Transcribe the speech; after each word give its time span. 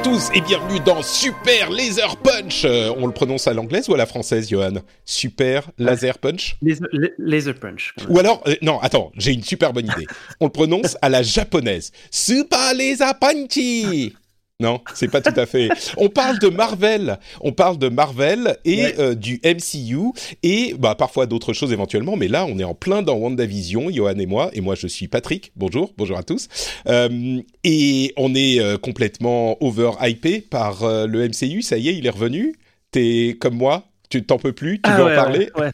à 0.00 0.02
tous 0.02 0.30
et 0.34 0.40
bienvenue 0.40 0.80
dans 0.80 1.02
Super 1.02 1.68
Laser 1.68 2.16
Punch. 2.16 2.64
Euh, 2.64 2.90
on 2.96 3.06
le 3.06 3.12
prononce 3.12 3.46
à 3.46 3.52
l'anglaise 3.52 3.88
ou 3.88 3.94
à 3.94 3.98
la 3.98 4.06
française, 4.06 4.48
Johan? 4.48 4.72
Super 5.04 5.70
Laser 5.76 6.18
Punch? 6.18 6.56
Laser, 6.62 6.86
laser 7.18 7.54
Punch. 7.54 7.94
Ou 8.08 8.18
alors, 8.18 8.42
euh, 8.46 8.54
non, 8.62 8.78
attends, 8.80 9.12
j'ai 9.16 9.32
une 9.32 9.42
super 9.42 9.74
bonne 9.74 9.86
idée. 9.86 10.06
On 10.40 10.46
le 10.46 10.52
prononce 10.52 10.96
à 11.02 11.10
la 11.10 11.22
japonaise. 11.22 11.92
Super 12.10 12.72
Laser 12.74 13.18
Punchy 13.18 14.14
non, 14.60 14.80
c'est 14.94 15.10
pas 15.10 15.20
tout 15.20 15.32
à 15.38 15.46
fait. 15.46 15.68
On 15.96 16.08
parle 16.08 16.38
de 16.38 16.48
Marvel, 16.48 17.18
on 17.40 17.52
parle 17.52 17.78
de 17.78 17.88
Marvel 17.88 18.56
et 18.64 18.82
Ouais. 18.82 18.94
euh, 18.98 19.14
du 19.14 19.40
MCU 19.44 20.12
et 20.42 20.74
bah 20.78 20.94
parfois 20.94 21.26
d'autres 21.26 21.52
choses 21.52 21.72
éventuellement, 21.72 22.16
mais 22.16 22.28
là 22.28 22.46
on 22.46 22.58
est 22.58 22.64
en 22.64 22.74
plein 22.74 23.02
dans 23.02 23.16
WandaVision, 23.16 23.90
Johan 23.90 24.18
et 24.18 24.26
moi, 24.26 24.50
et 24.52 24.60
moi 24.60 24.74
je 24.74 24.86
suis 24.86 25.08
Patrick. 25.08 25.50
Bonjour, 25.56 25.92
bonjour 25.96 26.16
à 26.18 26.22
tous. 26.22 26.48
Euh, 26.86 27.40
et 27.64 28.12
on 28.16 28.34
est 28.34 28.60
euh, 28.60 28.76
complètement 28.78 29.56
over 29.62 29.92
hypé 30.02 30.40
par 30.40 30.80
le 31.06 31.28
MCU. 31.28 31.62
Ça 31.62 31.76
y 31.78 31.88
est, 31.88 31.94
il 31.96 32.06
est 32.06 32.10
revenu. 32.10 32.54
T'es 32.92 33.36
comme 33.40 33.54
moi, 33.54 33.84
tu 34.10 34.24
t'en 34.24 34.38
peux 34.38 34.52
plus, 34.52 34.76
tu 34.82 34.90
Ah 34.90 34.98
veux 34.98 35.04
ouais, 35.04 35.12
en 35.16 35.22
parler. 35.22 35.50
ouais, 35.56 35.70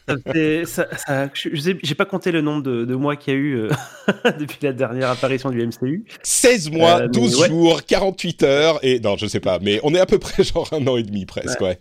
j'ai 1.83 1.95
pas 1.95 2.05
compté 2.05 2.31
le 2.31 2.41
nombre 2.41 2.63
de, 2.63 2.85
de 2.85 2.95
mois 2.95 3.15
qu'il 3.15 3.33
y 3.33 3.35
a 3.35 3.39
eu 3.39 3.55
euh, 3.55 3.69
depuis 4.39 4.59
la 4.61 4.73
dernière 4.73 5.09
apparition 5.09 5.49
du 5.49 5.65
MCU. 5.65 6.05
16 6.23 6.71
mois, 6.71 6.99
Euh, 6.99 7.03
mais 7.03 7.09
12 7.09 7.41
ouais. 7.41 7.47
jours, 7.49 7.83
48 7.83 8.43
heures 8.43 8.79
et 8.83 8.99
non, 8.99 9.17
je 9.17 9.27
sais 9.27 9.39
pas, 9.39 9.59
mais 9.59 9.79
on 9.83 9.93
est 9.93 9.99
à 9.99 10.05
peu 10.05 10.19
près 10.19 10.43
genre 10.43 10.69
un 10.71 10.85
an 10.87 10.97
et 10.97 11.03
demi 11.03 11.25
presque, 11.25 11.59
ouais. 11.61 11.79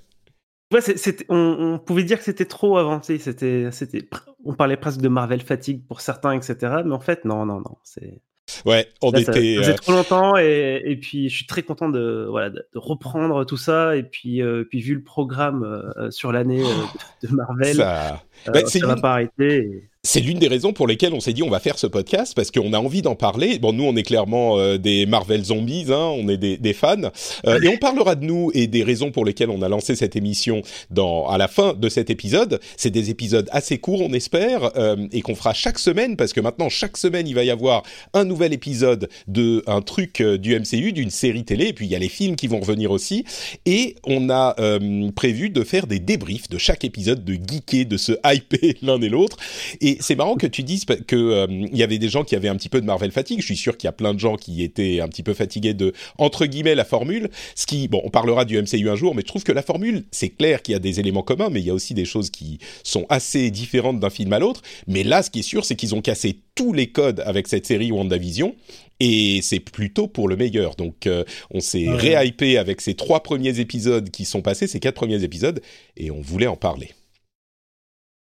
Ouais, 0.73 0.81
on, 1.29 1.75
on 1.75 1.79
pouvait 1.79 2.03
dire 2.03 2.19
que 2.19 2.25
c'était 2.25 2.45
trop 2.45 2.77
avancé. 2.77 3.19
C'était, 3.19 3.69
c'était, 3.71 3.99
pr- 4.01 4.25
on 4.45 4.53
parlait 4.55 4.77
presque 4.77 5.01
de 5.01 5.07
Marvel 5.09 5.41
fatigue 5.41 5.87
pour 5.87 6.01
certains, 6.01 6.33
etc. 6.33 6.57
Mais 6.85 6.93
en 6.93 6.99
fait, 6.99 7.25
non, 7.25 7.47
non, 7.47 7.59
non. 7.61 7.77
C'est, 7.85 8.21
Ouais, 8.65 8.87
on 9.03 9.11
là, 9.11 9.21
était 9.21 9.33
ça 9.33 9.33
faisait 9.63 9.73
euh, 9.73 9.75
trop 9.75 9.93
longtemps 9.93 10.37
et, 10.37 10.81
et 10.85 10.97
puis 10.97 11.29
je 11.29 11.35
suis 11.37 11.47
très 11.47 11.63
content 11.63 11.89
de, 11.89 12.27
voilà, 12.31 12.51
de, 12.51 12.65
de 12.73 12.79
reprendre 12.79 13.45
tout 13.45 13.57
ça. 13.57 13.97
Et 13.97 14.05
puis, 14.05 14.41
euh, 14.41 14.65
puis 14.65 14.81
vu 14.81 14.95
le 14.95 15.03
programme 15.03 15.65
euh, 15.65 16.11
sur 16.13 16.31
l'année 16.31 16.63
euh, 16.63 17.27
de 17.29 17.35
Marvel, 17.35 17.75
ça 17.77 18.23
Bah, 18.47 18.61
ça 18.67 18.87
va 18.87 18.95
une- 18.95 19.01
pas 19.01 19.13
arrêter. 19.13 19.57
et- 19.59 19.91
C'est 20.07 20.21
l'une 20.21 20.39
des 20.39 20.47
raisons 20.47 20.73
pour 20.73 20.87
lesquelles 20.87 21.15
on 21.15 21.19
s'est 21.19 21.33
dit 21.33 21.43
on 21.43 21.51
va 21.51 21.59
faire 21.59 21.81
ce 21.81 21.89
podcast 21.89 22.33
parce 22.37 22.53
qu'on 22.53 22.73
a 22.73 22.79
envie 22.79 23.03
d'en 23.03 23.17
parler. 23.17 23.59
Bon, 23.59 23.73
nous 23.73 23.83
on 23.83 23.97
est 23.97 24.05
clairement 24.05 24.57
euh, 24.57 24.79
des 24.79 25.05
Marvel 25.05 25.45
zombies, 25.45 25.87
hein, 25.89 26.13
on 26.17 26.29
est 26.29 26.37
des, 26.37 26.57
des 26.59 26.73
fans, 26.75 27.11
Euh, 27.45 27.61
et 27.61 27.67
on 27.67 27.77
parlera 27.77 28.15
de 28.15 28.25
nous 28.25 28.53
et 28.55 28.69
des 28.69 28.85
raisons 28.85 29.11
pour 29.11 29.25
lesquelles 29.25 29.51
on 29.51 29.63
a 29.63 29.69
lancé 29.69 29.97
cette 29.97 30.15
émission 30.15 30.63
dans 30.91 31.27
à 31.27 31.39
la 31.39 31.49
fin 31.49 31.75
de 31.75 31.89
cet 31.89 32.09
épisode. 32.09 32.61
C'est 32.77 32.91
des 32.91 33.11
épisodes 33.11 33.49
assez 33.51 33.79
courts, 33.79 34.01
on 34.01 34.13
espère, 34.13 34.71
euh, 34.77 35.09
et 35.11 35.23
qu'on 35.23 35.35
fera 35.35 35.53
chaque 35.53 35.81
semaine 35.81 36.17
parce 36.17 36.33
que 36.33 36.41
maintenant 36.41 36.69
chaque 36.69 36.97
semaine 36.97 37.27
il 37.27 37.35
va 37.35 37.43
y 37.43 37.51
avoir 37.51 37.83
un 38.15 38.25
nouvel 38.25 38.53
épisode 38.53 39.09
de 39.27 39.65
un 39.67 39.83
truc 39.83 40.21
euh, 40.21 40.39
du 40.39 40.57
MCU, 40.57 40.93
d'une 40.93 41.11
série 41.11 41.45
télé, 41.45 41.67
et 41.67 41.73
puis 41.73 41.87
il 41.87 41.91
y 41.91 41.97
a 41.97 41.99
les 41.99 42.09
films 42.09 42.37
qui 42.37 42.47
vont 42.47 42.61
revenir 42.61 42.93
aussi. 42.93 43.25
Et 43.65 43.97
on 44.05 44.31
a 44.31 44.55
euh, 44.61 45.11
prévu 45.11 45.51
de 45.51 45.65
faire 45.65 45.89
des 45.89 45.99
débriefs 45.99 46.49
de 46.49 46.59
chaque 46.59 46.85
épisode, 46.85 47.25
de 47.25 47.35
geeker, 47.35 47.87
de 47.87 47.97
se 47.97 48.13
hyper 48.25 48.75
l'un 48.83 49.01
et 49.03 49.09
l'autre. 49.09 49.37
Et 49.81 49.96
c'est 50.01 50.17
marrant 50.17 50.37
que 50.37 50.47
tu 50.47 50.63
dises 50.63 50.85
que 50.85 51.17
euh, 51.17 51.47
il 51.51 51.77
y 51.77 51.83
avait 51.83 51.99
des 51.99 52.09
gens 52.09 52.25
qui 52.25 52.35
avaient 52.37 52.49
un 52.49 52.57
petit 52.57 52.69
peu 52.69 52.81
de 52.81 52.87
Marvel 52.87 53.11
fatigue. 53.13 53.41
Je 53.41 53.45
suis 53.47 53.57
sûr 53.57 53.77
qu'il 53.77 53.87
y 53.87 53.89
a 53.89 53.93
plein 53.93 54.15
de 54.15 54.19
gens 54.19 54.37
qui 54.37 54.63
étaient 54.63 55.01
un 55.01 55.09
petit 55.09 55.23
peu 55.23 55.35
fatigués 55.35 55.75
de 55.75 55.93
entre 56.19 56.47
guillemets 56.47 56.75
la 56.75 56.85
formule. 56.85 57.31
Ce 57.55 57.67
qui, 57.67 57.89
bon, 57.89 58.01
on 58.05 58.11
parlera 58.11 58.45
du 58.45 58.61
MCU 58.61 58.89
un 58.89 58.97
jour, 58.97 59.15
mais 59.15 59.23
je 59.23 59.27
trouve 59.27 59.45
que 59.45 59.53
la 59.53 59.63
formule, 59.63 60.05
c'est 60.11 60.29
clair 60.31 60.63
qu'il 60.63 60.73
y 60.73 60.77
a 60.77 60.79
des 60.81 61.01
éléments 61.01 61.23
communs, 61.23 61.49
mais 61.51 61.61
il 61.61 61.67
y 61.67 61.71
a 61.71 61.75
aussi 61.75 61.95
des 61.95 62.05
choses 62.05 62.31
qui 62.31 62.59
sont 62.85 63.07
assez 63.09 63.51
différentes 63.51 64.01
d'un 64.01 64.11
film 64.11 64.33
à 64.33 64.39
l'autre. 64.39 64.63
Mais 64.87 65.05
là, 65.05 65.23
ce 65.23 65.31
qui 65.31 65.41
est 65.41 65.43
sûr, 65.43 65.65
c'est 65.65 65.77
qu'ils 65.77 65.95
ont 65.95 66.03
cassé 66.03 66.41
tous 66.55 66.73
les 66.73 66.89
codes 66.89 67.21
avec 67.27 67.49
cette 67.49 67.67
série 67.67 67.93
WandaVision. 67.93 68.55
Et 68.99 69.41
c'est 69.43 69.61
plutôt 69.61 70.09
pour 70.09 70.27
le 70.27 70.37
meilleur. 70.37 70.75
Donc, 70.75 71.07
euh, 71.07 71.23
on 71.51 71.61
s'est 71.61 71.87
Ouais. 71.87 71.97
réhypé 72.17 72.57
avec 72.57 72.81
ces 72.81 72.95
trois 72.95 73.23
premiers 73.23 73.61
épisodes 73.61 74.11
qui 74.11 74.25
sont 74.25 74.41
passés, 74.41 74.67
ces 74.67 74.81
quatre 74.81 74.95
premiers 74.95 75.23
épisodes, 75.23 75.61
et 75.99 76.11
on 76.11 76.23
voulait 76.23 76.47
en 76.47 76.57
parler. 76.57 76.93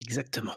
Exactement. 0.04 0.54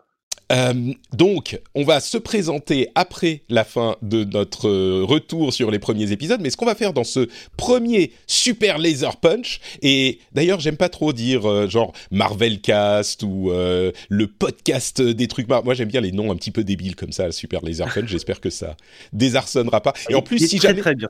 Euh, 0.52 0.94
donc, 1.14 1.60
on 1.76 1.84
va 1.84 2.00
se 2.00 2.18
présenter 2.18 2.90
après 2.96 3.44
la 3.50 3.64
fin 3.64 3.98
de 4.02 4.24
notre 4.24 4.68
euh, 4.68 5.04
retour 5.04 5.54
sur 5.54 5.70
les 5.70 5.78
premiers 5.78 6.12
épisodes. 6.12 6.42
Mais 6.42 6.50
ce 6.50 6.58
qu'on 6.58 6.66
va 6.66 6.74
faire 6.76 6.92
dans 6.94 7.04
ce 7.04 7.28
premier 7.56 8.12
Super 8.26 8.80
Laser 8.80 9.18
Punch, 9.18 9.60
et 9.84 10.20
d'ailleurs, 10.34 10.60
j'aime 10.60 10.78
pas 10.78 10.90
trop 10.90 11.14
dire 11.14 11.48
euh, 11.48 11.70
genre 11.70 11.94
Marvel 12.10 12.62
Cast 12.62 13.22
ou 13.24 13.52
euh, 13.52 13.92
le 14.10 14.28
podcast 14.28 15.02
des 15.02 15.28
trucs. 15.28 15.48
Mar- 15.48 15.64
Moi, 15.64 15.76
j'aime 15.76 15.90
bien 15.90 16.02
les 16.02 16.12
noms 16.12 16.32
un 16.32 16.36
petit 16.36 16.52
peu 16.52 16.64
débiles 16.64 16.96
comme 16.96 17.12
ça, 17.12 17.31
Super 17.31 17.62
Laser 17.64 17.88
Punch. 17.94 18.06
J'espère 18.08 18.42
que 18.42 18.50
ça 18.50 18.76
désarçonnera 19.14 19.81
pas. 19.81 19.94
Et 20.10 20.16
en 20.16 20.22
plus, 20.22 20.40
si 20.48 20.58
jamais 20.58 20.81
très 20.81 20.96
bien. 20.96 21.10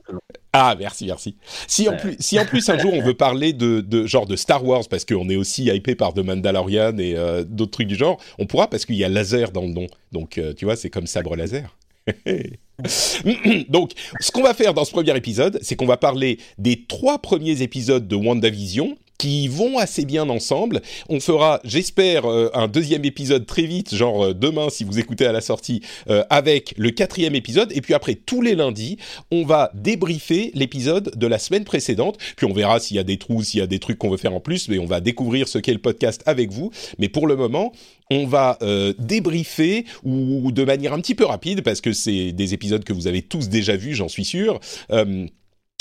ah, 0.52 0.76
merci, 0.78 1.06
merci. 1.06 1.36
Si 1.66 1.88
en 1.88 1.96
plus, 1.96 2.16
si 2.18 2.38
en 2.38 2.44
plus 2.44 2.68
un 2.68 2.78
jour 2.78 2.92
on 2.92 3.00
veut 3.02 3.14
parler 3.14 3.52
de, 3.52 3.80
de 3.80 4.06
genre 4.06 4.26
de 4.26 4.36
Star 4.36 4.64
Wars 4.66 4.82
parce 4.90 5.04
qu'on 5.04 5.28
est 5.30 5.36
aussi 5.36 5.64
hypé 5.66 5.94
par 5.94 6.12
The 6.12 6.18
Mandalorian 6.18 6.98
et 6.98 7.14
d'autres 7.46 7.70
trucs 7.70 7.86
du 7.88 7.94
genre, 7.96 8.20
on 8.38 8.46
pourra 8.46 8.68
parce 8.68 8.84
qu'il 8.84 8.96
y 8.96 9.04
a 9.04 9.08
dans 9.52 9.62
le 9.62 9.68
nom. 9.68 9.86
Donc 10.12 10.38
euh, 10.38 10.52
tu 10.54 10.64
vois, 10.64 10.76
c'est 10.76 10.90
comme 10.90 11.06
sabre 11.06 11.36
laser. 11.36 11.76
Donc, 13.68 13.92
ce 14.20 14.30
qu'on 14.30 14.42
va 14.42 14.54
faire 14.54 14.74
dans 14.74 14.84
ce 14.84 14.90
premier 14.90 15.14
épisode, 15.16 15.58
c'est 15.62 15.76
qu'on 15.76 15.86
va 15.86 15.96
parler 15.98 16.38
des 16.58 16.84
trois 16.86 17.18
premiers 17.18 17.62
épisodes 17.62 18.08
de 18.08 18.16
WandaVision 18.16 18.96
qui 19.20 19.48
vont 19.48 19.76
assez 19.76 20.06
bien 20.06 20.30
ensemble. 20.30 20.80
On 21.10 21.20
fera, 21.20 21.60
j'espère, 21.62 22.24
euh, 22.24 22.48
un 22.54 22.68
deuxième 22.68 23.04
épisode 23.04 23.44
très 23.44 23.64
vite, 23.64 23.94
genre 23.94 24.24
euh, 24.24 24.32
demain 24.32 24.70
si 24.70 24.82
vous 24.82 24.98
écoutez 24.98 25.26
à 25.26 25.32
la 25.32 25.42
sortie, 25.42 25.82
euh, 26.08 26.24
avec 26.30 26.72
le 26.78 26.90
quatrième 26.90 27.34
épisode. 27.34 27.70
Et 27.74 27.82
puis 27.82 27.92
après, 27.92 28.14
tous 28.14 28.40
les 28.40 28.54
lundis, 28.54 28.96
on 29.30 29.44
va 29.44 29.72
débriefer 29.74 30.52
l'épisode 30.54 31.12
de 31.14 31.26
la 31.26 31.38
semaine 31.38 31.64
précédente. 31.64 32.16
Puis 32.36 32.46
on 32.46 32.54
verra 32.54 32.80
s'il 32.80 32.96
y 32.96 33.00
a 33.00 33.02
des 33.02 33.18
trous, 33.18 33.42
s'il 33.42 33.60
y 33.60 33.62
a 33.62 33.66
des 33.66 33.78
trucs 33.78 33.98
qu'on 33.98 34.08
veut 34.08 34.16
faire 34.16 34.34
en 34.34 34.40
plus, 34.40 34.70
mais 34.70 34.78
on 34.78 34.86
va 34.86 35.00
découvrir 35.00 35.48
ce 35.48 35.58
qu'est 35.58 35.74
le 35.74 35.80
podcast 35.80 36.22
avec 36.24 36.50
vous. 36.50 36.70
Mais 36.98 37.10
pour 37.10 37.26
le 37.26 37.36
moment, 37.36 37.72
on 38.10 38.26
va 38.26 38.56
euh, 38.62 38.94
débriefer 38.98 39.84
ou 40.02 40.50
de 40.50 40.64
manière 40.64 40.94
un 40.94 41.00
petit 41.00 41.14
peu 41.14 41.26
rapide, 41.26 41.60
parce 41.60 41.82
que 41.82 41.92
c'est 41.92 42.32
des 42.32 42.54
épisodes 42.54 42.84
que 42.84 42.94
vous 42.94 43.06
avez 43.06 43.20
tous 43.20 43.50
déjà 43.50 43.76
vus, 43.76 43.94
j'en 43.94 44.08
suis 44.08 44.24
sûr. 44.24 44.60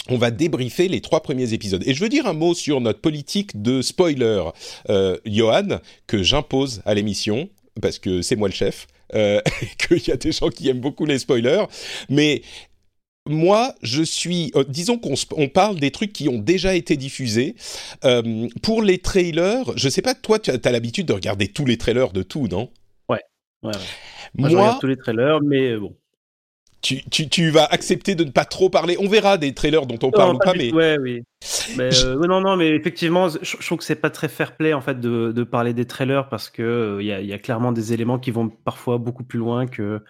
On 0.09 0.17
va 0.17 0.31
débriefer 0.31 0.87
les 0.87 1.01
trois 1.01 1.21
premiers 1.21 1.53
épisodes. 1.53 1.83
Et 1.85 1.93
je 1.93 2.01
veux 2.01 2.09
dire 2.09 2.27
un 2.27 2.33
mot 2.33 2.53
sur 2.53 2.81
notre 2.81 2.99
politique 3.01 3.61
de 3.61 3.81
spoiler, 3.81 4.43
euh, 4.89 5.17
Johan, 5.25 5.79
que 6.07 6.23
j'impose 6.23 6.81
à 6.85 6.93
l'émission, 6.93 7.49
parce 7.81 7.99
que 7.99 8.21
c'est 8.21 8.35
moi 8.35 8.47
le 8.47 8.53
chef, 8.53 8.87
euh, 9.15 9.41
et 9.61 9.67
qu'il 9.87 10.07
y 10.07 10.11
a 10.11 10.17
des 10.17 10.31
gens 10.31 10.49
qui 10.49 10.69
aiment 10.69 10.81
beaucoup 10.81 11.05
les 11.05 11.19
spoilers. 11.19 11.65
Mais 12.09 12.41
moi, 13.27 13.75
je 13.81 14.01
suis. 14.03 14.51
euh, 14.55 14.63
disons 14.67 14.97
qu'on 14.97 15.13
on 15.37 15.49
parle 15.49 15.79
des 15.79 15.91
trucs 15.91 16.13
qui 16.13 16.29
ont 16.29 16.39
déjà 16.39 16.75
été 16.75 16.97
diffusés. 16.97 17.55
Euh, 18.03 18.47
pour 18.63 18.81
les 18.81 18.97
trailers, 18.99 19.65
je 19.77 19.89
sais 19.89 20.01
pas, 20.01 20.15
toi, 20.15 20.39
tu 20.39 20.49
as, 20.51 20.57
t'as 20.57 20.71
l'habitude 20.71 21.05
de 21.07 21.13
regarder 21.13 21.47
tous 21.47 21.65
les 21.65 21.77
trailers 21.77 22.11
de 22.11 22.23
tout, 22.23 22.47
non? 22.47 22.71
Ouais, 23.07 23.21
ouais. 23.63 23.77
Moi, 24.37 24.49
je 24.49 24.55
Moi, 24.55 24.61
regarde 24.63 24.79
tous 24.79 24.87
les 24.87 24.97
trailers, 24.97 25.41
mais 25.41 25.77
bon. 25.77 25.95
Tu, 26.81 27.03
tu, 27.09 27.27
tu 27.29 27.49
vas 27.49 27.65
accepter 27.65 28.15
de 28.15 28.23
ne 28.23 28.31
pas 28.31 28.45
trop 28.45 28.69
parler. 28.69 28.95
On 28.99 29.07
verra 29.07 29.37
des 29.37 29.53
trailers 29.53 29.85
dont 29.85 29.99
on 30.01 30.11
parle 30.11 30.31
Non, 30.31 30.35
ou 30.35 30.39
pas, 30.39 30.53
du 30.53 30.59
mais 30.59 30.73
Ouais, 30.73 30.97
oui. 31.01 31.23
Mais, 31.77 31.89
euh, 31.93 32.17
ouais, 32.17 32.27
non, 32.27 32.41
non, 32.41 32.55
mais 32.55 32.69
effectivement, 32.69 33.29
je, 33.29 33.37
je 33.41 33.65
trouve 33.65 33.77
que 33.77 33.83
c'est 33.83 33.95
pas 33.95 34.09
très 34.09 34.27
fair 34.27 34.55
play 34.55 34.73
en 34.73 34.81
fait 34.81 34.99
de, 34.99 35.31
de 35.31 35.43
parler 35.43 35.73
des 35.73 35.85
trailers 35.85 36.27
parce 36.29 36.49
que 36.49 36.61
euh, 36.61 37.01
il 37.01 37.07
y, 37.07 37.11
a, 37.11 37.21
y 37.21 37.33
a 37.33 37.39
clairement 37.39 37.71
des 37.71 37.93
éléments 37.93 38.19
qui 38.19 38.31
vont 38.31 38.49
parfois 38.49 38.97
beaucoup 38.97 39.23
plus 39.23 39.39
loin 39.39 39.67
que 39.67 40.01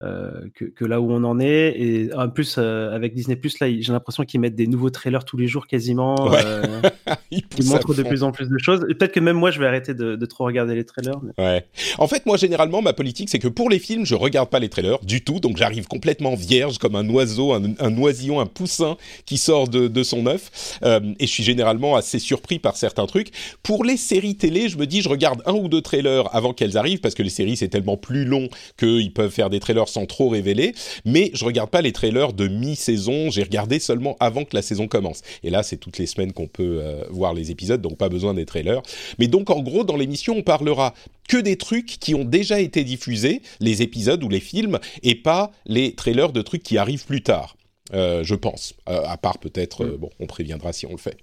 que, 0.00 0.64
que, 0.64 0.84
là 0.84 1.00
où 1.00 1.10
on 1.12 1.24
en 1.24 1.40
est. 1.40 1.74
Et 1.76 2.14
en 2.14 2.28
plus, 2.28 2.56
euh, 2.58 2.94
avec 2.94 3.14
Disney 3.14 3.36
Plus, 3.36 3.58
là, 3.60 3.66
j'ai 3.68 3.92
l'impression 3.92 4.24
qu'ils 4.24 4.38
mettent 4.40 4.54
des 4.54 4.66
nouveaux 4.68 4.90
trailers 4.90 5.24
tous 5.24 5.36
les 5.36 5.48
jours 5.48 5.66
quasiment. 5.66 6.28
Ouais. 6.28 6.38
Euh, 6.44 6.80
ils 7.30 7.42
montrent 7.66 7.94
de 7.94 8.02
plus 8.04 8.22
en 8.22 8.30
plus 8.30 8.48
de 8.48 8.58
choses. 8.58 8.80
Peut-être 8.80 9.12
que 9.12 9.20
même 9.20 9.36
moi, 9.36 9.50
je 9.50 9.58
vais 9.58 9.66
arrêter 9.66 9.94
de, 9.94 10.14
de 10.16 10.26
trop 10.26 10.44
regarder 10.44 10.74
les 10.74 10.84
trailers. 10.84 11.18
mais- 11.22 11.44
Ouais. 11.44 11.64
En 11.98 12.06
fait, 12.06 12.26
moi, 12.26 12.36
généralement, 12.36 12.80
ma 12.82 12.92
politique, 12.92 13.28
c'est 13.28 13.38
que 13.40 13.48
pour 13.48 13.70
les 13.70 13.78
films, 13.78 14.06
je 14.06 14.14
regarde 14.14 14.50
pas 14.50 14.60
les 14.60 14.68
trailers 14.68 14.98
du 15.02 15.22
tout. 15.24 15.40
Donc, 15.40 15.56
j'arrive 15.56 15.86
complètement 15.88 16.34
vierge, 16.36 16.78
comme 16.78 16.94
un 16.94 17.08
oiseau, 17.10 17.52
un, 17.52 17.62
un 17.80 17.96
oisillon, 17.98 18.38
un 18.40 18.46
poussin 18.46 18.96
qui 19.26 19.36
sort 19.36 19.68
de, 19.68 19.88
de 19.88 20.02
son 20.04 20.26
œuf. 20.26 20.78
Euh, 20.84 21.00
et 21.18 21.26
je 21.26 21.32
suis 21.32 21.42
généralement 21.44 21.96
assez 21.96 22.18
surpris 22.20 22.58
par 22.58 22.76
certains 22.76 23.06
trucs. 23.06 23.30
Pour 23.62 23.84
les 23.84 23.96
séries 23.96 24.36
télé, 24.36 24.68
je 24.68 24.78
me 24.78 24.86
dis, 24.86 25.02
je 25.02 25.08
regarde 25.08 25.42
un 25.46 25.52
ou 25.54 25.68
deux 25.68 25.82
trailers 25.82 26.32
avant 26.34 26.52
qu'elles 26.52 26.76
arrivent, 26.76 27.00
parce 27.00 27.14
que 27.14 27.22
les 27.24 27.30
séries, 27.30 27.56
c'est 27.56 27.68
tellement 27.68 27.96
plus 27.96 28.24
long 28.24 28.48
qu'ils 28.78 29.12
peuvent 29.12 29.30
faire 29.30 29.50
des 29.50 29.58
trailers 29.60 29.87
sans 29.88 30.06
trop 30.06 30.28
révéler. 30.28 30.74
Mais 31.04 31.30
je 31.34 31.44
regarde 31.44 31.70
pas 31.70 31.82
les 31.82 31.92
trailers 31.92 32.32
de 32.32 32.48
mi-saison. 32.48 33.30
J'ai 33.30 33.42
regardé 33.42 33.78
seulement 33.78 34.16
avant 34.20 34.44
que 34.44 34.54
la 34.54 34.62
saison 34.62 34.88
commence. 34.88 35.22
Et 35.42 35.50
là, 35.50 35.62
c'est 35.62 35.76
toutes 35.76 35.98
les 35.98 36.06
semaines 36.06 36.32
qu'on 36.32 36.48
peut 36.48 36.80
euh, 36.82 37.04
voir 37.10 37.34
les 37.34 37.50
épisodes, 37.50 37.80
donc 37.80 37.96
pas 37.96 38.08
besoin 38.08 38.34
des 38.34 38.46
trailers. 38.46 38.82
Mais 39.18 39.26
donc, 39.26 39.50
en 39.50 39.60
gros, 39.60 39.84
dans 39.84 39.96
l'émission, 39.96 40.36
on 40.36 40.42
parlera 40.42 40.94
que 41.28 41.36
des 41.36 41.56
trucs 41.56 41.98
qui 41.98 42.14
ont 42.14 42.24
déjà 42.24 42.60
été 42.60 42.84
diffusés, 42.84 43.42
les 43.60 43.82
épisodes 43.82 44.22
ou 44.24 44.28
les 44.28 44.40
films, 44.40 44.78
et 45.02 45.14
pas 45.14 45.52
les 45.66 45.94
trailers 45.94 46.32
de 46.32 46.42
trucs 46.42 46.62
qui 46.62 46.78
arrivent 46.78 47.06
plus 47.06 47.22
tard, 47.22 47.56
euh, 47.94 48.24
je 48.24 48.34
pense. 48.34 48.74
Euh, 48.88 49.02
à 49.04 49.16
part 49.16 49.38
peut-être, 49.38 49.84
euh, 49.84 49.96
bon, 49.98 50.10
on 50.20 50.26
préviendra 50.26 50.72
si 50.72 50.86
on 50.86 50.92
le 50.92 50.98
fait. 50.98 51.18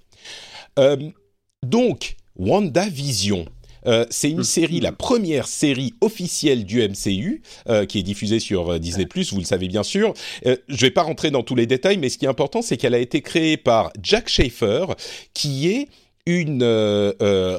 Donc, 1.62 2.16
WandaVision. 2.36 3.46
Euh, 3.86 4.04
c'est 4.10 4.30
une 4.30 4.38
Mhm. 4.38 4.44
série, 4.44 4.80
la 4.80 4.92
première 4.92 5.46
série 5.48 5.94
officielle 6.00 6.64
du 6.64 6.80
MCU, 6.82 7.42
euh, 7.68 7.86
qui 7.86 7.98
est 7.98 8.02
diffusée 8.02 8.40
sur 8.40 8.72
euh, 8.72 8.78
Disney+, 8.78 9.06
vous 9.32 9.38
le 9.38 9.44
savez 9.44 9.68
bien 9.68 9.82
sûr. 9.82 10.14
Euh, 10.46 10.56
je 10.68 10.80
vais 10.80 10.90
pas 10.90 11.02
rentrer 11.02 11.30
dans 11.30 11.42
tous 11.42 11.54
les 11.54 11.66
détails, 11.66 11.96
mais 11.98 12.08
ce 12.08 12.18
qui 12.18 12.24
est 12.24 12.28
important, 12.28 12.62
c'est 12.62 12.76
qu'elle 12.76 12.94
a 12.94 12.98
été 12.98 13.22
créée 13.22 13.56
par 13.56 13.90
Jack 14.02 14.28
Schaefer, 14.28 14.86
qui 15.34 15.68
est 15.68 15.88
une 16.26 16.64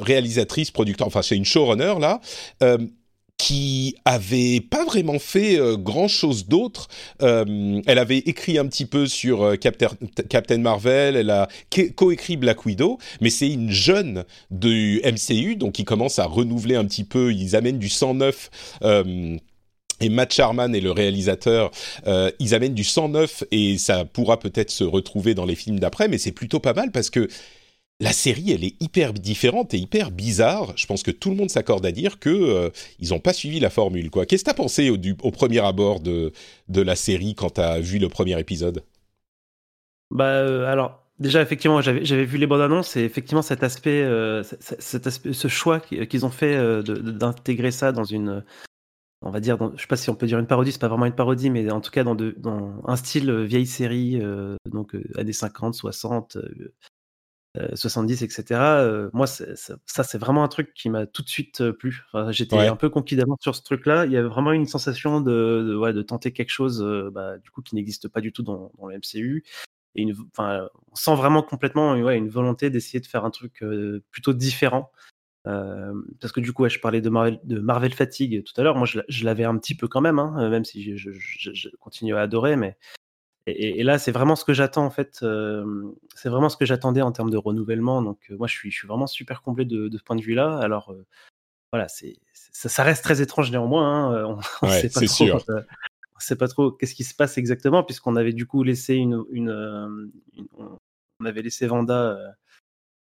réalisatrice, 0.01 0.71
producteur, 0.71 1.07
enfin 1.07 1.21
c'est 1.21 1.37
une 1.37 1.45
showrunner 1.45 1.93
là, 2.01 2.19
qui 3.37 3.95
avait 4.03 4.61
pas 4.61 4.83
vraiment 4.83 5.19
fait 5.19 5.59
euh, 5.59 5.77
grand 5.77 6.07
chose 6.07 6.47
d'autre. 6.47 6.87
Euh, 7.21 7.81
elle 7.85 7.99
avait 7.99 8.17
écrit 8.17 8.57
un 8.57 8.65
petit 8.65 8.85
peu 8.85 9.05
sur 9.07 9.43
euh, 9.43 9.55
Captain, 9.55 10.57
Marvel, 10.57 11.15
elle 11.15 11.29
a 11.29 11.47
co- 11.73 11.89
coécrit 11.95 12.35
Black 12.37 12.65
Widow, 12.65 12.97
mais 13.21 13.29
c'est 13.29 13.49
une 13.49 13.69
jeune 13.71 14.25
du 14.49 15.01
MCU, 15.05 15.55
donc 15.55 15.73
qui 15.73 15.83
commence 15.85 16.17
à 16.19 16.25
renouveler 16.25 16.75
un 16.75 16.85
petit 16.85 17.03
peu. 17.03 17.31
Ils 17.31 17.55
amènent 17.55 17.79
du 17.79 17.89
109. 17.89 18.49
Euh, 18.83 19.37
et 19.99 20.09
Matt 20.09 20.31
Sharman 20.31 20.75
est 20.75 20.79
le 20.79 20.91
réalisateur. 20.91 21.71
Ils 22.05 22.53
amènent 22.53 22.75
du 22.75 22.83
109 22.83 23.45
et 23.49 23.79
ça 23.79 24.05
pourra 24.05 24.37
peut-être 24.37 24.69
se 24.69 24.83
retrouver 24.83 25.33
dans 25.33 25.45
les 25.45 25.55
films 25.55 25.79
d'après, 25.79 26.07
mais 26.07 26.19
c'est 26.19 26.31
plutôt 26.31 26.59
pas 26.59 26.73
mal 26.75 26.91
parce 26.91 27.09
que 27.09 27.27
la 27.99 28.11
série, 28.13 28.51
elle 28.51 28.63
est 28.63 28.79
hyper 28.81 29.13
différente 29.13 29.73
et 29.73 29.77
hyper 29.77 30.11
bizarre. 30.11 30.73
Je 30.75 30.85
pense 30.85 31.01
que 31.03 31.11
tout 31.11 31.29
le 31.31 31.35
monde 31.35 31.49
s'accorde 31.49 31.85
à 31.85 31.91
dire 31.91 32.19
que 32.19 32.29
euh, 32.29 32.69
ils 32.99 33.09
n'ont 33.09 33.19
pas 33.19 33.33
suivi 33.33 33.59
la 33.59 33.69
formule. 33.69 34.11
Qu'est-ce 34.11 34.43
que 34.43 34.49
t'as 34.49 34.53
pensé 34.53 34.89
au, 34.89 35.31
premier 35.31 35.59
abord 35.59 35.99
de, 35.99 36.31
la 36.69 36.95
série 36.95 37.33
quand 37.33 37.51
t'as 37.51 37.79
vu 37.79 37.97
le 37.97 38.09
premier 38.09 38.39
épisode? 38.39 38.83
Bah, 40.11 40.25
euh, 40.25 40.65
alors, 40.65 41.03
déjà, 41.19 41.41
effectivement, 41.41 41.81
j'avais 41.81 42.25
vu 42.25 42.37
les 42.37 42.47
bandes 42.47 42.61
annonces 42.61 42.95
et 42.97 43.01
effectivement, 43.01 43.41
cet 43.41 43.63
aspect, 43.63 44.03
euh, 44.03 44.43
ce 44.43 45.47
choix 45.47 45.79
qui- 45.79 46.07
qu'ils 46.07 46.25
ont 46.25 46.29
fait 46.29 46.83
d'intégrer 46.83 47.71
ça 47.71 47.91
dans 47.91 48.03
une. 48.03 48.43
On 49.23 49.31
va 49.31 49.39
dire, 49.39 49.57
je 49.75 49.81
sais 49.81 49.87
pas 49.87 49.95
si 49.95 50.11
on 50.11 50.15
peut 50.15 50.27
dire 50.27 50.37
une 50.37 50.45
parodie, 50.45 50.71
c'est 50.71 50.79
pas 50.79 50.87
vraiment 50.87 51.07
une 51.07 51.15
parodie, 51.15 51.49
mais 51.49 51.71
en 51.71 51.81
tout 51.81 51.89
cas 51.89 52.03
dans, 52.03 52.15
un 52.85 52.95
style 52.95 53.31
vieille 53.45 53.65
série, 53.65 54.21
donc 54.71 54.95
années 55.15 55.33
50, 55.33 55.73
60, 55.73 56.35
euh, 56.35 56.41
euh, 56.59 56.73
70, 57.75 58.21
etc. 58.23 58.59
euh, 58.81 59.09
moi, 59.13 59.27
ça, 59.27 60.03
c'est 60.03 60.17
vraiment 60.17 60.43
un 60.43 60.47
truc 60.47 60.73
qui 60.73 60.89
m'a 60.89 61.05
tout 61.05 61.21
de 61.23 61.29
suite 61.29 61.61
euh, 61.61 61.73
plu. 61.73 62.03
Enfin, 62.11 62.31
J'étais 62.31 62.55
Ouais. 62.57 62.67
un 62.67 62.75
peu 62.75 62.89
conquis 62.89 63.15
d'avance 63.15 63.39
sur 63.41 63.55
ce 63.55 63.61
truc-là. 63.63 64.05
Il 64.05 64.11
y 64.11 64.17
avait 64.17 64.27
vraiment 64.27 64.51
une 64.51 64.65
sensation 64.67 65.21
de, 65.21 65.65
de, 65.67 65.75
ouais, 65.75 65.93
de 65.93 66.01
tenter 66.01 66.31
quelque 66.31 66.49
chose 66.51 66.81
euh, 66.83 67.09
bah, 67.11 67.37
du 67.37 67.49
coup, 67.51 67.61
qui 67.61 67.75
n'existe 67.75 68.07
pas 68.07 68.21
du 68.21 68.31
tout 68.31 68.43
dans, 68.43 68.71
dans 68.77 68.87
le 68.87 68.95
MCU. 68.95 69.43
Et 69.95 70.01
une, 70.03 70.15
enfin, 70.31 70.67
on 70.91 70.95
sent 70.95 71.15
vraiment 71.15 71.41
complètement 71.41 71.93
ouais, 71.93 72.17
une 72.17 72.29
volonté 72.29 72.69
d'essayer 72.69 72.99
de 72.99 73.07
faire 73.07 73.25
un 73.25 73.31
truc 73.31 73.63
euh, 73.63 74.03
plutôt 74.11 74.33
différent. 74.33 74.91
Euh, 75.47 75.93
parce 76.19 76.33
que 76.33 76.41
du 76.41 76.51
coup, 76.51 76.63
ouais, 76.63 76.69
je 76.69 76.79
parlais 76.79 76.99
de 76.99 77.09
Marvel, 77.09 77.39
de 77.45 77.59
Marvel 77.59 77.93
Fatigue 77.93 78.43
tout 78.43 78.53
à 78.59 78.63
l'heure. 78.63 78.75
Moi, 78.75 78.85
je, 78.85 78.97
l'a- 78.97 79.05
je 79.07 79.23
l'avais 79.23 79.45
un 79.45 79.57
petit 79.57 79.75
peu 79.75 79.87
quand 79.87 80.01
même, 80.01 80.19
hein, 80.19 80.35
euh, 80.39 80.49
même 80.49 80.65
si 80.65 80.83
je, 80.97 81.11
je- 81.11 81.17
je- 81.17 81.53
je 81.53 81.69
continue 81.79 82.15
à 82.15 82.21
adorer. 82.21 82.57
Mais 82.57 82.77
et, 83.47 83.83
là, 83.83 83.97
c'est 83.97 84.11
vraiment 84.11 84.35
ce 84.35 84.43
que 84.45 84.53
j'attends 84.53 84.85
en 84.85 84.89
fait. 84.89 85.19
euh, 85.23 85.91
c'est 86.15 86.29
vraiment 86.29 86.49
ce 86.49 86.57
que 86.57 86.65
j'attendais 86.65 87.01
en 87.01 87.11
termes 87.11 87.29
de 87.29 87.37
renouvellement. 87.37 88.01
Donc, 88.01 88.19
euh, 88.29 88.37
moi, 88.37 88.47
je 88.47 88.53
suis, 88.53 88.71
je 88.71 88.77
suis 88.77 88.87
vraiment 88.87 89.07
super 89.07 89.41
complet 89.41 89.65
de, 89.65 89.87
de 89.87 89.97
ce 89.97 90.03
point 90.03 90.15
de 90.15 90.21
vue-là. 90.21 90.57
Alors, 90.59 90.91
euh, 90.91 91.05
voilà, 91.71 91.87
c'est, 91.87 92.17
ça, 92.33 92.69
ça 92.69 92.83
reste 92.83 93.03
très 93.03 93.21
étrange 93.21 93.51
néanmoins. 93.51 94.13
hein, 94.13 94.39
On, 94.61 94.67
Ouais, 94.67 94.81
sait 94.81 94.89
pas 94.89 95.05
trop. 95.05 95.29
on 96.15 96.19
sait 96.19 96.35
pas 96.35 96.47
trop 96.47 96.71
qu'est-ce 96.71 96.95
qui 96.95 97.03
se 97.03 97.15
passe 97.15 97.37
exactement, 97.37 97.83
puisqu'on 97.83 98.15
avait 98.15 98.33
du 98.33 98.45
coup 98.45 98.63
laissé 98.63 98.95
une, 98.95 99.23
une, 99.31 100.11
une- 100.35 100.47
on 101.19 101.25
avait 101.25 101.41
laissé 101.41 101.67
Vanda 101.67 102.17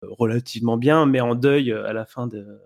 relativement 0.03 0.77
bien, 0.77 1.07
mais 1.07 1.21
en 1.21 1.35
deuil 1.35 1.73
à 1.73 1.93
la 1.93 2.07
fin 2.07 2.27
de, 2.27 2.61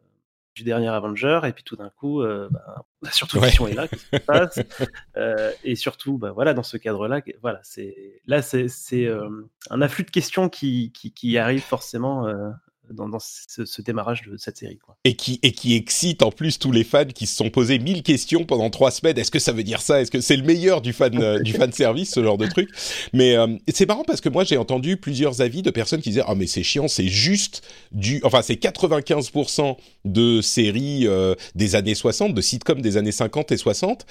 du 0.55 0.62
dernier 0.62 0.89
Avenger, 0.89 1.41
et 1.45 1.53
puis 1.53 1.65
tout 1.65 1.77
d'un 1.77 1.91
coup, 1.91 2.23
euh, 2.23 2.49
bah, 2.51 3.11
surtout 3.11 3.39
Ouais. 3.39 3.49
Vision 3.49 3.67
est 3.67 3.75
là, 3.75 3.89
qu'est-ce 3.89 4.05
qui 4.11 4.17
se 4.17 4.23
passe 4.23 4.59
Euh, 5.17 5.51
Et 5.65 5.75
surtout, 5.75 6.19
bah, 6.19 6.33
voilà, 6.33 6.55
dans 6.55 6.62
ce 6.62 6.77
cadre-là, 6.77 7.21
voilà, 7.43 7.61
c'est 7.62 8.21
là, 8.27 8.41
c'est 8.43 8.69
c'est, 8.69 9.06
euh, 9.06 9.29
un 9.71 9.83
afflux 9.83 10.05
de 10.05 10.11
questions 10.11 10.49
qui, 10.49 10.93
qui, 10.93 11.12
qui 11.12 11.39
arrive 11.39 11.62
forcément 11.62 12.27
euh, 12.27 12.51
dans, 12.91 13.19
ce, 13.19 13.83
démarrage 13.83 14.23
de 14.23 14.37
cette 14.37 14.59
série. 14.59 14.79
Quoi. 14.79 14.97
et 15.05 15.15
qui, 15.15 15.41
et 15.43 15.53
qui 15.53 15.75
excite 15.75 16.23
en 16.23 16.31
plus 16.31 16.59
tous 16.59 16.73
les 16.73 16.85
fans 16.85 17.05
qui 17.05 17.27
se 17.27 17.37
sont 17.37 17.51
posés 17.51 17.79
mille 17.79 18.03
questions 18.03 18.45
pendant 18.45 18.71
trois 18.71 18.91
semaines. 18.91 19.19
Est-ce 19.19 19.31
que 19.31 19.39
ça 19.39 19.53
veut 19.53 19.63
dire 19.63 19.81
ça? 19.81 20.01
Est-ce 20.01 20.11
que 20.11 20.21
c'est 20.21 20.37
le 20.37 20.43
meilleur 20.43 20.81
du 20.81 20.93
fan, 20.93 21.17
euh, 21.21 21.41
du 21.41 21.53
fan 21.53 21.73
service, 21.73 22.13
ce 22.13 22.23
genre 22.23 22.39
de 22.39 22.47
truc? 22.47 22.69
Mais 23.13 23.37
euh, 23.37 23.47
c'est 23.73 23.87
marrant 23.87 24.05
parce 24.05 24.21
que 24.21 24.29
moi 24.29 24.45
j'ai 24.45 24.57
entendu 24.57 24.97
plusieurs 24.97 25.41
avis 25.41 25.63
de 25.63 25.71
personnes 25.71 26.01
qui 26.01 26.11
disaient 26.11 26.25
ah 26.27 26.35
mais 26.35 26.47
c'est 26.47 26.63
chiant, 26.63 26.89
c'est 26.89 27.09
juste 27.09 27.63
du, 27.93 28.21
enfin 28.25 28.43
c'est 28.43 28.55
95% 28.55 29.77
de 30.05 30.41
séries 30.41 31.07
euh, 31.07 31.35
des 31.55 31.75
années 31.77 31.95
60, 31.95 32.35
de 32.35 32.41
sitcoms 32.41 32.81
des 32.81 32.97
années 32.97 33.13
50 33.13 33.53
et 33.53 33.57
60. 33.57 34.07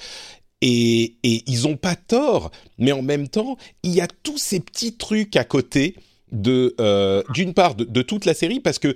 Et, 0.62 1.16
et 1.22 1.42
ils 1.46 1.68
ont 1.68 1.76
pas 1.76 1.94
tort, 1.94 2.50
mais 2.78 2.92
en 2.92 3.02
même 3.02 3.28
temps, 3.28 3.58
il 3.82 3.94
y 3.94 4.00
a 4.00 4.08
tous 4.22 4.38
ces 4.38 4.60
petits 4.60 4.96
trucs 4.96 5.36
à 5.36 5.44
côté 5.44 5.94
de, 6.32 6.74
euh, 6.80 7.22
d'une 7.32 7.54
part, 7.54 7.74
de, 7.74 8.02
toute 8.02 8.24
la 8.24 8.34
série, 8.34 8.60
parce 8.60 8.78
que 8.78 8.94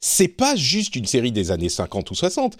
c'est 0.00 0.28
pas 0.28 0.56
juste 0.56 0.96
une 0.96 1.06
série 1.06 1.32
des 1.32 1.50
années 1.50 1.68
50 1.68 2.10
ou 2.10 2.14
60. 2.14 2.56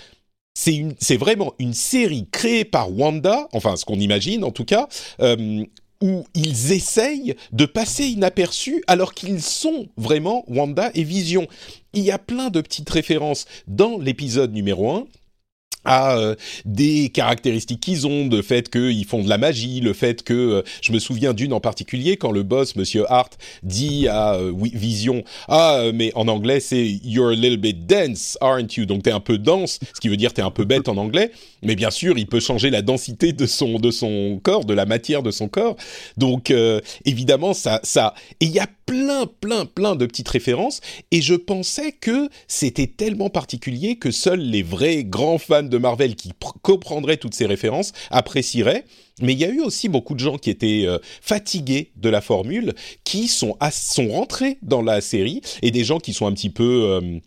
C'est 0.54 0.74
une, 0.74 0.94
c'est 1.00 1.16
vraiment 1.16 1.54
une 1.58 1.74
série 1.74 2.28
créée 2.30 2.64
par 2.64 2.96
Wanda, 2.96 3.48
enfin 3.52 3.76
ce 3.76 3.84
qu'on 3.84 3.98
imagine 3.98 4.44
en 4.44 4.52
tout 4.52 4.64
cas, 4.64 4.88
euh, 5.20 5.64
où 6.00 6.24
ils 6.34 6.72
essayent 6.72 7.34
de 7.52 7.66
passer 7.66 8.04
inaperçus 8.04 8.84
alors 8.86 9.14
qu'ils 9.14 9.42
sont 9.42 9.88
vraiment 9.96 10.44
Wanda 10.46 10.90
et 10.94 11.02
Vision. 11.02 11.48
Il 11.92 12.04
y 12.04 12.12
a 12.12 12.18
plein 12.18 12.50
de 12.50 12.60
petites 12.60 12.90
références 12.90 13.46
dans 13.66 13.98
l'épisode 13.98 14.52
numéro 14.52 14.90
1 14.92 15.06
à 15.84 16.16
euh, 16.16 16.34
des 16.64 17.10
caractéristiques 17.10 17.80
qu'ils 17.80 18.06
ont, 18.06 18.26
de 18.26 18.42
fait 18.42 18.70
qu'ils 18.70 19.04
font 19.04 19.22
de 19.22 19.28
la 19.28 19.38
magie, 19.38 19.80
le 19.80 19.92
fait 19.92 20.22
que 20.22 20.34
euh, 20.34 20.62
je 20.82 20.92
me 20.92 20.98
souviens 20.98 21.32
d'une 21.34 21.52
en 21.52 21.60
particulier 21.60 22.16
quand 22.16 22.30
le 22.30 22.42
boss 22.42 22.76
Monsieur 22.76 23.10
Hart 23.10 23.38
dit 23.62 24.08
à 24.08 24.34
euh, 24.34 24.52
Vision 24.72 25.24
ah 25.48 25.84
mais 25.92 26.12
en 26.14 26.28
anglais 26.28 26.60
c'est 26.60 26.86
you're 27.04 27.28
a 27.28 27.34
little 27.34 27.58
bit 27.58 27.86
dense 27.86 28.38
aren't 28.40 28.76
you? 28.76 28.86
Donc 28.86 29.02
t'es 29.02 29.10
un 29.10 29.20
peu 29.20 29.38
dense 29.38 29.78
ce 29.94 30.00
qui 30.00 30.08
veut 30.08 30.16
dire 30.16 30.32
t'es 30.32 30.42
un 30.42 30.50
peu 30.50 30.64
bête 30.64 30.88
en 30.88 30.96
anglais 30.96 31.30
mais 31.62 31.76
bien 31.76 31.90
sûr 31.90 32.18
il 32.18 32.26
peut 32.26 32.40
changer 32.40 32.70
la 32.70 32.82
densité 32.82 33.32
de 33.32 33.46
son 33.46 33.78
de 33.78 33.90
son 33.90 34.40
corps 34.42 34.64
de 34.64 34.74
la 34.74 34.86
matière 34.86 35.22
de 35.22 35.30
son 35.30 35.48
corps. 35.48 35.76
Donc 36.16 36.52
évidemment 37.04 37.54
ça 37.54 37.80
ça 37.82 38.14
et 38.40 38.46
il 38.46 38.52
y 38.52 38.60
a 38.60 38.68
plein 38.86 39.26
plein 39.40 39.66
plein 39.66 39.96
de 39.96 40.06
petites 40.06 40.28
références 40.28 40.80
et 41.10 41.20
je 41.20 41.34
pensais 41.34 41.92
que 41.92 42.28
c'était 42.48 42.86
tellement 42.86 43.30
particulier 43.30 43.96
que 43.96 44.10
seuls 44.10 44.40
les 44.40 44.62
vrais 44.62 45.04
grands 45.04 45.38
fans 45.38 45.62
de 45.62 45.73
Marvel 45.78 46.16
qui 46.16 46.30
pr- 46.30 46.54
comprendraient 46.62 47.16
toutes 47.16 47.34
ces 47.34 47.46
références 47.46 47.92
apprécieraient. 48.10 48.84
Mais 49.20 49.32
il 49.32 49.38
y 49.38 49.44
a 49.44 49.48
eu 49.48 49.60
aussi 49.60 49.88
beaucoup 49.88 50.14
de 50.14 50.20
gens 50.20 50.38
qui 50.38 50.50
étaient 50.50 50.84
euh, 50.86 50.98
fatigués 51.20 51.92
de 51.96 52.08
la 52.08 52.20
formule, 52.20 52.74
qui 53.04 53.28
sont, 53.28 53.56
sont 53.70 54.08
rentrés 54.08 54.58
dans 54.62 54.82
la 54.82 55.00
série, 55.00 55.40
et 55.62 55.70
des 55.70 55.84
gens 55.84 56.00
qui 56.00 56.12
sont 56.12 56.26
un 56.26 56.32
petit 56.32 56.50
peu, 56.50 56.84
euh, 56.90 57.18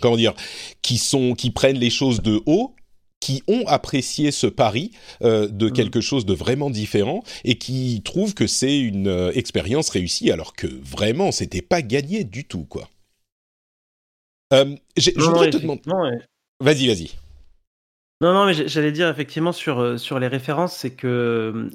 comment 0.00 0.16
dire, 0.16 0.34
qui 0.82 0.98
sont, 0.98 1.34
qui 1.34 1.50
prennent 1.50 1.78
les 1.78 1.90
choses 1.90 2.20
de 2.20 2.42
haut, 2.46 2.74
qui 3.20 3.42
ont 3.48 3.66
apprécié 3.66 4.32
ce 4.32 4.46
pari 4.46 4.90
euh, 5.22 5.48
de 5.48 5.70
quelque 5.70 6.02
chose 6.02 6.26
de 6.26 6.34
vraiment 6.34 6.68
différent 6.68 7.22
et 7.44 7.56
qui 7.56 8.02
trouvent 8.04 8.34
que 8.34 8.46
c'est 8.46 8.78
une 8.78 9.08
euh, 9.08 9.32
expérience 9.32 9.88
réussie 9.88 10.30
alors 10.30 10.52
que 10.52 10.66
vraiment 10.66 11.32
c'était 11.32 11.62
pas 11.62 11.80
gagné 11.80 12.24
du 12.24 12.44
tout 12.44 12.64
quoi. 12.64 12.86
Euh, 14.52 14.76
je 14.98 15.10
voudrais 15.18 15.48
te 15.48 15.56
demander. 15.56 15.80
ouais. 15.86 16.18
Vas-y, 16.60 16.86
vas-y. 16.86 17.12
Non, 18.24 18.32
non, 18.32 18.46
mais 18.46 18.54
j'allais 18.54 18.90
dire 18.90 19.10
effectivement 19.10 19.52
sur, 19.52 19.80
euh, 19.80 19.98
sur 19.98 20.18
les 20.18 20.28
références, 20.28 20.74
c'est 20.74 20.94
que 20.96 21.06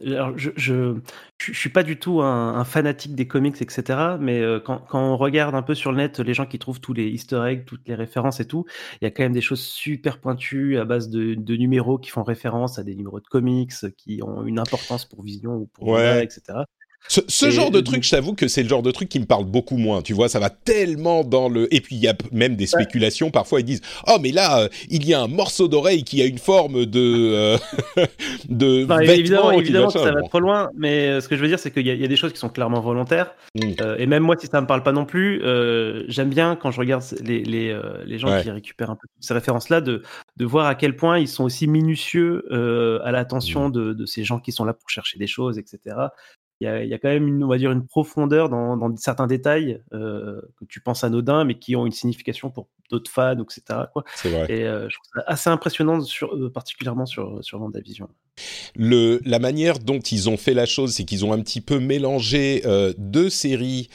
euh, 0.01 0.15
alors, 0.15 0.35
je, 0.35 0.49
je, 0.55 0.95
je, 1.37 1.53
suis 1.53 1.69
pas 1.69 1.83
du 1.83 1.99
tout 1.99 2.21
un, 2.23 2.55
un 2.55 2.63
fanatique 2.63 3.13
des 3.13 3.27
comics, 3.27 3.61
etc. 3.61 4.17
Mais 4.19 4.41
euh, 4.41 4.59
quand, 4.59 4.79
quand 4.79 4.99
on 4.99 5.15
regarde 5.15 5.53
un 5.53 5.61
peu 5.61 5.75
sur 5.75 5.91
le 5.91 5.97
net, 5.97 6.19
les 6.19 6.33
gens 6.33 6.47
qui 6.47 6.57
trouvent 6.57 6.79
tous 6.81 6.93
les 6.93 7.05
Easter 7.07 7.39
eggs, 7.45 7.65
toutes 7.65 7.87
les 7.87 7.93
références 7.93 8.39
et 8.39 8.47
tout, 8.47 8.65
il 8.99 9.05
y 9.05 9.07
a 9.07 9.11
quand 9.11 9.21
même 9.21 9.31
des 9.33 9.41
choses 9.41 9.61
super 9.61 10.19
pointues 10.19 10.79
à 10.79 10.85
base 10.85 11.09
de, 11.09 11.35
de 11.35 11.55
numéros 11.55 11.99
qui 11.99 12.09
font 12.09 12.23
référence 12.23 12.79
à 12.79 12.83
des 12.83 12.95
numéros 12.95 13.19
de 13.19 13.27
comics 13.27 13.73
qui 13.95 14.23
ont 14.23 14.43
une 14.43 14.57
importance 14.57 15.05
pour 15.05 15.21
Vision 15.21 15.53
ou 15.53 15.67
pour 15.67 15.89
Ouais. 15.89 16.23
etc. 16.23 16.63
Ce, 17.07 17.21
ce 17.27 17.47
Et 17.47 17.51
genre 17.51 17.71
de 17.71 17.79
truc, 17.81 18.03
je 18.03 18.11
t'avoue 18.11 18.35
que 18.35 18.47
c'est 18.47 18.61
le 18.61 18.69
genre 18.69 18.83
de 18.83 18.91
truc 18.91 19.09
qui 19.09 19.19
me 19.19 19.25
parle 19.25 19.45
beaucoup 19.45 19.77
moins. 19.77 20.01
Tu 20.03 20.13
vois, 20.13 20.29
ça 20.29 20.37
va 20.39 20.49
tellement 20.51 21.23
dans 21.23 21.49
le. 21.49 21.73
Et 21.73 21.81
puis 21.81 21.95
il 21.95 22.01
y 22.03 22.07
a 22.07 22.13
même 22.31 22.55
des 22.55 22.67
spéculations. 22.67 23.31
Parfois 23.31 23.61
ils 23.61 23.65
disent 23.65 23.81
Oh, 24.07 24.17
mais 24.21 24.31
là, 24.31 24.61
euh, 24.61 24.69
il 24.91 25.07
y 25.07 25.13
a 25.15 25.21
un 25.21 25.27
morceau 25.27 25.67
d'oreille 25.67 26.03
qui 26.03 26.21
a 26.21 26.25
une 26.25 26.37
forme 26.37 26.85
de 26.85 26.99
euh, 27.33 27.57
de 28.49 28.83
Enfin, 28.85 28.97
vêtement. 28.99 29.13
évidemment, 29.13 29.51
évidemment 29.51 29.87
que 29.87 29.93
ça 29.99 30.11
va 30.11 30.21
trop 30.21 30.39
loin, 30.39 30.69
mais 30.77 31.07
euh, 31.07 31.21
ce 31.21 31.27
que 31.27 31.35
je 31.35 31.41
veux 31.41 31.47
dire, 31.47 31.57
c'est 31.59 31.71
qu'il 31.71 31.85
y, 31.87 31.89
a- 31.89 31.93
il 31.95 32.01
y 32.01 32.05
a 32.05 32.07
des 32.07 32.15
choses 32.15 32.31
qui 32.33 32.39
sont 32.39 32.49
clairement 32.49 32.79
volontaires. 32.81 33.33
Mm. 33.55 33.71
Euh, 33.81 33.95
et 33.97 34.05
même 34.05 34.23
moi, 34.23 34.35
si 34.39 34.47
ça 34.47 34.61
me 34.61 34.67
parle 34.67 34.83
pas 34.83 34.91
non 34.91 35.05
plus, 35.05 35.41
euh, 35.43 36.03
j'aime 36.09 36.29
bien 36.29 36.55
quand 36.55 36.71
je 36.71 36.79
regarde 36.79 37.03
les, 37.23 37.43
les, 37.43 37.69
euh, 37.69 38.03
les 38.05 38.19
gens 38.19 38.29
Ouais. 38.29 38.43
qui 38.43 38.51
récupèrent 38.51 38.91
un 38.91 38.95
peu 38.95 39.07
ces 39.19 39.33
références-là, 39.33 39.81
de, 39.81 40.03
de 40.37 40.45
voir 40.45 40.67
à 40.67 40.75
quel 40.75 40.95
point 40.95 41.17
ils 41.17 41.27
sont 41.27 41.43
aussi 41.43 41.65
minutieux 41.67 42.45
euh, 42.51 42.99
à 43.03 43.11
l'attention 43.11 43.69
Mm. 43.69 43.71
de, 43.71 43.93
de 43.93 44.05
ces 44.05 44.23
gens 44.23 44.39
qui 44.39 44.51
sont 44.51 44.65
là 44.65 44.73
pour 44.73 44.89
chercher 44.89 45.17
des 45.17 45.27
choses, 45.27 45.57
etc. 45.57 45.95
Il 46.61 46.65
y 46.65 46.67
a, 46.67 46.83
il 46.83 46.89
y 46.89 46.93
a 46.93 46.97
quand 46.97 47.07
même 47.07 47.27
une, 47.27 47.43
on 47.43 47.47
va 47.47 47.57
dire, 47.57 47.71
une 47.71 47.85
profondeur 47.85 48.49
dans, 48.49 48.75
dans 48.75 48.93
certains 48.97 49.27
détails 49.27 49.81
euh, 49.93 50.41
que 50.59 50.65
tu 50.65 50.81
penses 50.81 51.05
anodins, 51.05 51.45
mais 51.45 51.57
qui 51.57 51.77
ont 51.77 51.85
une 51.85 51.93
signification 51.93 52.49
pour 52.49 52.67
d'autres 52.89 53.09
fans, 53.09 53.37
etc. 53.41 53.61
Quoi. 53.93 54.03
C'est 54.15 54.29
vrai. 54.29 54.45
Et 54.49 54.63
euh, 54.65 54.89
je 54.89 54.95
trouve 54.95 55.07
ça 55.15 55.23
assez 55.25 55.49
impressionnant, 55.49 56.01
sur, 56.01 56.35
euh, 56.35 56.51
particulièrement 56.51 57.05
sur, 57.05 57.41
sur 57.43 57.61
WandaVision. 57.61 58.09
le, 58.75 59.21
la 59.23 59.39
manière 59.39 59.79
dont 59.79 59.99
ils 59.99 60.29
ont 60.29 60.37
fait 60.37 60.53
la 60.53 60.65
chose, 60.65 60.93
c'est 60.93 61.05
qu'ils 61.05 61.23
ont 61.23 61.31
un 61.31 61.41
petit 61.41 61.61
peu 61.61 61.79
mélangé 61.79 62.61
deux 62.97 63.29
séries 63.29 63.89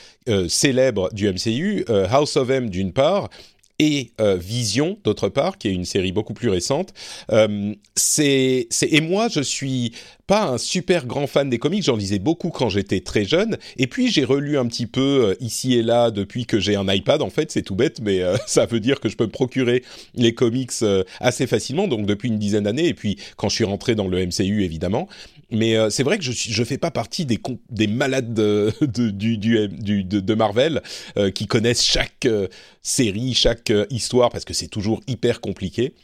célèbres 0.49 1.12
du 1.12 1.30
MCU, 1.30 1.85
House 1.88 2.37
of 2.37 2.49
M 2.49 2.71
d'une 2.71 2.92
part 2.92 3.28
et 3.78 4.12
euh, 4.20 4.36
Vision 4.36 4.98
d'autre 5.04 5.28
part, 5.28 5.58
qui 5.58 5.68
est 5.68 5.72
une 5.72 5.84
série 5.84 6.12
beaucoup 6.12 6.34
plus 6.34 6.48
récente. 6.48 6.94
Euh, 7.30 7.74
c'est, 7.96 8.68
et 8.82 9.00
moi 9.00 9.28
je 9.28 9.40
suis 9.40 9.92
pas 10.26 10.44
un 10.46 10.58
super 10.58 11.06
grand 11.06 11.26
fan 11.26 11.50
des 11.50 11.58
comics, 11.58 11.82
j'en 11.82 11.96
lisais 11.96 12.18
beaucoup 12.18 12.50
quand 12.50 12.68
j'étais 12.68 13.00
très 13.00 13.24
jeune, 13.24 13.58
et 13.76 13.86
puis 13.86 14.10
j'ai 14.10 14.24
relu 14.24 14.56
un 14.58 14.66
petit 14.66 14.86
peu 14.86 15.26
euh, 15.26 15.34
ici 15.40 15.74
et 15.74 15.82
là 15.82 16.10
depuis 16.10 16.46
que 16.46 16.58
j'ai 16.58 16.76
un 16.76 16.90
iPad. 16.92 17.20
En 17.22 17.30
fait, 17.30 17.50
c'est 17.50 17.62
tout 17.62 17.74
bête, 17.74 18.00
mais 18.00 18.22
euh, 18.22 18.36
ça 18.46 18.66
veut 18.66 18.80
dire 18.80 19.00
que 19.00 19.08
je 19.08 19.16
peux 19.16 19.26
me 19.26 19.30
procurer 19.30 19.84
les 20.14 20.34
comics 20.34 20.70
euh, 20.82 21.04
assez 21.20 21.46
facilement, 21.46 21.88
donc 21.88 22.06
depuis 22.06 22.28
une 22.28 22.38
dizaine 22.38 22.64
d'années, 22.64 22.88
et 22.88 22.94
puis 22.94 23.18
quand 23.36 23.48
je 23.48 23.56
suis 23.56 23.64
rentré 23.64 23.94
dans 23.94 24.08
le 24.08 24.24
MCU 24.26 24.64
évidemment. 24.64 25.08
Mais 25.54 25.76
euh, 25.76 25.88
c'est 25.88 26.02
vrai 26.02 26.18
que 26.18 26.25
je 26.25 26.32
je 26.32 26.64
fais 26.64 26.78
pas 26.78 26.90
partie 26.90 27.25
des 27.25 27.38
des 27.70 27.87
malades 27.87 28.34
de, 28.34 28.73
du, 28.82 29.38
du, 29.38 30.04
de, 30.04 30.34
Marvel 30.34 30.82
euh, 31.16 31.30
qui 31.30 31.46
connaissent 31.46 31.84
chaque 31.84 32.26
euh, 32.26 32.49
série, 32.82 33.34
chaque 33.34 33.73
histoire 33.90 34.30
parce 34.30 34.44
que 34.44 34.52
c'est 34.52 34.68
toujours 34.68 35.00
hyper 35.06 35.40
compliqué. 35.40 35.94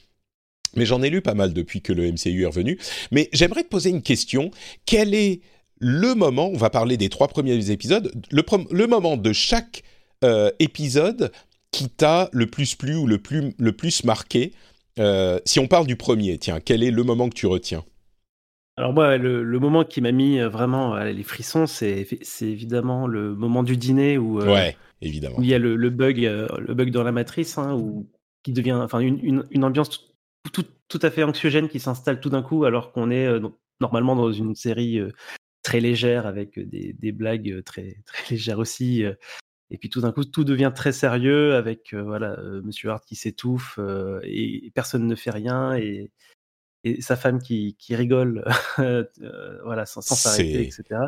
Mais 0.77 0.87
j'en 0.87 1.03
ai 1.03 1.11
lu 1.11 1.21
pas 1.21 1.35
mal 1.35 1.53
depuis 1.53 1.83
que 1.83 1.93
le 1.93 2.13
MCU 2.13 2.43
est 2.43 2.47
revenu. 2.47 2.79
Mais 3.11 3.29
j'aimerais 3.33 3.65
te 3.65 3.69
poser 3.69 3.91
une 3.91 4.03
question. 4.03 4.53
Quel 4.87 5.15
est 5.15 5.41
le 5.79 6.15
moment, 6.15 6.49
on 6.49 6.57
va 6.57 6.71
parler 6.71 6.97
des 6.97 7.09
trois 7.09 7.27
premiers 7.27 7.71
épisodes, 7.71 8.13
le, 8.31 8.45
le 8.71 8.87
moment 8.87 9.17
de 9.17 9.33
chaque 9.33 9.83
épisode 10.59 11.33
qui 11.73 11.89
t'a 11.89 12.29
le 12.33 12.47
plus 12.47 12.75
plu 12.75 12.95
ou 12.95 13.07
le 13.07 13.19
plus, 13.19 13.55
le 13.59 13.73
plus 13.73 14.05
marqué 14.05 14.53
Si 15.47 15.59
on 15.59 15.67
parle 15.67 15.87
du 15.87 15.97
premier, 15.97 16.39
tiens, 16.39 16.61
quel 16.61 16.85
est 16.85 16.91
le 16.91 17.03
moment 17.03 17.29
que 17.29 17.35
tu 17.35 17.47
retiens? 17.47 17.83
Alors 18.81 18.95
moi, 18.95 19.19
le, 19.19 19.43
le 19.43 19.59
moment 19.59 19.85
qui 19.85 20.01
m'a 20.01 20.11
mis 20.11 20.41
euh, 20.41 20.49
vraiment 20.49 20.97
euh, 20.97 21.13
les 21.13 21.23
frissons, 21.23 21.67
c'est 21.67 22.07
c'est 22.23 22.47
évidemment 22.49 23.07
le 23.07 23.35
moment 23.35 23.63
du 23.63 23.77
dîner 23.77 24.17
où, 24.17 24.41
euh, 24.41 24.51
Ouais, 24.51 24.75
évidemment. 25.03 25.37
où 25.39 25.43
il 25.43 25.51
y 25.51 25.55
a 25.55 25.59
le, 25.59 25.77
le 25.77 25.91
bug, 25.91 26.25
euh, 26.25 26.49
le 26.59 26.73
bug 26.73 26.91
dans 26.91 27.03
la 27.03 27.13
matrice, 27.13 27.59
hein, 27.59 27.75
où, 27.75 28.09
qui 28.43 28.55
devient, 28.55 28.73
enfin, 28.73 29.01
une, 29.01 29.19
une, 29.23 29.45
une 29.51 29.65
ambiance 29.65 29.91
tout, 29.91 30.51
tout, 30.51 30.65
tout 30.89 30.99
à 31.03 31.11
fait 31.11 31.23
anxiogène 31.25 31.69
qui 31.69 31.79
s'installe 31.79 32.21
tout 32.21 32.31
d'un 32.31 32.41
coup, 32.41 32.65
alors 32.65 32.93
qu'on 32.93 33.11
est 33.11 33.27
euh, 33.27 33.47
normalement 33.83 34.17
dans 34.17 34.33
une 34.33 34.55
série 34.55 34.99
très 35.63 35.81
légère 35.81 36.25
avec 36.27 36.59
des, 36.59 36.95
des 36.95 37.13
blagues 37.13 37.63
très, 37.65 37.99
très 38.07 38.35
légères 38.35 38.61
aussi. 38.61 39.03
et 39.71 39.77
puis 39.77 39.91
tout 39.91 40.01
d'un 40.01 40.13
coup, 40.13 40.25
tout 40.25 40.45
devient 40.45 40.73
très 40.75 40.93
sérieux 40.93 41.55
avec 41.55 41.93
voilà, 41.93 42.39
Monsieur 42.65 42.89
Hart 42.89 43.05
qui 43.05 43.15
s'étouffe 43.15 43.79
et, 44.23 44.65
et 44.67 44.71
personne 44.71 45.07
ne 45.07 45.15
fait 45.15 45.31
rien 45.31 45.75
et, 45.75 46.11
et 46.85 47.03
sa 47.03 47.17
femme 47.17 47.41
qui, 47.41 47.77
qui 47.79 47.95
rigole 47.95 48.45
euh, 48.79 49.05
voilà, 49.65 49.87
sans, 49.87 50.01
s'arrêter, 50.01 50.63
etc. 50.63 51.01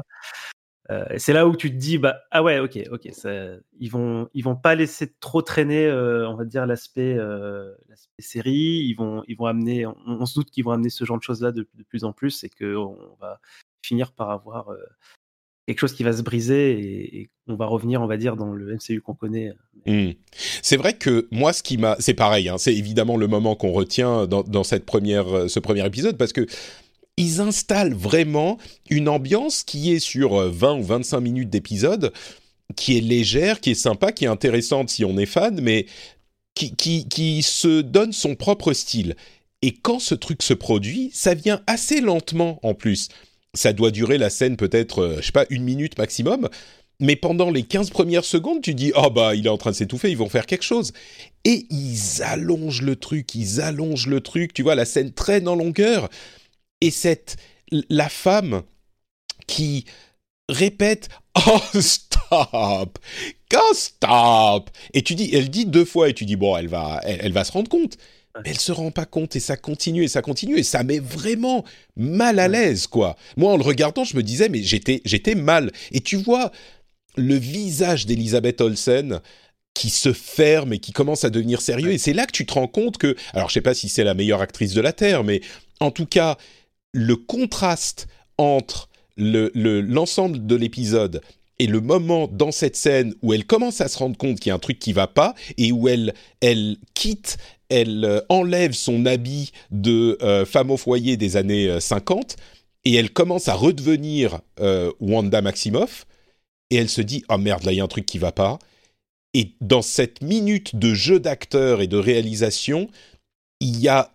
Euh, 0.91 1.05
c'est 1.17 1.33
là 1.33 1.47
où 1.47 1.55
tu 1.55 1.71
te 1.71 1.77
dis 1.77 1.97
bah 1.97 2.23
ah 2.33 2.43
ouais 2.43 2.59
ok 2.59 2.77
ok 2.91 3.09
ça, 3.13 3.31
ils 3.79 3.89
vont 3.89 4.29
ils 4.35 4.43
vont 4.43 4.57
pas 4.57 4.75
laisser 4.75 5.15
trop 5.21 5.41
traîner 5.41 5.87
euh, 5.87 6.29
on 6.29 6.35
va 6.35 6.45
dire 6.45 6.67
l'aspect 6.67 7.15
euh, 7.17 7.73
l'aspect 7.89 8.23
série 8.23 8.83
ils 8.89 8.95
vont 8.95 9.23
ils 9.29 9.37
vont 9.37 9.47
amener 9.47 9.87
on, 9.87 9.97
on 10.05 10.27
se 10.27 10.35
doute 10.35 10.51
qu'ils 10.51 10.65
vont 10.65 10.73
amener 10.73 10.91
ce 10.91 11.05
genre 11.05 11.19
de 11.19 11.23
choses 11.23 11.41
là 11.41 11.53
de, 11.53 11.69
de 11.75 11.83
plus 11.85 12.03
en 12.03 12.13
plus 12.13 12.43
et 12.43 12.49
que 12.49 12.75
on 12.75 13.17
va 13.21 13.41
finir 13.81 14.11
par 14.11 14.31
avoir 14.31 14.71
quelque 15.67 15.79
chose 15.79 15.95
qui 15.95 16.03
va 16.03 16.13
se 16.13 16.23
briser 16.23 16.73
et, 16.73 17.21
et 17.21 17.31
on 17.47 17.57
va 17.57 17.67
revenir 17.67 18.03
on 18.03 18.07
va 18.07 18.17
dire 18.17 18.37
dans 18.37 18.53
le 18.53 18.75
MCU 18.75 19.01
qu'on 19.01 19.15
connaît 19.15 19.53
Hmm. 19.87 20.11
C'est 20.63 20.77
vrai 20.77 20.95
que 20.95 21.27
moi, 21.31 21.53
ce 21.53 21.63
qui 21.63 21.77
m'a, 21.77 21.97
c'est 21.99 22.15
pareil. 22.15 22.49
Hein, 22.49 22.59
c'est 22.59 22.75
évidemment 22.75 23.17
le 23.17 23.27
moment 23.27 23.57
qu'on 23.57 23.73
retient 23.73 24.27
dans, 24.27 24.43
dans 24.43 24.65
cette 24.65 24.87
première, 24.87 25.29
euh, 25.29 25.49
ce 25.49 25.59
premier 25.59 25.85
épisode 25.85 26.17
parce 26.17 26.33
que 26.33 26.47
ils 27.17 27.41
installent 27.41 27.95
vraiment 27.95 28.59
une 28.89 29.09
ambiance 29.09 29.65
qui 29.65 29.93
est 29.93 29.99
sur 29.99 30.41
euh, 30.41 30.51
20 30.51 30.79
ou 30.79 30.83
25 30.83 31.21
minutes 31.21 31.51
d'épisode, 31.51 32.13
qui 32.77 32.97
est 32.97 33.01
légère, 33.01 33.61
qui 33.61 33.73
est 33.73 33.75
sympa, 33.75 34.13
qui 34.13 34.25
est 34.25 34.29
intéressante 34.29 34.89
si 34.89 35.05
on 35.05 35.19
est 35.19 35.27
fan, 35.27 35.61
mais 35.61 35.87
qui, 36.55 36.75
qui, 36.75 37.09
qui 37.09 37.43
se 37.43 37.81
donne 37.81 38.13
son 38.13 38.35
propre 38.35 38.73
style. 38.73 39.17
Et 39.63 39.73
quand 39.73 39.99
ce 39.99 40.15
truc 40.15 40.43
se 40.43 40.55
produit, 40.55 41.11
ça 41.13 41.35
vient 41.35 41.61
assez 41.67 42.01
lentement 42.01 42.59
en 42.63 42.75
plus. 42.75 43.09
Ça 43.55 43.73
doit 43.73 43.91
durer 43.91 44.17
la 44.17 44.31
scène 44.31 44.57
peut-être, 44.57 45.03
euh, 45.03 45.17
je 45.21 45.27
sais 45.27 45.33
pas, 45.33 45.45
une 45.51 45.63
minute 45.63 45.99
maximum. 45.99 46.49
Mais 47.01 47.17
pendant 47.17 47.51
les 47.51 47.65
15 47.65 47.91
premières 47.91 48.25
secondes, 48.25 48.63
tu 48.63 48.75
dis 48.75 48.93
oh 48.95 49.11
bah 49.11 49.35
il 49.35 49.47
est 49.47 49.51
en 49.51 49.59
train 49.59 49.73
de 49.73 49.77
s'étouffer, 49.77 50.11
ils 50.11 50.17
vont 50.17 50.29
faire 50.29 50.47
quelque 50.47 50.63
chose. 50.63 50.93
Et 51.45 51.67
ils 51.71 52.23
allongent 52.23 52.83
le 52.83 52.97
truc, 52.97 53.35
ils 53.35 53.61
allongent 53.61 54.07
le 54.07 54.21
truc, 54.21 54.55
tu 54.55 54.63
vois, 54.63 54.75
la 54.75 54.85
scène 54.85 55.13
traîne 55.13 55.49
en 55.49 55.57
longueur. 55.57 56.09
Et 56.81 56.91
cette 56.91 57.37
la 57.91 58.09
femme 58.09 58.63
qui 59.47 59.85
répète 60.49 61.09
oh 61.47 61.61
stop, 61.81 62.99
oh 63.55 63.75
stop. 63.75 64.71
Et 64.95 65.03
tu 65.03 65.15
dis, 65.15 65.31
elle 65.35 65.51
dit 65.51 65.67
deux 65.67 65.85
fois 65.85 66.09
et 66.09 66.15
tu 66.15 66.25
dis 66.25 66.37
bon, 66.37 66.57
elle 66.57 66.69
va, 66.69 67.01
elle 67.05 67.33
va 67.33 67.45
se 67.45 67.53
rendre 67.53 67.69
compte. 67.69 67.99
Mais 68.37 68.51
elle 68.51 68.59
se 68.59 68.73
rend 68.73 68.91
pas 68.91 69.05
compte 69.05 69.37
et 69.37 69.41
ça 69.41 69.57
continue 69.57 70.05
et 70.05 70.09
ça 70.09 70.23
continue 70.23 70.59
et 70.59 70.63
ça 70.63 70.83
met 70.85 70.99
vraiment 71.01 71.65
mal 71.97 72.39
à 72.39 72.49
l'aise 72.49 72.87
quoi. 72.87 73.17
Moi 73.37 73.53
en 73.53 73.57
le 73.57 73.63
regardant, 73.63 74.05
je 74.05 74.17
me 74.17 74.23
disais 74.23 74.49
mais 74.49 74.63
j'étais 74.63 75.03
j'étais 75.05 75.35
mal. 75.35 75.71
Et 75.91 76.01
tu 76.01 76.17
vois 76.17 76.51
le 77.17 77.35
visage 77.35 78.07
d'Elisabeth 78.07 78.61
Olsen 78.63 79.21
qui 79.75 79.91
se 79.91 80.13
ferme 80.13 80.73
et 80.73 80.79
qui 80.79 80.93
commence 80.93 81.25
à 81.25 81.31
devenir 81.31 81.61
sérieux. 81.61 81.93
Et 81.93 81.99
c'est 81.99 82.13
là 82.15 82.27
que 82.27 82.33
tu 82.33 82.47
te 82.47 82.55
rends 82.55 82.69
compte 82.69 82.99
que, 82.99 83.17
alors 83.35 83.49
je 83.49 83.55
sais 83.55 83.61
pas 83.61 83.75
si 83.75 83.89
c'est 83.89 84.05
la 84.05 84.15
meilleure 84.15 84.41
actrice 84.41 84.73
de 84.75 84.81
la 84.81 84.93
Terre, 84.93 85.25
mais 85.25 85.41
en 85.81 85.91
tout 85.91 86.07
cas, 86.07 86.37
le 86.93 87.17
contraste 87.17 88.07
entre 88.39 88.89
le- 89.17 89.51
le- 89.55 89.81
l'ensemble 89.83 90.47
de 90.47 90.57
l'épisode 90.57 91.21
et 91.63 91.67
le 91.69 91.81
moment 91.81 92.27
dans 92.27 92.51
cette 92.51 92.75
scène 92.75 93.15
où 93.23 93.33
elle 93.33 93.47
commence 93.47 93.81
à 93.81 93.87
se 93.87 93.97
rendre 93.97 94.17
compte 94.17 94.41
qu'il 94.41 94.49
y 94.49 94.53
a 94.53 94.57
un 94.57 94.59
truc 94.59 94.81
qui 94.81 94.93
va 94.93 95.07
pas 95.07 95.37
et 95.59 95.71
où 95.71 95.87
elle, 95.87 96.13
elle 96.41 96.77
quitte, 96.93 97.37
elle 97.69 98.05
euh, 98.05 98.21
enlève 98.29 98.73
son 98.73 99.07
habit 99.07 99.53
de 99.71 100.19
euh, 100.23 100.45
femme 100.45 100.73
au 100.73 100.77
foyer 100.77 101.17
des 101.17 101.37
années 101.37 101.69
euh, 101.69 101.79
50 101.79 102.35
et 102.85 102.95
elle 102.95 103.13
commence 103.13 103.47
à 103.47 103.55
redevenir 103.55 104.41
euh, 104.59 104.91
Wanda 104.99 105.41
Maximoff 105.41 106.05
et 106.71 106.77
elle 106.77 106.89
se 106.89 107.01
dit 107.01 107.23
oh 107.29 107.39
merde 107.39 107.63
là 107.63 107.71
il 107.71 107.77
y 107.77 107.81
a 107.81 107.85
un 107.85 107.89
truc 107.89 108.07
qui 108.07 108.19
va 108.19 108.33
pas 108.33 108.59
et 109.33 109.53
dans 109.61 109.83
cette 109.83 110.21
minute 110.21 110.75
de 110.75 110.95
jeu 110.95 111.21
d'acteur 111.21 111.81
et 111.81 111.87
de 111.87 111.97
réalisation 111.97 112.89
il 113.61 113.79
y 113.79 113.87
a 113.87 114.13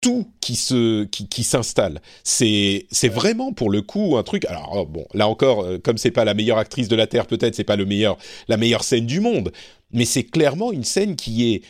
tout 0.00 0.26
qui 0.40 0.56
se 0.56 1.04
qui, 1.04 1.28
qui 1.28 1.44
s'installe. 1.44 2.00
C'est 2.24 2.86
c'est 2.90 3.08
vraiment 3.08 3.52
pour 3.52 3.70
le 3.70 3.82
coup 3.82 4.16
un 4.16 4.22
truc 4.22 4.44
alors 4.46 4.72
oh, 4.74 4.86
bon 4.86 5.06
là 5.14 5.28
encore 5.28 5.64
euh, 5.64 5.78
comme 5.78 5.98
c'est 5.98 6.10
pas 6.10 6.24
la 6.24 6.34
meilleure 6.34 6.58
actrice 6.58 6.88
de 6.88 6.96
la 6.96 7.06
terre 7.06 7.26
peut-être 7.26 7.54
c'est 7.54 7.64
pas 7.64 7.76
le 7.76 7.86
meilleur 7.86 8.16
la 8.48 8.56
meilleure 8.56 8.84
scène 8.84 9.06
du 9.06 9.20
monde 9.20 9.52
mais 9.92 10.04
c'est 10.04 10.24
clairement 10.24 10.72
une 10.72 10.84
scène 10.84 11.16
qui 11.16 11.52
est 11.52 11.62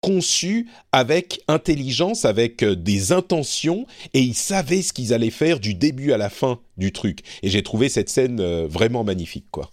conçue 0.00 0.68
avec 0.92 1.40
intelligence 1.48 2.24
avec 2.24 2.62
euh, 2.62 2.76
des 2.76 3.12
intentions 3.12 3.86
et 4.14 4.20
ils 4.20 4.34
savaient 4.34 4.82
ce 4.82 4.92
qu'ils 4.92 5.12
allaient 5.12 5.30
faire 5.30 5.58
du 5.58 5.74
début 5.74 6.12
à 6.12 6.18
la 6.18 6.30
fin 6.30 6.60
du 6.76 6.92
truc. 6.92 7.20
Et 7.42 7.48
j'ai 7.48 7.62
trouvé 7.62 7.88
cette 7.88 8.08
scène 8.08 8.40
euh, 8.40 8.66
vraiment 8.68 9.04
magnifique 9.04 9.46
quoi. 9.50 9.70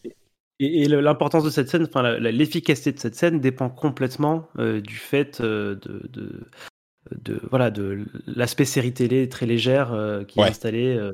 Et, 0.60 0.88
l'importance 0.88 1.44
de 1.44 1.50
cette 1.50 1.70
scène, 1.70 1.84
enfin 1.84 2.18
l'efficacité 2.20 2.92
de 2.92 3.00
cette 3.00 3.16
scène 3.16 3.40
dépend 3.40 3.70
complètement 3.70 4.48
euh, 4.60 4.82
du 4.82 4.96
fait 4.96 5.42
euh, 5.42 5.76
de, 5.76 6.08
de, 6.10 6.48
de 7.22 7.40
voilà 7.50 7.70
de 7.72 8.06
l'aspect 8.28 8.66
série 8.66 8.94
télé 8.94 9.30
très 9.30 9.46
légère 9.46 9.94
euh, 9.94 10.24
qui 10.24 10.40
Ouais. 10.40 10.48
est 10.48 10.50
installée 10.52 10.96
euh, 10.98 11.12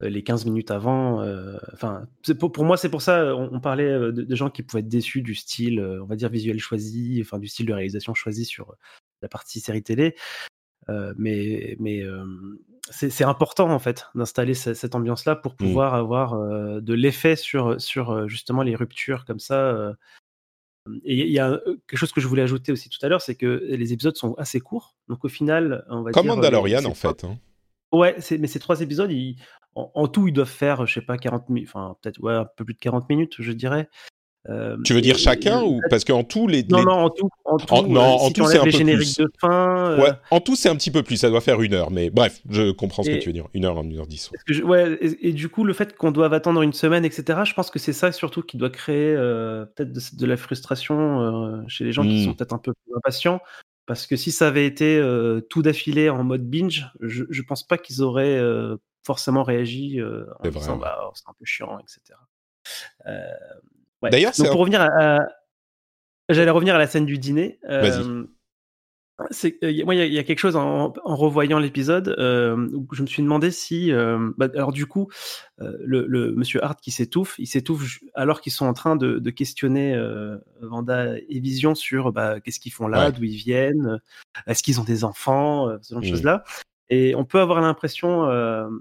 les 0.00 0.22
15 0.22 0.44
minutes 0.46 0.70
avant. 0.70 1.20
euh, 1.22 1.56
Enfin, 1.72 2.06
pour, 2.38 2.50
pour 2.52 2.64
moi, 2.64 2.76
c'est 2.76 2.88
pour 2.90 3.02
ça 3.02 3.34
on, 3.36 3.50
on 3.52 3.60
parlait 3.60 3.88
euh, 3.90 4.12
de, 4.12 4.22
de 4.22 4.34
gens 4.36 4.50
qui 4.50 4.62
pouvaient 4.62 4.80
être 4.80 4.88
déçus 4.88 5.22
du 5.22 5.34
style, 5.34 5.80
on 5.80 6.06
va 6.06 6.16
dire 6.16 6.28
visuel 6.28 6.58
choisi, 6.58 7.18
enfin 7.24 7.38
du 7.38 7.48
style 7.48 7.66
de 7.66 7.72
réalisation 7.72 8.14
choisi 8.14 8.44
sur 8.44 8.74
la 9.22 9.28
partie 9.28 9.60
série 9.60 9.82
télé. 9.82 10.14
Mais 11.16 11.76
mais 11.78 12.02
c'est 12.90 13.24
important 13.24 13.70
en 13.70 13.78
fait 13.78 14.06
d'installer 14.16 14.54
ce- 14.54 14.74
cette 14.74 14.94
ambiance-là 14.96 15.36
pour 15.36 15.54
pouvoir 15.54 15.94
avoir 15.94 16.36
de 16.82 16.94
l'effet 16.94 17.36
sur 17.36 17.80
sur 17.80 18.28
justement 18.28 18.62
les 18.62 18.74
ruptures 18.74 19.24
comme 19.24 19.38
ça. 19.38 19.94
Euh. 20.88 21.00
Et 21.04 21.26
il 21.26 21.32
y 21.32 21.38
a 21.38 21.50
euh, 21.50 21.76
quelque 21.86 21.98
chose 21.98 22.12
que 22.12 22.20
je 22.20 22.26
voulais 22.28 22.42
ajouter 22.42 22.72
aussi 22.72 22.88
tout 22.88 22.98
à 23.04 23.08
l'heure, 23.08 23.20
c'est 23.22 23.34
que 23.34 23.64
les 23.68 23.92
épisodes 23.92 24.16
sont 24.16 24.34
assez 24.34 24.60
courts. 24.60 24.96
Donc 25.08 25.24
au 25.24 25.28
final, 25.28 25.84
on 25.88 26.02
va 26.02 26.10
Comme 26.12 26.24
dire. 26.24 26.34
Mandalorian, 26.36 26.84
euh, 26.84 26.88
en 26.88 26.94
fait. 26.94 27.24
hein. 27.24 27.38
Ouais, 27.92 28.16
mais 28.38 28.46
ces 28.46 28.58
trois 28.58 28.80
épisodes, 28.80 29.10
ils- 29.10 29.36
en, 29.74 29.90
en 29.94 30.08
tout, 30.08 30.28
ils 30.28 30.32
doivent 30.32 30.48
faire, 30.48 30.86
je 30.86 30.94
sais 30.94 31.02
pas, 31.04 31.16
40 31.18 31.48
minutes, 31.48 31.68
enfin 31.72 31.96
peut-être 32.02 32.20
ouais, 32.22 32.32
un 32.34 32.44
peu 32.56 32.64
plus 32.64 32.74
de 32.74 32.78
40 32.78 33.08
minutes, 33.08 33.34
je 33.38 33.52
dirais. 33.52 33.88
Euh, 34.48 34.76
Tu 34.84 34.92
veux 34.92 35.00
dire 35.00 35.18
chacun 35.18 35.60
et- 35.60 35.64
ou 35.64 35.80
parce 35.88 36.04
qu'en 36.04 36.24
tout 36.24 36.48
les, 36.48 36.64
Non, 36.64 36.78
les- 36.78 36.84
non, 36.84 36.90
en 36.92 37.10
tout. 37.10 37.28
En 37.44 37.58
tout, 37.58 37.72
En- 37.74 37.82
non, 37.84 38.00
euh, 38.00 38.04
en 38.04 38.28
tout, 38.30 38.42
tu 38.42 38.46
c'est 38.50 38.58
un 38.58 38.64
les 38.64 38.70
peu 38.72 38.76
génériques 38.78 39.14
plus. 39.16 39.24
de 39.24 39.30
fin. 39.40 39.90
euh, 39.92 40.02
Ouais, 40.02 40.10
en 40.32 40.40
tout 40.40 40.56
c'est 40.56 40.68
un 40.68 40.74
petit 40.74 40.90
peu 40.90 41.04
plus, 41.04 41.16
ça 41.16 41.30
doit 41.30 41.40
faire 41.40 41.60
une 41.62 41.74
heure, 41.74 41.92
mais 41.92 42.10
bref, 42.10 42.40
je 42.50 42.72
comprends 42.72 43.04
ce 43.04 43.10
que 43.10 43.18
tu 43.18 43.28
veux 43.28 43.32
dire. 43.32 43.46
Une 43.54 43.64
heure, 43.64 43.80
une 43.80 43.96
heure 43.96 44.06
dix. 44.08 44.26
ouais. 44.26 44.30
Parce 44.32 44.44
que 44.44 44.52
je- 44.54 44.62
ouais, 44.64 44.98
et, 45.00 45.32
du 45.32 45.48
coup, 45.48 45.62
le 45.62 45.72
fait 45.74 45.96
qu'on 45.96 46.10
doive 46.10 46.32
attendre 46.32 46.62
une 46.62 46.72
semaine, 46.72 47.04
etc., 47.04 47.40
je 47.44 47.54
pense 47.54 47.70
que 47.70 47.78
c'est 47.78 47.92
ça 47.92 48.10
surtout 48.10 48.42
qui 48.42 48.56
doit 48.56 48.70
créer 48.70 49.14
euh, 49.16 49.64
peut-être 49.64 49.92
de, 49.92 50.00
de 50.18 50.26
la 50.26 50.36
frustration 50.36 51.20
euh, 51.20 51.62
chez 51.68 51.84
les 51.84 51.92
gens 51.92 52.02
qui 52.02 52.22
Mm. 52.22 52.24
sont 52.24 52.34
peut-être 52.34 52.52
un 52.52 52.58
peu 52.58 52.72
plus 52.72 52.96
impatients. 52.96 53.40
Parce 53.86 54.06
que 54.08 54.16
si 54.16 54.32
ça 54.32 54.48
avait 54.48 54.66
été 54.66 54.96
euh, 54.96 55.40
tout 55.40 55.62
d'affilé 55.62 56.08
en 56.08 56.24
mode 56.24 56.48
binge, 56.48 56.88
je, 57.00 57.24
je 57.30 57.42
pense 57.42 57.64
pas 57.66 57.78
qu'ils 57.78 58.02
auraient 58.02 58.38
euh, 58.38 58.76
forcément 59.04 59.42
réagi 59.44 60.00
euh, 60.00 60.24
en 60.40 60.48
disant 60.48 60.76
bah, 60.76 60.98
oh, 61.06 61.10
c'est 61.14 61.28
un 61.28 61.32
peu 61.38 61.44
chiant, 61.44 61.78
etc. 61.80 62.18
Euh, 63.06 63.20
ouais. 64.02 64.10
D'ailleurs, 64.10 64.34
c'est 64.34 64.46
un- 64.48 64.50
pour 64.50 64.60
revenir 64.60 64.80
à, 64.82 65.18
j'allais 66.28 66.50
revenir 66.50 66.74
à 66.74 66.78
la 66.78 66.86
scène 66.86 67.06
du 67.06 67.18
dîner. 67.18 67.58
euh, 67.68 67.80
Vas-y. 67.82 68.02
euh, 68.02 68.26
moi, 69.84 69.94
il 69.94 69.98
y, 69.98 70.00
a- 70.00 70.06
il 70.06 70.12
y 70.12 70.18
a 70.18 70.24
quelque 70.24 70.38
chose 70.40 70.56
en, 70.56 70.92
en 71.04 71.16
revoyant 71.16 71.58
l'épisode 71.58 72.14
euh, 72.18 72.56
où 72.72 72.86
je 72.92 73.02
me 73.02 73.06
suis 73.06 73.22
demandé 73.22 73.50
si, 73.52 73.92
euh, 73.92 74.30
bah, 74.36 74.48
alors 74.54 74.72
du 74.72 74.86
coup, 74.86 75.08
le, 75.58 76.06
le 76.08 76.32
Monsieur 76.32 76.64
Hart 76.64 76.80
qui 76.80 76.90
s'étouffe, 76.90 77.36
il 77.38 77.46
s'étouffe 77.46 78.00
alors 78.14 78.40
qu'ils 78.40 78.52
sont 78.52 78.66
en 78.66 78.72
train 78.72 78.96
de, 78.96 79.18
de 79.20 79.30
questionner 79.30 79.96
Vanda 80.60 81.16
et 81.28 81.38
Vision 81.40 81.74
sur 81.76 82.10
bah, 82.12 82.40
qu'est-ce 82.40 82.58
qu'ils 82.58 82.72
font 82.72 82.88
là, 82.88 83.06
Ouais. 83.06 83.12
d'où 83.12 83.22
ils 83.24 83.36
viennent, 83.36 84.00
est-ce 84.46 84.62
qu'ils 84.62 84.80
ont 84.80 84.84
des 84.84 85.04
enfants, 85.04 85.68
ce 85.82 85.92
genre 85.94 86.00
de 86.02 86.06
Mhm. 86.06 86.12
choses-là. 86.12 86.44
Et 86.90 87.14
on 87.14 87.24
peut 87.24 87.38
avoir 87.40 87.60
l'impression, 87.60 88.24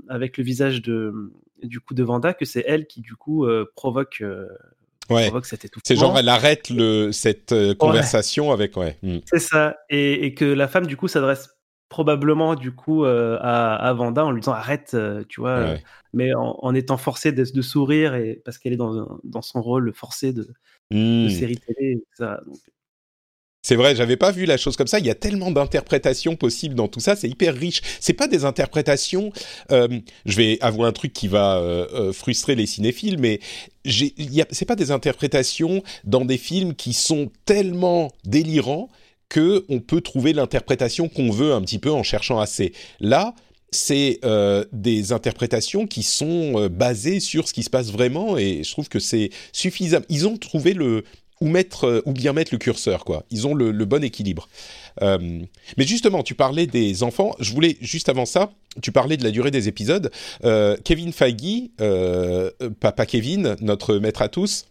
avec 0.10 0.38
le 0.38 0.44
visage 0.44 0.82
de 0.82 1.14
du 1.62 1.80
coup 1.80 1.94
de 1.94 2.02
Vanda, 2.04 2.34
que 2.34 2.46
c'est 2.46 2.64
elle 2.66 2.88
qui 2.88 3.02
du 3.02 3.16
coup 3.16 3.46
provoque, 3.76 4.24
Ouais. 5.10 5.30
C'est 5.84 5.96
genre 5.96 6.18
elle 6.18 6.30
arrête 6.30 6.70
le 6.70 7.12
cette 7.12 7.52
euh, 7.52 7.76
conversation 7.76 8.52
avec 8.52 8.78
ouais. 8.78 8.98
hmm. 9.04 9.18
C'est 9.26 9.40
ça. 9.40 9.76
Et, 9.90 10.26
et 10.26 10.34
que 10.34 10.46
la 10.46 10.68
femme, 10.68 10.88
du 10.88 10.96
coup, 10.96 11.08
s'adresse 11.08 11.50
probablement, 11.90 12.56
du 12.56 12.74
coup, 12.74 13.04
euh, 13.04 13.38
à, 13.42 13.76
à 13.76 13.94
Vanda 13.94 14.24
en 14.26 14.32
lui 14.32 14.40
disant 14.40 14.54
arrête, 14.54 14.92
euh, 14.94 15.24
tu 15.28 15.42
vois, 15.42 15.60
Ouais. 15.60 15.84
mais 16.14 16.34
en, 16.34 16.58
en 16.62 16.74
étant 16.74 16.96
forcée 16.98 17.34
de, 17.34 17.44
de 17.44 17.62
sourire 17.62 18.16
et 18.16 18.42
parce 18.46 18.58
qu'elle 18.58 18.72
est 18.72 18.78
dans, 18.78 19.20
dans 19.26 19.42
son 19.42 19.62
rôle 19.62 19.94
forcé 19.94 20.32
de, 20.32 20.44
de 20.44 20.54
Hmm. 20.94 21.30
série 21.30 21.58
télé. 21.58 21.92
et 21.94 22.04
ça. 22.18 22.40
Donc, 22.46 22.58
C'est 23.64 23.76
vrai, 23.76 23.96
j'avais 23.96 24.18
pas 24.18 24.32
vu 24.32 24.46
la 24.46 24.58
chose 24.58 24.76
comme 24.76 24.88
ça. 24.88 24.98
Il 24.98 25.06
y 25.06 25.12
a 25.12 25.16
tellement 25.16 25.52
d'interprétations 25.52 26.36
possibles 26.36 26.74
dans 26.74 26.88
tout 26.88 27.00
ça, 27.00 27.16
c'est 27.16 27.30
hyper 27.30 27.54
riche. 27.54 27.82
C'est 28.00 28.14
pas 28.14 28.28
des 28.28 28.44
interprétations. 28.44 29.32
euh, 29.72 29.88
je 30.26 30.36
vais 30.36 30.58
avouer 30.62 30.88
un 30.88 30.92
truc 30.92 31.14
qui 31.14 31.28
va 31.28 31.58
euh, 31.58 31.88
euh, 31.94 32.14
frustrer 32.14 32.56
les 32.56 32.66
cinéphiles, 32.66 33.20
mais 33.20 33.40
c'est 33.86 34.66
pas 34.66 34.76
des 34.76 34.90
interprétations 34.90 35.84
dans 36.06 36.26
des 36.26 36.38
films 36.38 36.74
qui 36.74 36.94
sont 36.94 37.30
tellement 37.46 38.12
délirants 38.26 38.90
que 39.30 39.64
on 39.70 39.80
peut 39.80 40.02
trouver 40.02 40.34
l'interprétation 40.34 41.08
qu'on 41.08 41.30
veut 41.30 41.54
un 41.54 41.62
petit 41.62 41.80
peu 41.80 41.92
en 41.92 42.04
cherchant 42.04 42.40
assez. 42.40 42.74
Là. 43.00 43.36
C'est 43.74 44.20
des 44.74 45.14
interprétations 45.14 45.88
qui 45.88 46.04
sont 46.04 46.68
basées 46.70 47.22
sur 47.22 47.48
ce 47.48 47.54
qui 47.54 47.64
se 47.64 47.70
passe 47.70 47.90
vraiment 47.90 48.38
et 48.38 48.66
je 48.66 48.72
trouve 48.72 48.90
que 48.90 49.00
c'est 49.00 49.30
suffisant. 49.54 50.02
Ils 50.10 50.28
ont 50.28 50.36
trouvé 50.36 50.74
le, 50.74 51.06
où 51.42 51.48
mettre 51.48 51.86
euh, 51.86 52.02
ou 52.06 52.14
bien 52.14 52.32
mettre 52.32 52.54
le 52.54 52.58
curseur 52.58 53.04
quoi. 53.04 53.26
Ils 53.32 53.48
ont 53.48 53.54
le, 53.54 53.72
bon 53.86 54.04
équilibre. 54.04 54.48
Euh, 55.02 55.42
mais 55.78 55.86
justement, 55.86 56.24
tu 56.24 56.36
parlais 56.36 56.68
des 56.68 57.04
enfants. 57.04 57.36
Je 57.40 57.52
voulais 57.52 57.78
juste 57.82 58.08
avant 58.08 58.26
ça, 58.26 58.52
tu 58.82 58.92
parlais 58.92 59.18
de 59.18 59.24
la 59.24 59.32
durée 59.32 59.52
des 59.52 59.68
épisodes. 59.68 60.12
Euh, 60.46 60.78
Kevin 60.84 61.12
Feige, 61.12 61.70
papa 62.80 63.06
Kevin, 63.06 63.56
notre 63.60 63.96
maître 63.96 64.22
à 64.22 64.30
tous. 64.30 64.66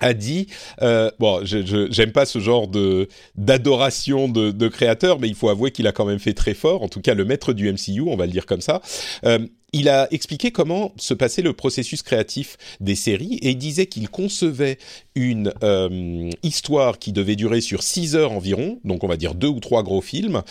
A 0.00 0.14
dit 0.14 0.46
euh, 0.82 1.10
bon 1.18 1.44
je, 1.44 1.86
j'aime 1.90 2.12
pas 2.12 2.26
ce 2.26 2.38
genre 2.38 2.68
de 2.68 3.08
d'adoration 3.34 4.28
de, 4.28 4.50
de 4.50 4.68
créateur 4.68 5.18
mais 5.18 5.28
il 5.28 5.34
faut 5.34 5.48
avouer 5.48 5.70
qu'il 5.70 5.86
a 5.86 5.92
quand 5.92 6.06
même 6.06 6.18
fait 6.18 6.34
très 6.34 6.54
fort 6.54 6.82
en 6.82 6.88
tout 6.88 7.00
cas 7.00 7.14
le 7.14 7.24
maître 7.24 7.52
du 7.52 7.70
MCU 7.70 8.02
on 8.06 8.16
va 8.16 8.26
le 8.26 8.32
dire 8.32 8.46
comme 8.46 8.60
ça. 8.60 8.80
Euh, 9.24 9.38
il 9.72 9.88
a 9.88 10.08
expliqué 10.12 10.50
comment 10.50 10.92
se 10.96 11.14
passait 11.14 11.42
le 11.42 11.52
processus 11.52 12.02
créatif 12.02 12.56
des 12.80 12.96
séries 12.96 13.34
et 13.42 13.50
il 13.50 13.58
disait 13.58 13.86
qu'il 13.86 14.08
concevait 14.08 14.78
une 15.14 15.52
euh, 15.62 16.30
histoire 16.42 16.98
qui 16.98 17.12
devait 17.12 17.36
durer 17.36 17.60
sur 17.60 17.82
6 17.82 18.16
heures 18.16 18.32
environ, 18.32 18.80
donc 18.84 19.04
on 19.04 19.08
va 19.08 19.16
dire 19.16 19.34
deux 19.34 19.48
ou 19.48 19.60
trois 19.60 19.82
gros 19.82 20.00
films, 20.00 20.42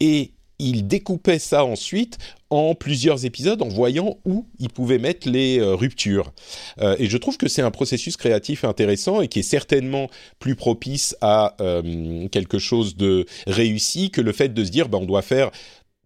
et 0.00 0.33
il 0.58 0.86
découpait 0.86 1.38
ça 1.38 1.64
ensuite 1.64 2.18
en 2.50 2.74
plusieurs 2.74 3.24
épisodes 3.24 3.60
en 3.62 3.68
voyant 3.68 4.18
où 4.24 4.46
il 4.58 4.68
pouvait 4.68 4.98
mettre 4.98 5.28
les 5.28 5.58
euh, 5.58 5.74
ruptures. 5.74 6.32
Euh, 6.80 6.94
et 6.98 7.08
je 7.08 7.16
trouve 7.16 7.36
que 7.36 7.48
c'est 7.48 7.62
un 7.62 7.70
processus 7.70 8.16
créatif 8.16 8.64
intéressant 8.64 9.20
et 9.20 9.28
qui 9.28 9.40
est 9.40 9.42
certainement 9.42 10.08
plus 10.38 10.54
propice 10.54 11.16
à 11.20 11.56
euh, 11.60 12.28
quelque 12.28 12.58
chose 12.58 12.96
de 12.96 13.26
réussi 13.46 14.10
que 14.10 14.20
le 14.20 14.32
fait 14.32 14.50
de 14.54 14.64
se 14.64 14.70
dire 14.70 14.88
bah, 14.88 14.98
on 15.00 15.06
doit 15.06 15.22
faire 15.22 15.50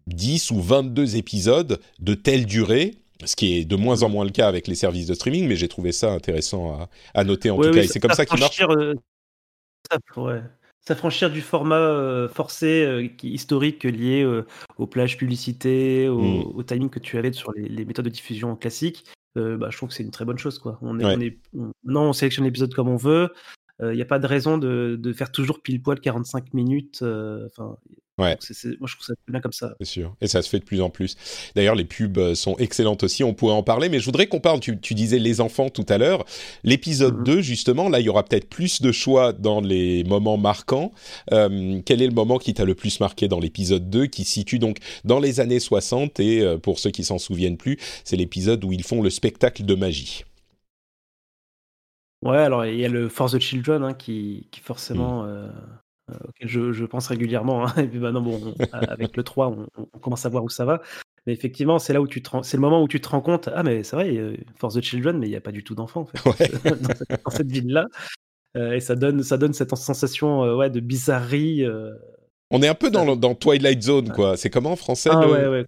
10 0.07 0.51
ou 0.51 0.61
22 0.61 1.17
épisodes 1.17 1.79
de 1.99 2.13
telle 2.15 2.47
durée, 2.47 2.95
ce 3.25 3.35
qui 3.35 3.57
est 3.57 3.65
de 3.65 3.75
moins 3.75 4.01
en 4.01 4.09
moins 4.09 4.25
le 4.25 4.31
cas 4.31 4.47
avec 4.47 4.67
les 4.67 4.75
services 4.75 5.05
de 5.05 5.13
streaming, 5.13 5.47
mais 5.47 5.55
j'ai 5.55 5.67
trouvé 5.67 5.91
ça 5.91 6.11
intéressant 6.11 6.71
à, 6.71 6.89
à 7.13 7.23
noter 7.23 7.51
en 7.51 7.57
tout 7.57 7.67
oui, 7.67 7.73
cas. 7.73 7.83
Et 7.83 7.87
c'est 7.87 7.99
comme 7.99 8.13
ça 8.13 8.25
qu'il 8.25 8.39
marche. 8.39 8.63
ouais. 10.17 10.41
S'affranchir 10.87 11.29
du 11.29 11.41
format 11.41 11.75
euh, 11.77 12.27
forcé 12.29 12.83
euh, 12.85 13.07
qui, 13.07 13.29
historique 13.31 13.83
lié 13.83 14.23
euh, 14.23 14.45
aux 14.77 14.87
plages 14.87 15.17
publicité, 15.17 16.07
au, 16.07 16.19
Mm. 16.21 16.51
au 16.55 16.63
timing 16.63 16.89
que 16.89 16.99
tu 16.99 17.17
avais 17.17 17.31
sur 17.33 17.51
les, 17.53 17.67
les 17.69 17.85
méthodes 17.85 18.05
de 18.05 18.09
diffusion 18.09 18.55
classiques, 18.55 19.05
bah, 19.35 19.69
je 19.69 19.77
trouve 19.77 19.89
que 19.89 19.95
c'est 19.95 20.03
une 20.03 20.11
très 20.11 20.25
bonne 20.25 20.37
chose. 20.37 20.59
Quoi. 20.59 20.77
On 20.81 20.99
est, 20.99 21.05
Ouais. 21.05 21.13
on 21.15 21.21
est, 21.21 21.37
on- 21.57 21.71
non, 21.85 22.01
on 22.09 22.13
sélectionne 22.13 22.43
l'épisode 22.45 22.73
comme 22.73 22.89
on 22.89 22.97
veut. 22.97 23.29
Il 23.81 23.91
n'y 23.91 24.01
a 24.01 24.05
pas 24.05 24.19
de 24.19 24.27
raison 24.27 24.57
de, 24.57 24.97
de 24.99 25.13
faire 25.13 25.31
toujours 25.31 25.61
pile 25.61 25.81
poil 25.81 26.01
45 26.01 26.53
minutes. 26.53 27.01
Enfin, 27.01 27.77
Ouais. 28.19 28.35
donc 28.35 28.79
moi, 28.79 28.87
je 28.89 28.95
trouve 28.95 29.05
ça 29.05 29.13
bien 29.27 29.39
comme 29.39 29.53
ça. 29.53 29.73
C'est 29.79 29.85
sûr. 29.87 30.15
Et 30.21 30.27
ça 30.27 30.41
se 30.41 30.49
fait 30.49 30.59
de 30.59 30.65
plus 30.65 30.81
en 30.81 30.89
plus. 30.89 31.15
D'ailleurs, 31.55 31.75
les 31.75 31.85
pubs 31.85 32.17
euh, 32.17 32.35
sont 32.35 32.55
excellentes 32.57 33.03
aussi. 33.03 33.23
On 33.23 33.33
pourrait 33.33 33.53
en 33.53 33.63
parler, 33.63 33.89
mais 33.89 33.99
je 33.99 34.05
voudrais 34.05 34.27
qu'on 34.27 34.39
parle. 34.39 34.59
Tu, 34.59 34.79
tu 34.79 34.93
disais 34.93 35.19
les 35.19 35.41
enfants 35.41 35.69
tout 35.69 35.85
à 35.89 35.97
l'heure. 35.97 36.25
L'épisode 36.63 37.17
Mhm. 37.19 37.23
2, 37.23 37.41
justement, 37.41 37.89
là, 37.89 37.99
il 37.99 38.05
y 38.05 38.09
aura 38.09 38.23
peut-être 38.23 38.49
plus 38.49 38.81
de 38.81 38.91
choix 38.91 39.33
dans 39.33 39.61
les 39.61 40.03
moments 40.03 40.37
marquants. 40.37 40.91
Euh, 41.31 41.81
quel 41.85 42.01
est 42.01 42.07
le 42.07 42.13
moment 42.13 42.37
qui 42.37 42.53
t'a 42.53 42.65
le 42.65 42.75
plus 42.75 42.99
marqué 42.99 43.27
dans 43.27 43.39
l'épisode 43.39 43.89
2, 43.89 44.07
qui 44.07 44.23
situe 44.25 44.59
donc 44.59 44.77
dans 45.05 45.19
les 45.19 45.39
années 45.39 45.59
60 45.59 46.19
Et 46.19 46.41
euh, 46.41 46.57
pour 46.57 46.79
ceux 46.79 46.91
qui 46.91 47.03
s'en 47.03 47.17
souviennent 47.17 47.57
plus, 47.57 47.77
c'est 48.03 48.15
l'épisode 48.17 48.63
où 48.65 48.71
ils 48.71 48.83
font 48.83 49.01
le 49.01 49.09
spectacle 49.09 49.63
de 49.63 49.75
magie. 49.75 50.23
Ouais, 52.21 52.37
alors 52.37 52.65
il 52.65 52.77
y 52.77 52.85
a 52.85 52.89
le 52.89 53.07
Force 53.07 53.31
the 53.31 53.39
Children 53.39 53.83
hein, 53.83 53.93
qui, 53.93 54.47
qui 54.51 54.59
forcément, 54.59 55.23
Mm. 55.23 55.27
euh, 55.27 55.49
auquel 56.27 56.47
je, 56.47 56.71
je 56.71 56.85
pense 56.85 57.07
régulièrement. 57.07 57.67
hein. 57.67 57.73
Et 57.77 57.87
puis 57.87 57.99
maintenant, 57.99 58.21
bon, 58.21 58.39
on- 58.59 58.77
avec 58.87 59.15
le 59.17 59.23
3, 59.23 59.47
on, 59.49 59.67
on 59.93 59.99
commence 59.99 60.25
à 60.25 60.29
voir 60.29 60.43
où 60.43 60.49
ça 60.49 60.65
va. 60.65 60.81
Mais 61.27 61.33
effectivement, 61.33 61.79
c'est 61.79 61.93
là 61.93 62.01
où 62.01 62.07
tu 62.07 62.21
te 62.21 62.29
c'est 62.43 62.57
le 62.57 62.61
moment 62.61 62.81
où 62.81 62.87
tu 62.87 63.01
te 63.01 63.09
rends 63.09 63.21
compte, 63.21 63.49
ah 63.53 63.61
mais 63.63 63.83
c'est 63.83 63.95
vrai, 63.95 64.15
euh, 64.17 64.35
Force 64.57 64.75
the 64.75 64.81
Children, 64.81 65.17
mais 65.19 65.27
il 65.27 65.31
n'y 65.31 65.35
a 65.35 65.41
pas 65.41 65.51
du 65.51 65.63
tout 65.63 65.75
d'enfants 65.75 66.07
en 66.23 66.33
fait, 66.33 66.43
Ouais. 66.65 66.71
dans 66.81 66.95
cette, 66.95 67.23
dans 67.25 67.31
cette 67.31 67.51
ville-là. 67.51 67.85
Euh, 68.57 68.73
et 68.73 68.79
ça 68.79 68.95
donne, 68.95 69.21
ça 69.21 69.37
donne 69.37 69.53
cette 69.53 69.75
sensation 69.75 70.43
euh, 70.43 70.55
ouais, 70.55 70.69
de 70.69 70.79
bizarrerie. 70.79 71.63
euh. 71.63 71.91
On 72.51 72.63
est 72.63 72.67
un 72.67 72.73
peu 72.73 72.89
dans, 72.89 73.05
le- 73.05 73.15
dans 73.15 73.35
Twilight 73.35 73.83
Zone, 73.83 74.09
quoi. 74.09 74.35
C'est 74.37 74.49
comment 74.49 74.71
en 74.71 74.75
français 74.75 75.11
Ah 75.13 75.23
le- 75.23 75.31
ouais, 75.31 75.47
ouais, 75.47 75.65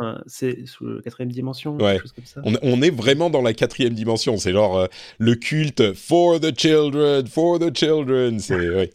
hein. 0.00 0.20
c'est 0.26 0.66
sous 0.66 0.84
la 0.88 1.00
quatrième 1.02 1.30
dimension, 1.30 1.76
Ouais. 1.76 1.92
quelque 1.92 2.02
chose 2.02 2.12
comme 2.12 2.24
ça. 2.24 2.40
on, 2.44 2.54
on 2.62 2.82
est 2.82 2.90
vraiment 2.90 3.30
dans 3.30 3.42
la 3.42 3.52
quatrième 3.52 3.94
dimension. 3.94 4.36
C'est 4.36 4.50
genre 4.52 4.76
euh, 4.78 4.86
le 5.18 5.36
culte 5.36 5.92
for 5.92 6.40
the 6.40 6.58
children, 6.58 7.24
for 7.28 7.60
the 7.60 7.72
children. 7.76 8.40
C'est 8.40 8.56
ouais. 8.68 8.90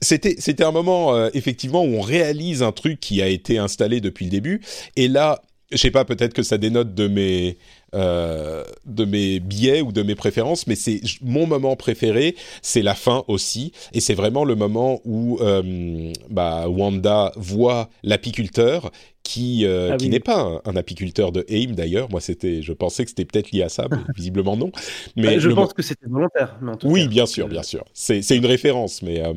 C'était 0.00 0.34
c'était 0.38 0.64
un 0.64 0.72
moment 0.72 1.14
euh, 1.14 1.30
effectivement 1.34 1.84
où 1.84 1.88
on 1.94 2.00
réalise 2.00 2.62
un 2.64 2.72
truc 2.72 2.98
qui 2.98 3.22
a 3.22 3.28
été 3.28 3.58
installé 3.58 4.00
depuis 4.00 4.24
le 4.24 4.30
début. 4.32 4.60
Et 4.96 5.06
là, 5.06 5.40
je 5.70 5.76
sais 5.76 5.92
pas, 5.92 6.04
peut-être 6.04 6.32
que 6.34 6.42
ça 6.42 6.58
dénote 6.58 6.94
de 6.94 7.06
mes 7.06 7.58
euh, 7.94 8.64
de 8.86 9.04
mes 9.04 9.38
biais 9.38 9.80
ou 9.80 9.92
de 9.92 10.02
mes 10.02 10.16
préférences, 10.16 10.66
mais 10.66 10.74
c'est 10.74 11.00
mon 11.22 11.46
moment 11.46 11.76
préféré, 11.76 12.34
c'est 12.60 12.82
la 12.82 12.94
fin 12.94 13.22
aussi, 13.28 13.72
et 13.92 14.00
c'est 14.00 14.14
vraiment 14.14 14.44
le 14.44 14.56
moment 14.56 15.00
où 15.04 15.38
euh, 15.40 16.12
bah, 16.28 16.68
Wanda 16.68 17.32
voit 17.36 17.88
l'apiculteur 18.02 18.90
qui 19.22 19.64
euh, 19.64 19.92
Ah 19.92 19.96
qui 19.96 20.08
n'est 20.08 20.20
pas 20.20 20.40
un, 20.40 20.60
un 20.64 20.76
apiculteur 20.76 21.30
de 21.32 21.44
AIM 21.48 21.72
d'ailleurs. 21.74 22.10
Moi, 22.10 22.20
c'était, 22.20 22.62
je 22.62 22.72
pensais 22.72 23.04
que 23.04 23.10
c'était 23.10 23.24
peut-être 23.26 23.52
lié 23.52 23.62
à 23.62 23.68
ça, 23.68 23.88
mais 23.90 24.02
visiblement 24.16 24.56
non. 24.56 24.72
Mais 25.16 25.36
Euh, 25.36 25.40
je 25.40 25.48
pense 25.50 25.72
que 25.74 25.82
c'était 25.82 26.06
volontaire. 26.06 26.58
Mais 26.62 26.70
en 26.72 26.76
tout 26.76 26.88
oui, 26.88 27.08
cas, 27.08 27.08
bien 27.08 27.26
sûr, 27.26 27.48
bien 27.48 27.62
sûr. 27.62 27.84
C'est 27.92 28.22
c'est 28.22 28.36
une 28.36 28.46
référence, 28.46 29.02
mais 29.02 29.20
euh, 29.24 29.34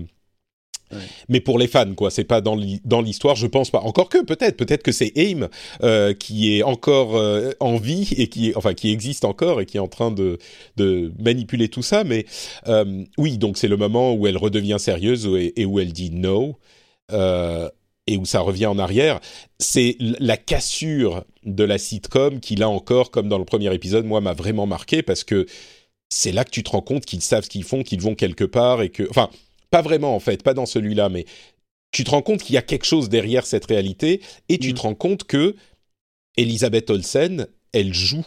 Mais 1.30 1.40
pour 1.40 1.58
les 1.60 1.68
fans, 1.68 1.94
quoi. 1.96 2.12
C'est 2.12 2.24
pas 2.24 2.42
dans 2.42 2.56
l'hi- 2.56 2.82
dans 2.86 3.02
l'histoire, 3.02 3.36
je 3.36 3.48
pense 3.48 3.70
pas. 3.70 3.80
Encore 3.80 4.10
que 4.10 4.24
peut-être, 4.24 4.58
peut-être 4.58 4.84
que 4.84 4.92
c'est 4.92 5.12
AIM 5.16 5.50
euh, 5.84 6.14
qui 6.14 6.58
est 6.58 6.64
encore 6.64 7.16
euh, 7.16 7.52
en 7.60 7.78
vie 7.78 8.10
et 8.18 8.28
qui 8.28 8.50
est, 8.50 8.56
enfin 8.58 8.74
qui 8.74 8.92
existe 8.92 9.26
encore 9.26 9.62
et 9.62 9.66
qui 9.66 9.78
est 9.78 9.82
en 9.82 9.88
train 9.88 10.12
de 10.12 10.38
manipuler 11.20 11.70
tout 11.70 11.84
ça. 11.84 12.04
Mais 12.04 12.26
euh, 12.68 13.04
oui, 13.18 13.38
donc 13.38 13.58
c'est 13.58 13.68
le 13.68 13.78
moment 13.78 14.14
où 14.14 14.28
elle 14.28 14.38
redevient 14.38 14.78
sérieuse 14.80 15.30
et, 15.56 15.66
où 15.66 15.80
elle 15.80 15.94
dit 15.94 16.12
no. 16.12 16.58
et 18.08 18.18
où 18.18 18.26
ça 18.26 18.42
revient 18.42 18.66
en 18.66 18.80
arrière, 18.80 19.20
c'est 19.60 19.96
la 20.00 20.38
cassure 20.38 21.24
de 21.46 21.64
la 21.64 21.78
sitcom 21.78 22.40
qui, 22.40 22.56
là 22.56 22.70
encore, 22.70 23.12
comme 23.12 23.30
dans 23.30 23.38
le 23.38 23.46
premier 23.46 23.74
épisode, 23.74 24.06
moi, 24.06 24.22
m'a 24.22 24.34
vraiment 24.34 24.66
marqué 24.66 25.02
parce 25.02 25.24
que 25.24 25.46
c'est 26.10 26.32
là 26.32 26.44
que 26.44 26.52
tu 26.52 26.64
te 26.64 26.70
rends 26.72 26.82
compte 26.82 27.06
qu'ils 27.06 27.22
savent 27.22 27.44
ce 27.46 27.50
qu'ils 27.50 27.64
font, 27.64 27.84
qu'ils 27.84 28.02
vont 28.02 28.16
quelque 28.16 28.44
part 28.44 28.82
et 28.82 28.90
que, 28.90 29.08
enfin, 29.10 29.30
pas 29.72 29.82
vraiment 29.82 30.16
en 30.16 30.20
fait, 30.20 30.44
pas 30.44 30.54
dans 30.54 30.66
celui-là, 30.68 31.10
mais 31.10 31.26
tu 31.92 32.04
te 32.04 32.12
rends 32.12 32.22
compte 32.22 32.44
qu'il 32.44 32.54
y 32.56 32.58
a 32.58 32.62
quelque 32.62 32.86
chose 32.86 33.10
derrière 33.10 33.46
cette 33.46 33.66
réalité 33.66 34.22
et 34.50 34.58
tu 34.60 34.70
Mm. 34.72 34.74
te 34.76 34.82
rends 34.82 34.96
compte 34.96 35.24
que 35.24 35.56
Elisabeth 36.38 36.90
Olsen, 36.90 37.48
elle 37.74 37.94
joue. 37.94 38.26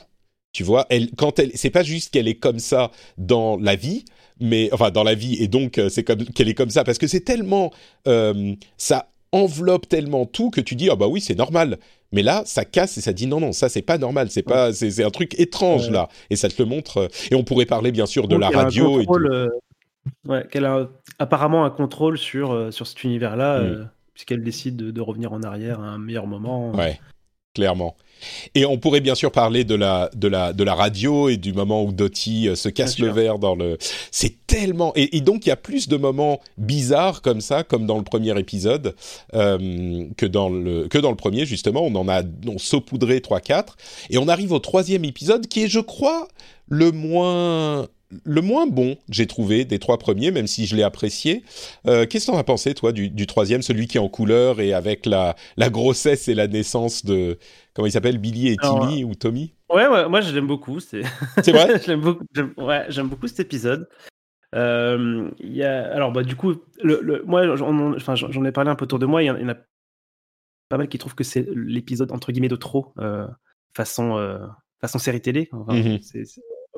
Tu 0.53 0.63
vois, 0.63 0.87
elle, 0.89 1.11
quand 1.17 1.39
elle, 1.39 1.51
c'est 1.55 1.71
pas 1.71 1.83
juste 1.83 2.13
qu'elle 2.13 2.29
est 2.29 2.37
comme 2.37 2.59
ça 2.61 2.91
dans 3.19 3.57
la 3.57 3.75
vie, 3.75 4.05
mais 4.41 4.69
enfin 4.73 4.91
dans 4.91 5.03
la 5.03 5.15
vie 5.15 5.37
et 5.43 5.49
donc 5.49 5.79
euh, 5.79 5.89
c'est 5.89 6.05
comme 6.05 6.25
qu'elle 6.27 6.49
est 6.49 6.55
comme 6.55 6.71
ça 6.71 6.85
parce 6.85 6.99
que 6.99 7.07
c'est 7.09 7.23
tellement, 7.25 7.73
euh, 8.07 8.55
ça 8.77 9.11
enveloppe 9.33 9.89
tellement 9.89 10.27
tout 10.27 10.51
que 10.51 10.61
tu 10.61 10.77
dis 10.77 10.89
ah 10.91 10.97
bah 10.97 11.09
oui 11.09 11.21
c'est 11.21 11.35
normal. 11.35 11.79
Mais 12.13 12.23
là, 12.23 12.45
ça 12.47 12.65
casse 12.65 12.97
et 12.99 13.01
ça 13.01 13.13
dit 13.13 13.27
non 13.27 13.41
non 13.41 13.51
ça 13.51 13.69
c'est 13.69 13.83
pas 13.83 13.99
normal, 13.99 14.31
c'est 14.31 14.45
pas 14.45 14.73
c'est 14.73 15.03
un 15.03 15.11
truc 15.11 15.35
étrange 15.41 15.87
Ouais. 15.87 15.93
là 15.95 16.09
et 16.31 16.37
ça 16.37 16.49
te 16.49 16.63
le 16.63 16.69
montre. 16.69 16.99
euh, 16.99 17.09
Et 17.33 17.35
on 17.35 17.43
pourrait 17.43 17.67
parler 17.67 17.91
bien 17.91 18.07
sûr 18.07 18.29
de 18.29 18.37
la 18.37 18.47
un 18.47 18.51
radio 18.51 19.01
et 19.01 19.07
ouais, 20.27 20.47
qu'elle 20.51 20.65
a 20.67 20.89
apparemment 21.19 21.65
un 21.65 21.71
contrôle 21.71 22.19
sur, 22.19 22.53
euh, 22.53 22.71
sur 22.71 22.87
cet 22.87 23.05
univers-là, 23.05 23.61
Mm. 23.61 23.65
euh, 23.65 23.85
puisqu'elle 24.13 24.43
décide 24.43 24.77
de, 24.77 24.91
de 24.91 25.01
revenir 25.01 25.33
en 25.33 25.43
arrière 25.43 25.81
à 25.81 25.85
un 25.89 25.99
meilleur 25.99 26.27
moment. 26.27 26.73
Ouais, 26.73 27.01
clairement. 27.55 27.97
Et 28.55 28.65
on 28.65 28.79
pourrait 28.79 29.01
bien 29.01 29.17
sûr 29.17 29.33
parler 29.33 29.65
de 29.65 29.75
la 29.75 30.09
de 30.15 30.29
la 30.29 30.53
de 30.53 30.63
la 30.63 30.75
radio 30.75 31.29
et 31.29 31.37
du 31.37 31.53
moment 31.53 31.83
où 31.85 31.93
Doty 31.93 32.49
euh, 32.49 32.55
se 32.55 32.69
casse 32.69 33.01
le 33.01 33.09
verre 33.09 33.39
dans 33.41 33.57
le. 33.57 33.77
C'est 34.13 34.47
tellement 34.47 34.93
et, 34.95 35.17
et 35.17 35.21
donc 35.21 35.45
il 35.45 35.49
y 35.49 35.53
a 35.53 35.57
plus 35.57 35.89
de 35.89 35.97
moments 35.97 36.41
bizarres 36.57 37.23
comme 37.23 37.41
ça, 37.41 37.65
comme 37.65 37.87
dans 37.87 37.99
le 37.99 38.05
premier 38.05 38.39
épisode, 38.39 38.95
euh, 39.35 40.05
que 40.17 40.27
dans 40.27 40.49
le 40.49 40.87
que 40.87 40.97
dans 40.99 41.11
le 41.11 41.17
premier 41.17 41.45
justement. 41.45 41.83
On 41.83 41.95
en 41.97 42.09
a 42.09 42.23
on 42.47 42.57
saupoudré 42.57 43.21
trois 43.21 43.41
quatre 43.41 43.77
et 44.11 44.17
on 44.19 44.29
arrive 44.29 44.53
au 44.53 44.61
troisième 44.61 45.05
épisode 45.05 45.49
qui 45.49 45.65
est, 45.65 45.69
je 45.69 45.81
crois, 45.81 46.29
le 46.69 46.93
moins 46.93 47.89
le 48.23 48.41
moins 48.41 48.67
bon, 48.67 48.97
j'ai 49.09 49.27
trouvé, 49.27 49.65
des 49.65 49.79
trois 49.79 49.99
premiers, 49.99 50.31
même 50.31 50.47
si 50.47 50.67
je 50.67 50.77
l'ai 50.77 50.83
apprécié. 50.83 51.43
Euh, 51.87 52.07
Qu'est-ce 52.07 52.27
que 52.27 52.33
t'en 52.33 52.39
as 52.39 52.45
pensé, 52.45 52.75
toi, 52.75 52.93
du, 52.93 53.11
du 53.11 53.27
troisième, 53.27 53.63
celui 53.63 53.87
qui 53.87 53.97
est 53.97 54.01
en 54.01 54.09
couleur 54.09 54.61
et 54.61 54.73
avec 54.73 55.07
la, 55.07 55.35
la 55.57 55.71
grossesse 55.71 56.29
et 56.29 56.35
la 56.35 56.47
naissance 56.47 57.05
de... 57.05 57.39
Comment 57.75 57.87
il 57.87 57.93
s'appelle 57.93 58.19
Billy 58.19 58.49
et 58.49 58.57
Alors, 58.61 58.81
Timmy 58.81 59.05
ou 59.05 59.15
Tommy? 59.15 59.53
Ouais, 59.69 59.89
ouais, 59.89 60.09
moi 60.09 60.21
je 60.21 60.33
l'aime 60.33 60.47
beaucoup. 60.47 60.79
C'est 60.79 61.03
vrai? 61.53 61.81
J'aime 61.85 62.01
beaucoup, 62.01 62.25
ouais, 62.59 62.87
beaucoup 63.05 63.27
cet 63.27 63.41
épisode. 63.41 63.89
Euh, 64.55 65.31
y 65.41 65.63
a, 65.65 65.93
alors, 65.93 66.13
bah, 66.13 66.23
du 66.23 66.37
coup, 66.37 66.55
le, 66.83 67.01
le- 67.03 67.25
moi, 67.25 67.57
j'en 67.57 68.45
ai 68.45 68.53
parlé 68.53 68.71
un 68.71 68.77
peu 68.77 68.85
autour 68.85 68.99
de 69.01 69.07
moi. 69.07 69.23
Il 69.23 69.27
y 69.27 69.31
en 69.31 69.49
a 69.49 69.57
pas 70.69 70.79
mal 70.79 70.89
qui 70.89 70.99
trouvent 70.99 71.15
que 71.15 71.25
c'est 71.25 71.47
l'épisode 71.55 72.13
entre 72.13 72.33
guillemets 72.33 72.49
de 72.49 72.57
trop, 72.57 72.93
euh, 72.99 73.27
façon, 73.77 74.17
euh, 74.17 74.39
façon 74.81 74.99
série 74.99 75.21
télé. 75.21 75.49
Enfin, 75.53 75.99
c'est- 76.03 76.25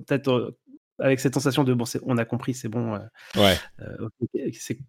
Peut-être 0.07 0.55
avec 0.99 1.21
cette 1.21 1.35
sensation 1.35 1.65
de 1.65 1.75
bon, 1.75 1.85
on 2.05 2.19
a 2.19 2.25
compris, 2.25 2.55
c'est 2.55 2.69
bon. 2.69 2.95
euh, 2.95 2.99
Ouais. 3.37 3.57
euh, 3.81 4.09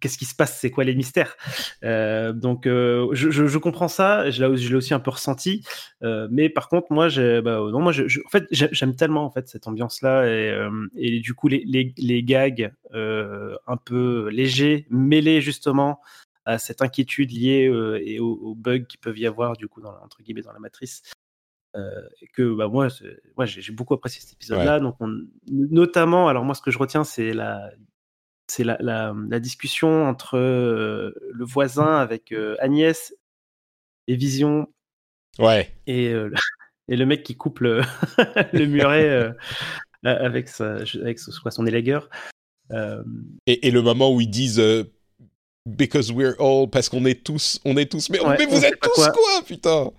Qu'est-ce 0.00 0.18
qui 0.18 0.24
se 0.24 0.34
passe 0.34 0.58
C'est 0.58 0.70
quoi 0.70 0.84
les 0.84 0.94
mystères? 0.94 1.36
Euh, 1.84 2.32
Donc, 2.32 2.64
je, 2.66 3.30
je- 3.30 3.46
je 3.46 3.58
comprends 3.58 3.88
ça. 3.88 4.30
Je 4.30 4.44
l'ai 4.44 4.74
aussi 4.74 4.94
un 4.94 5.00
peu 5.00 5.10
ressenti. 5.10 5.64
Mais 6.02 6.48
par 6.48 6.68
contre, 6.68 6.86
moi, 6.92 7.08
bah, 7.08 7.58
non, 7.70 7.80
moi, 7.80 7.92
je, 7.92 8.04
en 8.24 8.28
fait, 8.30 8.44
j'ai- 8.50 8.68
j'aime 8.72 8.94
tellement 8.96 9.24
en 9.24 9.30
fait 9.30 9.48
cette 9.48 9.66
ambiance-là 9.66 10.26
et, 10.26 10.68
et 10.96 11.20
du 11.20 11.34
coup 11.34 11.48
les, 11.48 11.62
les, 11.66 11.94
les 11.98 12.22
gags 12.22 12.72
un 12.92 13.76
peu 13.84 14.28
légers, 14.30 14.86
mêlés 14.90 15.40
justement 15.40 16.00
à 16.44 16.58
cette 16.58 16.80
inquiétude 16.80 17.30
liée 17.30 17.70
et 18.04 18.20
aux, 18.20 18.32
aux 18.32 18.54
bugs 18.54 18.84
qui 18.88 18.96
peuvent 18.96 19.18
y 19.18 19.26
avoir 19.26 19.56
du 19.56 19.68
coup 19.68 19.80
dans 19.82 19.94
entre 20.02 20.22
guillemets 20.22 20.40
dans 20.42 20.52
la 20.52 20.58
matrice. 20.60 21.02
Euh, 21.76 22.08
et 22.22 22.28
que 22.28 22.54
bah, 22.54 22.68
moi, 22.68 22.88
ouais, 23.36 23.46
j'ai 23.46 23.72
beaucoup 23.72 23.94
apprécié 23.94 24.20
cet 24.20 24.32
épisode-là. 24.32 24.80
Donc, 24.80 24.96
on- 25.00 25.26
notamment, 25.50 26.28
alors 26.28 26.44
moi, 26.44 26.54
ce 26.54 26.62
que 26.62 26.70
je 26.70 26.78
retiens, 26.78 27.04
c'est 27.04 27.32
la, 27.32 27.70
c'est 28.46 28.64
la, 28.64 28.78
la, 28.80 29.14
la 29.28 29.40
discussion 29.40 30.06
entre 30.08 30.38
euh, 30.38 31.12
le 31.32 31.44
voisin 31.44 31.96
avec 31.96 32.32
euh, 32.32 32.56
Agnès 32.60 33.14
et 34.06 34.16
Vision 34.16 34.72
Ouais. 35.38 35.72
et, 35.86 36.08
euh, 36.12 36.32
et 36.88 36.96
le 36.96 37.04
mec 37.06 37.22
qui 37.22 37.36
coupe 37.36 37.60
le, 37.60 37.80
le 38.52 38.66
muret 38.66 39.34
avec, 40.02 40.48
sa, 40.48 40.84
son. 40.86 41.66
Euh, 42.72 43.02
Et, 43.46 43.68
et 43.68 43.70
le 43.70 43.82
moment 43.82 44.12
où 44.12 44.20
ils 44.20 44.30
disent... 44.30 44.60
Because 45.76 46.10
we're 46.12 46.34
all, 46.40 46.68
parce 46.70 46.88
qu'on 46.88 47.04
est 47.04 47.22
tous, 47.24 47.60
on 47.64 47.76
est 47.76 47.90
tous, 47.90 48.08
mais, 48.10 48.20
Ouais, 48.20 48.36
mais 48.38 48.46
on 48.46 48.50
vous 48.56 48.64
êtes 48.64 48.78
tous 48.80 48.90
quoi. 48.90 49.10
quoi, 49.10 49.42
putain 49.46 49.90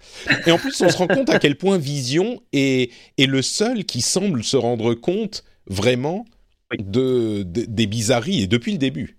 Et 0.48 0.52
en 0.52 0.58
plus, 0.58 0.80
on 0.82 0.90
se 0.90 0.98
rend 0.98 1.08
compte 1.08 1.30
à 1.30 1.38
quel 1.40 1.56
point 1.58 1.78
Vision 1.78 2.42
est, 2.54 2.92
est 3.18 3.26
le 3.26 3.42
seul 3.42 3.86
qui 3.86 4.02
semble 4.02 4.44
se 4.44 4.58
rendre 4.58 4.94
compte 4.96 5.44
vraiment 5.68 6.26
Oui. 6.72 6.78
de, 6.84 7.44
de- 7.44 7.66
des 7.66 7.88
bizarreries 7.88 8.44
et 8.44 8.48
depuis 8.48 8.72
le 8.72 8.78
début. 8.78 9.18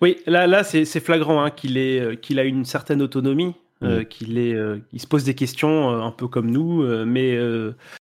oui, 0.00 0.16
là, 0.26 0.46
là 0.46 0.64
c'est 0.64 0.84
flagrant 1.00 1.42
hein, 1.42 1.50
qu'il 1.50 1.76
euh, 1.78 2.14
qu'il 2.16 2.38
a 2.38 2.44
une 2.44 2.64
certaine 2.64 3.02
autonomie, 3.02 3.54
Mm. 3.82 3.86
euh, 3.86 4.04
qu'il 4.04 4.36
est, 4.36 4.52
euh, 4.54 4.78
se 4.96 5.06
pose 5.06 5.24
des 5.24 5.34
questions 5.34 5.90
euh, 5.90 6.02
un 6.02 6.10
peu 6.10 6.28
comme 6.28 6.50
nous, 6.50 6.82
mais 7.06 7.38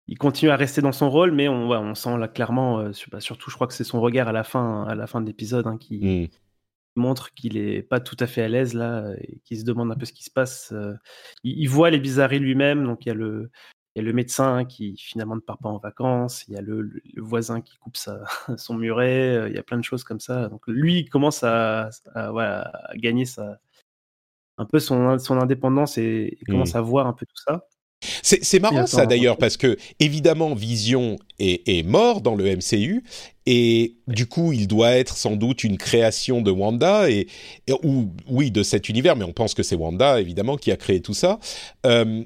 il 0.08 0.18
continue 0.18 0.50
à 0.50 0.56
rester 0.56 0.80
dans 0.80 0.90
son 0.92 1.08
rôle. 1.10 1.30
Mais 1.30 1.46
on, 1.48 1.68
ouais, 1.68 1.76
on 1.76 1.94
sent 1.94 2.18
là 2.18 2.26
clairement, 2.26 2.82
bah, 3.12 3.20
surtout, 3.20 3.48
je 3.50 3.54
crois 3.54 3.68
que 3.68 3.74
c'est 3.74 3.84
son 3.84 4.00
regard 4.00 4.26
à 4.28 4.32
la 4.32 4.42
fin, 4.42 4.84
à 4.88 4.94
la 4.96 5.06
fin 5.06 5.20
de 5.20 5.26
l'épisode, 5.26 5.66
hein, 5.68 5.76
qui, 5.78 5.98
Mm. 5.98 6.26
Montre 6.96 7.32
qu'il 7.34 7.56
est 7.56 7.82
pas 7.82 8.00
tout 8.00 8.16
à 8.20 8.26
fait 8.26 8.42
à 8.42 8.48
l'aise 8.48 8.74
là 8.74 9.12
et 9.20 9.40
qu'il 9.44 9.58
se 9.58 9.64
demande 9.64 9.90
un 9.92 9.96
peu 9.96 10.04
ce 10.06 10.12
qui 10.12 10.24
se 10.24 10.30
passe. 10.30 10.72
euh. 10.72 10.94
Il, 11.44 11.58
il 11.60 11.66
voit 11.68 11.90
les 11.90 12.00
bizarreries 12.00 12.38
lui-même, 12.40 12.84
donc 12.84 13.04
il 13.06 13.08
y 13.08 13.12
a 13.12 13.14
le 13.14 13.50
il 13.94 13.98
y 13.98 14.02
a 14.02 14.04
le 14.06 14.12
médecin 14.14 14.54
hein, 14.56 14.64
qui 14.64 14.96
finalement 14.96 15.34
ne 15.36 15.40
part 15.40 15.58
pas 15.58 15.68
en 15.68 15.76
vacances, 15.78 16.46
il 16.48 16.54
y 16.54 16.56
a 16.56 16.62
le, 16.62 17.02
voisin 17.18 17.60
qui 17.60 17.76
coupe 17.78 17.96
sa, 17.98 18.22
son 18.56 18.74
muret, 18.74 19.36
euh, 19.36 19.48
il 19.50 19.54
y 19.54 19.58
a 19.58 19.62
plein 19.62 19.76
de 19.78 19.84
choses 19.84 20.02
comme 20.04 20.20
ça. 20.20 20.48
Donc 20.48 20.66
lui 20.66 21.00
il 21.00 21.10
commence 21.10 21.42
à, 21.44 21.90
à, 22.14 22.30
voilà, 22.32 22.62
à 22.88 22.96
gagner 22.96 23.26
sa, 23.26 23.58
un 24.58 24.64
peu 24.66 24.78
son, 24.80 25.18
son 25.18 25.38
indépendance 25.40 25.98
et, 25.98 26.38
et 26.40 26.44
commence 26.46 26.74
Mm. 26.74 26.78
à 26.78 26.80
voir 26.80 27.06
un 27.06 27.12
peu 27.12 27.26
tout 27.26 27.36
ça. 27.36 27.66
C'est 28.22 28.58
marrant 28.60 28.86
ça 28.86 29.06
d'ailleurs 29.06 29.38
parce 29.38 29.56
que 29.56 29.76
évidemment 30.00 30.54
Vision 30.54 31.18
est, 31.38 31.66
est 31.68 31.82
mort 31.84 32.20
dans 32.20 32.34
le 32.34 32.46
MCU 32.56 33.04
et 33.46 33.96
du 34.08 34.26
coup 34.26 34.52
il 34.52 34.66
doit 34.68 34.92
être 34.92 35.16
sans 35.16 35.36
doute 35.36 35.64
une 35.64 35.76
création 35.78 36.42
de 36.42 36.50
Wanda 36.50 37.10
et, 37.10 37.26
et- 37.68 37.72
ou 37.84 38.10
oui 38.28 38.50
de 38.50 38.62
cet 38.62 38.88
univers 38.88 39.16
mais 39.16 39.24
on 39.24 39.32
pense 39.32 39.54
que 39.54 39.62
c'est 39.62 39.76
Wanda 39.76 40.20
évidemment 40.20 40.56
qui 40.56 40.72
a 40.72 40.76
créé 40.76 41.00
tout 41.00 41.14
ça. 41.14 41.38
Euh, 41.86 42.24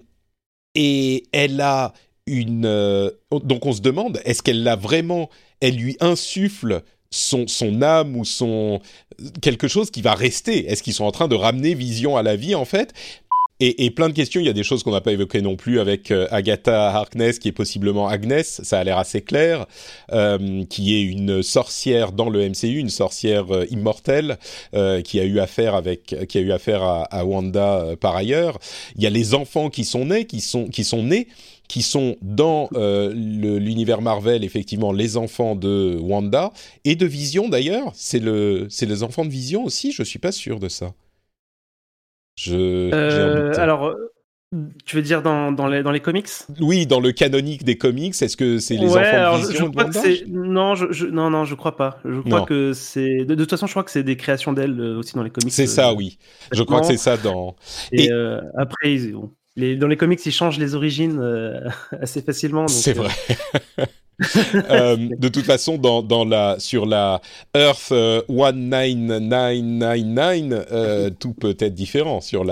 et 0.74 1.24
elle 1.32 1.60
a 1.60 1.92
une 2.26 2.66
euh, 2.66 3.10
donc 3.30 3.66
on 3.66 3.72
se 3.72 3.80
demande 3.80 4.20
est-ce 4.24 4.42
qu'elle 4.42 4.62
l'a 4.62 4.76
vraiment 4.76 5.30
elle 5.60 5.76
lui 5.76 5.96
insuffle 6.00 6.82
son, 7.10 7.46
son 7.46 7.82
âme 7.82 8.16
ou 8.16 8.24
son 8.24 8.80
quelque 9.40 9.68
chose 9.68 9.90
qui 9.90 10.02
va 10.02 10.14
rester? 10.14 10.66
Est-ce 10.70 10.82
qu'ils 10.82 10.92
sont 10.92 11.04
en 11.04 11.12
train 11.12 11.28
de 11.28 11.36
ramener 11.36 11.74
Vision 11.74 12.16
à 12.16 12.22
la 12.22 12.36
vie 12.36 12.54
en 12.54 12.64
fait? 12.64 12.92
Et, 13.60 13.90
plein 13.90 14.08
de 14.08 14.14
questions. 14.14 14.40
Il 14.40 14.46
y 14.46 14.50
a 14.50 14.54
des 14.54 14.62
choses 14.62 14.82
qu'on 14.82 14.90
n'a 14.90 15.00
pas 15.00 15.12
évoquées 15.12 15.40
non 15.40 15.56
plus 15.56 15.80
avec 15.80 16.10
euh, 16.10 16.26
Agatha 16.30 16.90
Harkness, 16.90 17.38
qui 17.38 17.48
est 17.48 17.52
possiblement 17.52 18.06
Agnès. 18.06 18.60
Ça 18.62 18.78
a 18.78 18.84
l'air 18.84 18.98
assez 18.98 19.22
clair, 19.22 19.66
euh, 20.12 20.64
qui 20.64 20.94
est 20.94 21.02
une 21.02 21.42
sorcière 21.42 22.12
dans 22.12 22.28
le 22.28 22.46
MCU, 22.48 22.78
une 22.78 22.90
sorcière 22.90 23.54
euh, 23.54 23.64
immortelle 23.70 24.38
euh, 24.74 25.00
qui 25.00 25.20
a 25.20 25.24
eu 25.24 25.40
affaire 25.40 25.74
avec, 25.74 26.14
qui 26.28 26.38
a 26.38 26.40
eu 26.40 26.52
affaire 26.52 26.82
à, 26.82 27.24
Wanda 27.24 27.80
euh, 27.80 27.96
par 27.96 28.14
ailleurs. 28.14 28.58
Il 28.96 29.02
y 29.02 29.06
a 29.06 29.10
les 29.10 29.34
enfants 29.34 29.70
qui 29.70 29.84
sont 29.84 30.06
nés, 30.06 30.26
qui 30.26 30.40
sont 30.40 30.68
qui 30.68 30.84
sont 30.84 31.02
nés 31.02 31.28
qui 31.68 31.82
sont 31.82 32.14
dans 32.22 32.68
l'univers 32.72 34.00
Marvel, 34.00 34.44
effectivement, 34.44 34.92
les 34.92 35.16
enfants 35.16 35.56
de 35.56 35.98
Wanda 36.00 36.52
et 36.84 36.94
de 36.94 37.06
Vision 37.06 37.48
d'ailleurs. 37.48 37.90
C'est 37.96 38.20
le, 38.20 38.68
c'est 38.70 38.86
les 38.86 39.02
enfants 39.02 39.24
de 39.24 39.30
Vision 39.30 39.64
aussi. 39.64 39.90
Je 39.90 40.04
suis 40.04 40.20
pas 40.20 40.30
sûr 40.30 40.60
de 40.60 40.68
ça. 40.68 40.94
Je, 42.36 42.54
Euh, 42.94 43.52
alors, 43.56 43.86
euh, 43.86 43.94
Tu 44.84 44.94
veux 44.96 45.02
dire 45.02 45.22
dans, 45.22 45.50
dans, 45.52 45.66
les, 45.66 45.82
dans 45.82 45.90
les 45.90 46.00
comics? 46.00 46.28
Oui, 46.60 46.86
dans 46.86 47.00
le 47.00 47.12
canonique 47.12 47.64
des 47.64 47.76
comics, 47.76 48.14
est-ce 48.22 48.36
que 48.36 48.58
c'est 48.58 48.76
les 48.76 48.86
ouais, 48.86 49.00
enfants 49.00 49.16
alors, 49.16 49.40
de 49.40 49.46
Vision 49.48 49.64
je 49.66 49.70
de 49.70 49.74
crois 49.74 49.84
que 49.90 50.24
non, 50.28 50.74
je, 50.74 50.92
je- 50.92 51.06
non, 51.06 51.30
non, 51.30 51.44
je 51.44 51.54
crois 51.54 51.76
pas. 51.76 51.98
Je 52.04 52.20
crois 52.20 52.40
Non. 52.40 52.44
que 52.44 52.72
c'est 52.72 53.24
de, 53.24 53.34
de 53.34 53.34
toute 53.34 53.50
façon, 53.50 53.66
je 53.66 53.72
crois 53.72 53.82
que 53.84 53.90
c'est 53.90 54.04
des 54.04 54.16
créations 54.16 54.52
d'elle 54.52 54.78
euh, 54.80 54.98
aussi 54.98 55.14
dans 55.14 55.22
les 55.24 55.30
comics. 55.30 55.52
C'est 55.52 55.64
euh, 55.64 55.66
ça, 55.66 55.94
oui. 55.94 56.18
Je 56.52 56.62
crois 56.62 56.80
que 56.80 56.86
c'est 56.86 56.96
ça 56.96 57.16
dans. 57.16 57.56
Et, 57.92 58.04
Et- 58.04 58.12
euh, 58.12 58.40
après, 58.56 58.94
ils- 58.94 59.12
bon, 59.12 59.32
les, 59.56 59.74
dans 59.76 59.88
les 59.88 59.96
comics, 59.96 60.24
ils 60.24 60.32
changent 60.32 60.58
les 60.58 60.74
origines 60.74 61.18
euh, 61.20 61.68
assez 62.00 62.22
facilement. 62.22 62.68
C'est 62.68 62.96
euh, 62.98 63.02
vrai. 63.02 63.10
Euh, 64.70 64.96
de 64.96 65.28
toute 65.28 65.44
façon, 65.44 65.76
dans, 65.76 66.02
dans 66.02 66.24
la, 66.24 66.56
sur 66.58 66.86
la 66.86 67.20
Earth 67.54 67.92
euh, 67.92 68.22
19999, 68.28 70.66
euh, 70.72 71.10
tout 71.10 71.34
peut 71.34 71.56
être 71.58 71.74
différent 71.74 72.20
sur 72.20 72.44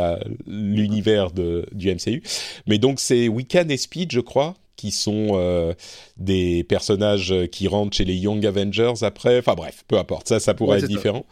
l'univers 0.46 1.30
du 1.32 1.94
MCU. 1.94 2.22
Mais 2.66 2.78
donc, 2.78 3.00
c'est 3.00 3.28
Wiccan 3.28 3.68
et 3.68 3.76
Speed, 3.76 4.12
je 4.12 4.20
crois, 4.20 4.54
qui 4.76 4.90
sont 4.90 5.28
euh, 5.32 5.72
des 6.18 6.64
personnages 6.64 7.34
qui 7.50 7.68
rentrent 7.68 7.96
chez 7.96 8.04
les 8.04 8.16
Young 8.16 8.44
Avengers 8.44 8.94
après. 9.02 9.38
Enfin 9.38 9.54
bref, 9.54 9.84
peu 9.88 9.96
importe, 9.98 10.28
ça, 10.28 10.40
ça 10.40 10.52
pourrait 10.54 10.72
Ouais, 10.72 10.76
être 10.78 10.82
ça. 10.82 10.88
différent. 10.88 11.24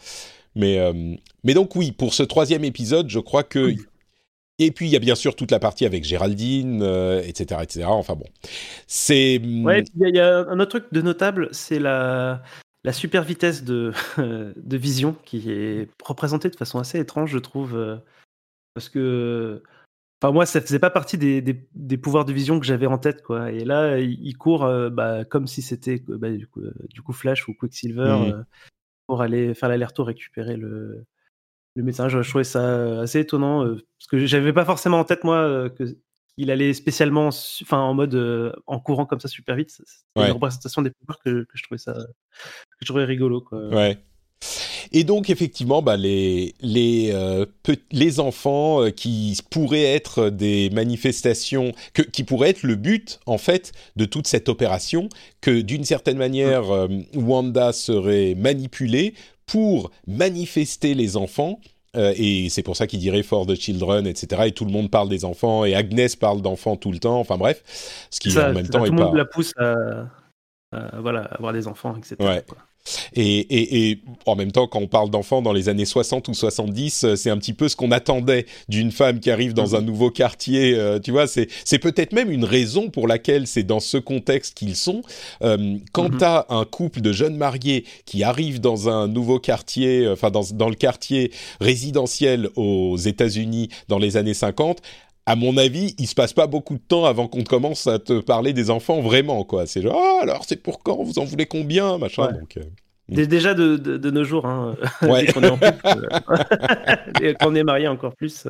Mais, 0.55 0.79
euh, 0.79 0.93
mais 1.45 1.55
donc, 1.55 1.77
oui, 1.77 1.93
pour 1.93 2.15
ce 2.15 2.23
troisième 2.23 2.65
épisode, 2.65 3.09
je 3.11 3.19
crois 3.19 3.43
que. 3.43 3.75
Et 4.59 4.71
puis, 4.71 4.87
il 4.87 4.93
y 4.93 4.97
a 4.97 5.01
bien 5.01 5.15
sûr 5.15 5.35
toute 5.35 5.51
la 5.51 5.59
partie 5.59 5.87
avec 5.87 6.05
Géraldine, 6.05 6.83
euh, 6.83 7.23
etc., 7.23 7.63
etc. 7.63 7.85
Enfin 7.89 8.15
bon. 8.15 8.27
C'est. 8.87 9.41
Ouais, 9.65 9.81
et 9.81 9.83
puis 9.83 9.93
il 9.97 10.03
y, 10.03 10.05
a- 10.05 10.09
il 10.11 10.17
y 10.17 10.21
a 10.21 10.39
un 10.49 10.61
autre 10.61 10.79
truc 10.79 10.93
de 10.93 11.01
notable, 11.03 11.49
c'est 11.53 11.79
la, 11.79 12.43
la 12.85 12.93
super 12.93 13.23
vitesse 13.25 13.65
de, 13.65 13.93
de 14.57 14.77
vision 14.77 15.17
qui 15.25 15.51
est 15.51 15.89
représentée 16.05 16.51
de 16.51 16.57
façon 16.57 16.79
assez 16.79 16.99
étrange, 17.01 17.31
je 17.31 17.39
trouve. 17.39 17.77
euh, 17.77 17.97
Parce 18.75 18.89
que. 18.89 19.63
Enfin, 20.23 20.33
moi, 20.33 20.47
ça 20.47 20.61
faisait 20.61 20.79
pas 20.79 20.91
partie 20.91 21.19
des, 21.19 21.43
des, 21.43 21.69
des 21.75 21.97
pouvoirs 21.99 22.25
de 22.25 22.33
vision 22.33 22.61
que 22.61 22.67
j'avais 22.67 22.87
en 22.87 22.99
tête, 22.99 23.23
quoi. 23.23 23.51
Et 23.51 23.65
là, 23.65 23.99
il, 23.99 24.37
court 24.39 24.65
euh, 24.65 24.89
bah, 24.89 25.25
comme 25.25 25.49
si 25.49 25.63
c'était 25.63 26.01
bah, 26.07 26.31
du, 26.31 26.47
coup, 26.47 26.61
du 26.91 27.03
coup 27.03 27.13
Flash 27.13 27.49
ou 27.49 27.55
Quicksilver 27.55 28.03
euh, 28.33 28.43
pour 29.09 29.21
aller 29.23 29.55
faire 29.55 29.69
l'aller-retour 29.69 30.07
récupérer 30.07 30.57
le, 30.57 31.05
le 31.75 31.83
médecin. 31.83 32.09
Je, 32.09 32.23
je 32.23 32.29
trouvais 32.29 32.45
ça 32.45 33.01
assez 33.01 33.21
étonnant 33.21 33.65
euh, 33.65 33.75
parce 33.99 34.07
que 34.11 34.27
j'avais 34.27 34.53
pas 34.53 34.65
forcément 34.65 34.99
en 35.01 35.05
tête, 35.05 35.25
moi, 35.25 35.37
euh, 35.37 35.69
que 35.69 35.85
qu'il 36.39 36.51
allait 36.51 36.73
spécialement, 36.73 37.29
enfin, 37.29 37.79
en 37.79 37.93
mode 37.93 38.15
euh, 38.15 38.53
en 38.67 38.81
courant 38.81 39.05
comme 39.05 39.21
ça 39.21 39.29
super 39.29 39.55
vite. 39.55 39.71
C'est 39.71 39.85
Ouais. 40.19 40.29
une 40.29 40.33
représentation 40.33 40.81
des 40.81 40.91
pouvoirs 40.91 41.19
que, 41.25 41.43
que 41.45 41.53
je 41.55 41.63
trouvais 41.63 41.79
ça, 41.79 41.93
que 41.93 42.79
je 42.81 42.87
trouvais 42.87 43.05
rigolo, 43.05 43.43
quoi. 43.43 43.69
Ouais. 43.69 43.99
Et 44.93 45.05
donc 45.05 45.31
effectivement, 45.31 45.83
bah, 45.83 45.97
les 45.97 46.55
les 46.61 47.11
euh, 47.13 47.47
les 47.93 48.19
enfants 48.19 48.83
euh, 48.83 48.91
qui 48.91 49.39
pourraient 49.51 49.85
être 49.85 50.31
des 50.31 50.69
manifestations, 50.71 51.73
que, 51.95 52.03
qui 52.03 52.25
pourraient 52.25 52.51
être 52.51 52.63
le 52.65 52.77
but 52.77 53.21
en 53.27 53.39
fait 53.39 53.73
de 53.97 54.05
toute 54.05 54.27
cette 54.27 54.49
opération, 54.49 55.09
que 55.41 55.61
d'une 55.61 55.85
certaine 55.85 56.19
manière 56.19 56.71
euh, 56.71 56.89
Wanda 57.15 57.73
serait 57.73 58.35
manipulée 58.35 59.15
pour 59.53 59.91
manifester 60.07 60.95
les 60.95 61.17
enfants. 61.19 61.61
euh, 61.95 62.15
et 62.17 62.49
c'est 62.49 62.63
pour 62.63 62.75
ça 62.75 62.87
qu'il 62.87 63.01
dirait 63.01 63.23
for 63.23 63.45
the 63.47 63.55
children, 63.55 64.07
etc. 64.07 64.45
Et 64.47 64.53
tout 64.53 64.65
le 64.65 64.73
monde 64.73 64.91
parle 64.91 65.11
des 65.11 65.27
enfants, 65.27 65.67
et 65.67 65.75
Agnès 65.75 66.17
parle 66.17 66.41
d'enfants 66.41 66.77
tout 66.77 66.91
le 66.91 66.99
temps. 66.99 67.21
Enfin 67.21 67.37
bref, 67.37 67.63
ce 68.11 68.19
qui 68.19 68.31
Ça, 68.31 68.49
en 68.51 68.55
même 68.55 68.67
temps 68.69 68.83
est 68.85 68.89
tout 68.89 68.95
le 68.95 68.99
monde 68.99 69.13
pas. 69.13 69.19
la 69.19 69.25
pousse 69.27 69.53
à, 69.59 70.09
voilà, 71.01 71.25
avoir 71.25 71.53
des 71.53 71.69
enfants, 71.69 71.95
etc. 71.99 72.17
Ouais. 72.21 72.43
quoi. 72.49 72.57
Et, 73.15 73.39
et, 73.39 73.91
et 73.91 74.01
en 74.27 74.35
même 74.37 74.51
temps, 74.53 74.67
quand 74.67 74.81
on 74.81 74.87
parle 74.89 75.09
d'enfants 75.11 75.41
dans 75.43 75.53
les 75.53 75.69
années 75.69 75.85
60 75.85 76.29
ou 76.29 76.35
70, 76.35 77.05
euh, 77.05 77.17
c'est 77.17 77.31
un 77.31 77.39
petit 77.39 77.53
peu 77.53 77.69
ce 77.69 77.77
qu'on 77.77 77.91
attendait 77.93 78.47
d'une 78.69 78.91
femme 78.91 79.21
qui 79.21 79.31
arrive 79.31 79.55
dans 79.55 79.77
un 79.77 79.81
nouveau 79.81 80.11
quartier. 80.11 80.75
euh, 80.75 80.99
tu 80.99 81.11
vois, 81.13 81.27
c'est 81.27 81.49
c'est 81.65 81.79
peut-être 81.79 82.13
même 82.13 82.31
une 82.31 82.45
raison 82.45 82.91
pour 82.91 83.07
laquelle 83.07 83.47
c'est 83.47 83.63
dans 83.63 83.81
ce 83.81 83.99
contexte 83.99 84.55
qu'ils 84.55 84.77
sont. 84.77 85.03
Euh, 85.43 85.77
quand 85.93 86.11
Mhm. 86.11 86.19
t'as 86.19 86.47
un 86.49 86.65
couple 86.65 87.01
de 87.01 87.13
jeunes 87.13 87.37
mariés 87.37 87.85
qui 88.05 88.25
arrive 88.25 88.61
dans 88.61 88.89
un 88.89 89.07
nouveau 89.09 89.39
quartier, 89.39 90.01
euh, 90.05 90.15
enfin 90.15 90.31
dans, 90.31 90.43
dans 90.53 90.69
le 90.69 90.75
quartier 90.75 91.31
résidentiel 91.61 92.49
aux 92.57 92.97
États-Unis 92.97 93.69
dans 93.89 93.99
les 93.99 94.17
années 94.17 94.35
50, 94.35 94.81
à 95.27 95.37
mon 95.37 95.57
avis, 95.57 95.95
il 95.99 96.07
se 96.07 96.15
passe 96.15 96.33
pas 96.33 96.47
beaucoup 96.47 96.75
de 96.75 96.81
temps 96.87 97.05
avant 97.05 97.29
qu'on 97.29 97.45
commence 97.45 97.87
à 97.87 97.99
te 97.99 98.21
parler 98.21 98.53
des 98.53 98.71
enfants 98.71 99.01
vraiment, 99.01 99.45
quoi. 99.45 99.67
C'est 99.67 99.83
genre, 99.83 99.97
ah, 99.97 100.23
alors 100.23 100.45
c'est 100.47 100.63
pour 100.63 100.83
quand? 100.83 101.03
Vous 101.03 101.19
en 101.19 101.25
voulez 101.25 101.47
combien? 101.47 101.99
Machin. 101.99 102.27
Ouais. 102.27 102.33
Donc, 102.33 102.57
euh, 102.57 102.63
Dé- 103.09 103.27
Déjà 103.27 103.53
de, 103.55 103.77
de, 103.77 103.97
de 103.99 104.11
nos 104.11 104.25
jours, 104.25 104.47
hein, 104.47 104.75
Ouais. 105.03 105.27
qu'on 105.27 105.43
est 105.43 105.49
en 105.51 105.59
couple, 105.59 105.81
euh, 105.87 107.19
est 107.55 107.65
marié 107.65 107.89
encore 107.89 108.15
plus. 108.15 108.47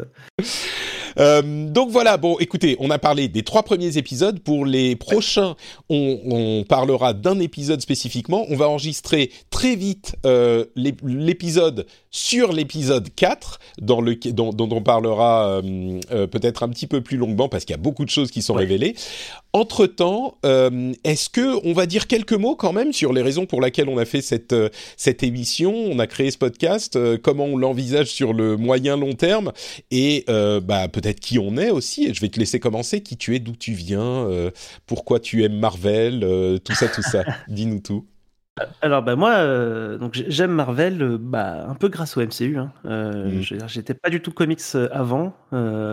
Euh, 1.19 1.43
donc 1.69 1.91
voilà, 1.91 2.17
bon, 2.17 2.37
écoutez, 2.39 2.77
on 2.81 2.91
a 2.91 2.99
parlé 2.99 3.29
des 3.29 3.43
trois 3.43 3.63
premiers 3.63 3.97
épisodes. 3.99 4.41
Pour 4.41 4.65
les 4.67 4.97
prochains, 4.97 5.57
on, 5.89 6.19
on 6.25 6.65
parlera 6.65 7.13
d'un 7.13 7.39
épisode 7.41 7.81
spécifiquement. 7.81 8.45
On 8.49 8.57
va 8.57 8.69
enregistrer 8.69 9.31
très 9.51 9.77
vite 9.77 10.15
euh, 10.27 10.65
l'ép- 10.77 11.01
l'épisode 11.05 11.87
sur 12.11 12.53
l'épisode 12.53 13.09
4, 13.15 13.59
dans 13.81 14.01
le, 14.01 14.15
dont, 14.33 14.51
dont 14.51 14.69
on 14.71 14.83
parlera 14.83 15.61
euh, 15.65 16.27
peut-être 16.27 16.63
un 16.63 16.69
petit 16.69 16.87
peu 16.87 17.01
plus 17.01 17.17
longuement, 17.17 17.49
parce 17.49 17.65
qu'il 17.65 17.73
y 17.75 17.79
a 17.79 17.83
beaucoup 17.83 18.05
de 18.05 18.11
choses 18.11 18.31
qui 18.31 18.43
sont 18.43 18.53
Ouais. 18.55 18.61
révélées. 18.61 18.95
Entre-temps, 19.55 20.39
est-ce 21.05 21.29
que 21.29 21.67
on 21.69 21.75
va 21.75 21.85
dire 21.87 22.07
quelques 22.07 22.33
mots 22.33 22.57
quand 22.57 22.73
même 22.73 22.93
sur 22.95 23.13
les 23.13 23.21
raisons 23.21 23.45
pour 23.45 23.61
lesquelles 23.61 23.89
on 23.91 23.99
a 23.99 24.07
fait 24.07 24.23
cette, 24.23 24.55
cette 24.97 25.23
émission, 25.23 25.75
on 25.75 25.99
a 25.99 26.07
créé 26.07 26.31
ce 26.31 26.39
podcast, 26.39 26.99
comment 27.21 27.45
on 27.45 27.57
l'envisage 27.59 28.07
sur 28.09 28.33
le 28.33 28.57
moyen 28.57 28.97
long 28.97 29.13
terme? 29.13 29.53
Et 29.91 30.25
bah, 30.27 30.89
peut-être 31.03 31.21
qui 31.21 31.39
on 31.39 31.57
est 31.57 31.71
aussi. 31.71 32.07
Et 32.07 32.15
je 32.15 32.21
vais 32.21 32.29
te 32.29 32.39
laisser 32.39 32.61
commencer. 32.61 33.03
Qui 33.03 33.17
tu 33.17 33.35
es, 33.35 33.39
d'où 33.39 33.57
tu 33.57 33.73
viens, 33.73 34.27
euh, 34.27 34.51
pourquoi 34.87 35.21
tu 35.21 35.45
aimes 35.45 35.59
Marvel, 35.59 36.25
euh, 36.25 36.59
tout 36.59 36.75
ça, 36.75 36.89
tout 36.89 37.03
ça. 37.03 37.25
Dis-nous 37.49 37.81
tout. 37.81 38.07
Alors 38.83 39.03
bah 39.03 39.17
moi, 39.17 39.31
euh, 39.37 39.97
donc 39.97 40.13
j'ai- 40.13 40.31
j'aime 40.31 40.51
Marvel, 40.53 41.01
euh, 41.03 41.17
bah 41.19 41.67
un 41.67 41.75
peu 41.75 41.89
grâce 41.89 42.19
au 42.19 42.21
MCU. 42.21 42.59
Hein. 42.59 42.71
Euh, 42.85 43.39
Mm. 43.39 43.41
dire, 43.41 43.69
J'étais 43.69 43.95
pas 43.95 44.11
du 44.11 44.21
tout 44.21 44.31
comics 44.31 44.61
euh, 44.75 44.89
avant, 44.93 45.35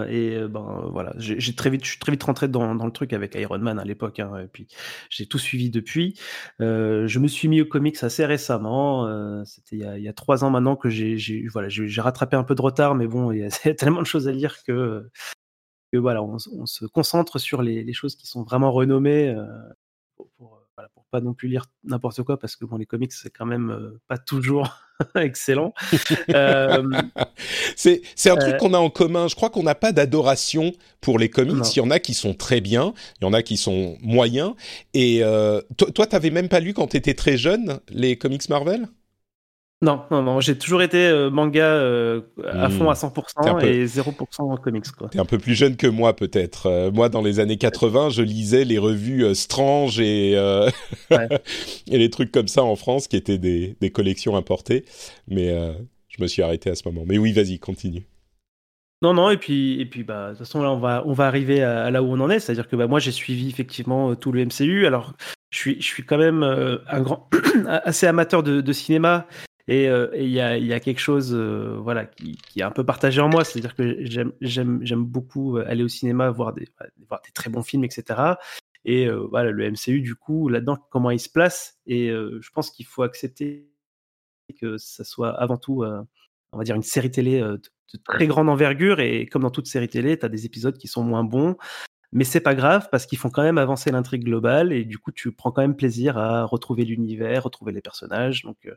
et 0.10 0.38
ben 0.50 0.90
voilà, 0.92 1.14
j'ai 1.18 1.56
très 1.56 1.70
vite, 1.70 1.86
je 1.86 1.92
suis 1.92 2.00
très 2.00 2.12
vite 2.12 2.24
rentré 2.24 2.50
dans, 2.50 2.76
dans 2.76 2.86
le 2.86 2.92
truc 2.92 3.14
avec 3.14 3.36
Iron 3.36 3.60
Man 3.60 3.80
à 3.80 3.86
l'époque, 3.86 4.20
hein, 4.20 4.38
et 4.44 4.48
puis 4.48 4.68
j'ai 5.10 5.26
tout 5.26 5.38
suivi 5.40 5.70
depuis. 5.70 6.20
Je 6.60 7.20
me 7.20 7.28
suis 7.30 7.48
mis 7.48 7.62
aux 7.62 7.66
comics 7.66 8.04
assez 8.04 8.26
récemment. 8.26 9.08
C'était 9.46 9.78
il, 9.78 9.80
y 9.80 9.86
a- 9.86 9.98
il 9.98 10.04
y 10.04 10.10
a 10.10 10.14
trois 10.14 10.44
ans 10.44 10.50
maintenant 10.50 10.76
que 10.76 10.90
j'ai 10.90 11.48
voilà, 11.54 11.70
j'ai 11.70 12.02
rattrapé 12.02 12.36
un 12.36 12.44
peu 12.44 12.56
de 12.56 12.62
retard, 12.62 12.94
mais 12.96 13.08
bon, 13.08 13.32
il 13.32 13.40
y 13.40 13.44
a, 13.46 13.50
tellement 13.78 14.02
de 14.02 14.06
choses 14.08 14.28
à 14.28 14.32
lire 14.34 14.64
que 14.64 15.10
que 15.94 15.98
voilà, 15.98 16.22
on, 16.24 16.38
se 16.40 16.86
concentre 16.86 17.40
sur 17.40 17.62
les, 17.64 17.84
les 17.84 17.94
choses 17.94 18.16
qui 18.16 18.28
sont 18.28 18.44
vraiment 18.44 18.72
renommées. 18.72 19.36
pour, 20.38 20.59
pas 21.12 21.22
non 21.22 21.34
plus 21.34 21.48
lire 21.48 21.66
n'importe 21.84 22.24
quoi 22.24 22.38
parce 22.40 22.56
que 22.56 22.66
bon 22.66 22.78
les 22.78 22.86
comics 22.86 23.12
c'est 23.12 23.30
quand 23.30 23.46
même 23.46 23.72
euh, 23.72 24.00
pas 24.08 24.18
toujours 24.18 24.82
excellent. 25.16 25.74
Euh, 26.30 26.84
C'est 27.76 28.02
c'est 28.16 28.30
un 28.30 28.36
truc 28.36 28.56
Euh, 28.56 28.58
qu'on 28.58 28.74
a 28.74 28.78
en 28.80 28.90
commun. 28.90 29.28
Je 29.28 29.36
crois 29.36 29.50
qu'on 29.50 29.64
n'a 29.64 29.76
pas 29.76 29.92
d'adoration 29.92 30.74
pour 31.02 31.18
les 31.18 31.30
comics. 31.30 31.56
Non. 31.56 31.64
Il 31.64 31.78
y 31.78 31.82
en 31.82 31.92
a 31.92 32.00
qui 32.00 32.14
sont 32.14 32.34
très 32.34 32.60
bien, 32.62 32.94
il 33.22 33.24
y 33.24 33.28
en 33.28 33.34
a 33.34 33.42
qui 33.42 33.56
sont 33.58 33.98
moyens. 34.02 34.54
Et 34.94 35.24
euh, 35.24 35.62
toi, 35.78 35.92
toi, 35.92 36.08
t'avais 36.08 36.32
même 36.32 36.50
pas 36.50 36.60
lu 36.60 36.74
quand 36.74 36.88
t'étais 36.88 37.14
très 37.14 37.38
jeune 37.38 37.80
les 37.90 38.18
comics 38.18 38.48
Marvel? 38.50 38.88
Non 39.82 40.02
non 40.12 40.22
non 40.22 40.42
j'ai 40.42 40.58
toujours 40.58 40.82
été 40.82 40.98
euh, 41.08 41.30
manga 41.30 41.64
euh, 41.64 42.22
à 42.46 42.68
Hmm. 42.68 42.72
fond 42.72 42.90
à 42.90 42.96
T'es 42.96 43.06
un 43.06 43.10
100% 43.10 43.60
peu- 43.60 43.66
et 43.68 43.86
0% 43.86 44.52
en 44.52 44.58
comics 44.58 44.92
quoi. 44.92 45.08
T'es 45.10 45.20
un 45.20 45.26
peu 45.26 45.38
plus 45.38 45.56
jeune 45.56 45.76
que 45.78 45.88
moi 45.88 46.16
peut-être. 46.16 46.66
Euh, 46.66 46.92
moi, 46.92 47.08
dans 47.10 47.22
les 47.22 47.40
années 47.40 47.58
80, 47.58 48.10
je 48.10 48.22
lisais 48.22 48.66
les 48.66 48.78
revues 48.78 49.34
Strange 49.36 50.00
et 50.00 50.36
Ouais. 51.12 51.28
et 51.92 51.98
les 51.98 52.10
trucs 52.10 52.32
comme 52.32 52.48
ça 52.50 52.64
en 52.64 52.76
France, 52.76 53.08
qui 53.08 53.16
étaient 53.16 53.38
des, 53.38 53.78
des 53.80 53.90
collections 53.92 54.36
importées. 54.36 54.84
Mais 55.28 55.50
je 56.10 56.22
me 56.22 56.28
suis 56.28 56.42
arrêté 56.42 56.70
à 56.70 56.76
ce 56.76 56.88
moment. 56.88 57.04
Mais 57.06 57.18
oui, 57.18 57.32
vas-y, 57.32 57.60
continue. 57.60 58.06
Non, 59.02 59.14
non, 59.14 59.30
et 59.30 59.38
puis, 59.38 59.80
et 59.80 59.86
puis 59.86 60.04
bah, 60.04 60.26
de 60.26 60.30
toute 60.32 60.40
façon, 60.40 60.62
là, 60.62 60.72
on 60.72 60.78
va, 60.80 61.04
on 61.06 61.14
va 61.14 61.26
arriver 61.28 61.64
à, 61.64 61.86
à 61.86 61.90
là 61.92 62.04
où 62.04 62.08
on 62.12 62.20
en 62.20 62.30
est. 62.30 62.40
C'est-à-dire 62.42 62.68
que 62.68 62.76
bah, 62.76 62.88
moi, 62.88 63.00
j'ai 63.00 63.14
suivi 63.14 63.48
effectivement 63.48 64.14
tout 64.16 64.34
le 64.34 64.44
MCU. 64.46 64.86
Alors, 64.86 65.14
je 65.52 65.58
suis, 65.58 65.76
je 65.82 65.86
suis 65.86 66.04
quand 66.04 66.18
même 66.18 66.44
euh, 66.44 66.80
un 66.90 67.00
grand, 67.00 67.30
assez 67.68 68.08
amateur 68.08 68.44
de, 68.44 68.60
de 68.60 68.74
cinéma. 68.74 69.26
Et 69.70 69.88
euh, 69.88 70.10
il 70.16 70.30
y, 70.30 70.42
a, 70.42 70.80
quelque 70.80 71.00
chose 71.00 71.32
euh, 71.32 71.78
voilà, 71.80 72.08
qui, 72.08 72.36
est 72.58 72.64
un 72.64 72.72
peu 72.72 72.84
partagé 72.84 73.22
en 73.22 73.30
moi. 73.30 73.44
C'est-à-dire 73.44 73.76
que 73.76 74.04
j'aime, 74.42 75.06
beaucoup 75.06 75.58
euh, 75.58 75.66
aller 75.68 75.84
au 75.84 75.88
cinéma, 75.88 76.32
voir 76.32 76.54
des, 76.54 76.66
des 76.98 77.32
très 77.36 77.52
bons 77.52 77.62
films, 77.62 77.84
etc. 77.84 78.20
Et 78.84 79.08
voilà, 79.08 79.52
le 79.52 79.70
MCU, 79.70 80.02
du 80.02 80.16
coup, 80.16 80.50
là-dedans, 80.50 80.78
comment 80.90 81.12
il 81.12 81.20
se 81.20 81.30
place. 81.30 81.78
Et 81.86 82.08
je 82.10 82.50
pense 82.52 82.72
qu'il 82.72 82.88
faut 82.88 83.04
accepter 83.04 83.70
que 84.60 84.78
ça 84.78 85.04
soit 85.04 85.40
avant 85.40 85.58
tout, 85.58 85.84
on 85.84 86.58
va 86.58 86.64
dire, 86.64 86.76
une 86.76 86.82
série 86.82 87.12
télé 87.12 87.40
de, 87.40 87.58
de 87.58 88.00
très 88.04 88.26
grande 88.26 88.50
envergure. 88.50 89.00
Et 89.02 89.28
comme 89.28 89.44
dans 89.44 89.52
toute 89.52 89.68
série 89.68 89.90
télé, 89.90 90.18
tu 90.18 90.26
as 90.26 90.30
des 90.30 90.48
épisodes 90.48 90.78
qui 90.78 90.88
sont 90.88 91.04
moins 91.04 91.24
bons. 91.24 91.58
Mais 92.12 92.24
c'est 92.24 92.40
pas 92.42 92.56
grave 92.56 92.90
parce 92.92 93.06
qu'ils 93.06 93.18
font 93.20 93.30
quand 93.30 93.44
même 93.44 93.58
avancer 93.60 93.92
l'intrigue 93.92 94.24
globale 94.24 94.74
et 94.74 94.84
du 94.84 94.98
coup 94.98 95.12
tu 95.12 95.32
prends 95.32 95.52
quand 95.52 95.62
même 95.62 95.76
plaisir 95.76 96.18
à 96.18 96.44
retrouver 96.46 96.84
l'univers, 96.86 97.44
retrouver 97.44 97.72
les 97.72 97.82
personnages. 97.82 98.44
Donc, 98.44 98.58
euh, 98.66 98.76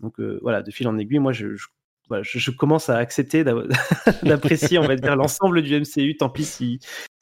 donc 0.00 0.18
euh, 0.20 0.38
voilà, 0.42 0.62
de 0.62 0.70
fil 0.70 0.88
en 0.88 0.96
aiguille, 0.98 1.18
moi 1.18 1.32
je, 1.32 1.54
je- 1.56 1.66
voilà, 2.08 2.22
je, 2.24 2.38
je 2.38 2.50
commence 2.50 2.88
à 2.88 2.96
accepter 2.96 3.44
d'a- 3.44 3.54
d'apprécier, 4.24 4.78
on 4.78 4.86
va 4.86 4.96
dire, 4.96 5.14
l'ensemble 5.16 5.62
du 5.62 5.74
MCU. 5.78 6.16
Tant 6.16 6.30
pis 6.30 6.44
si 6.44 6.80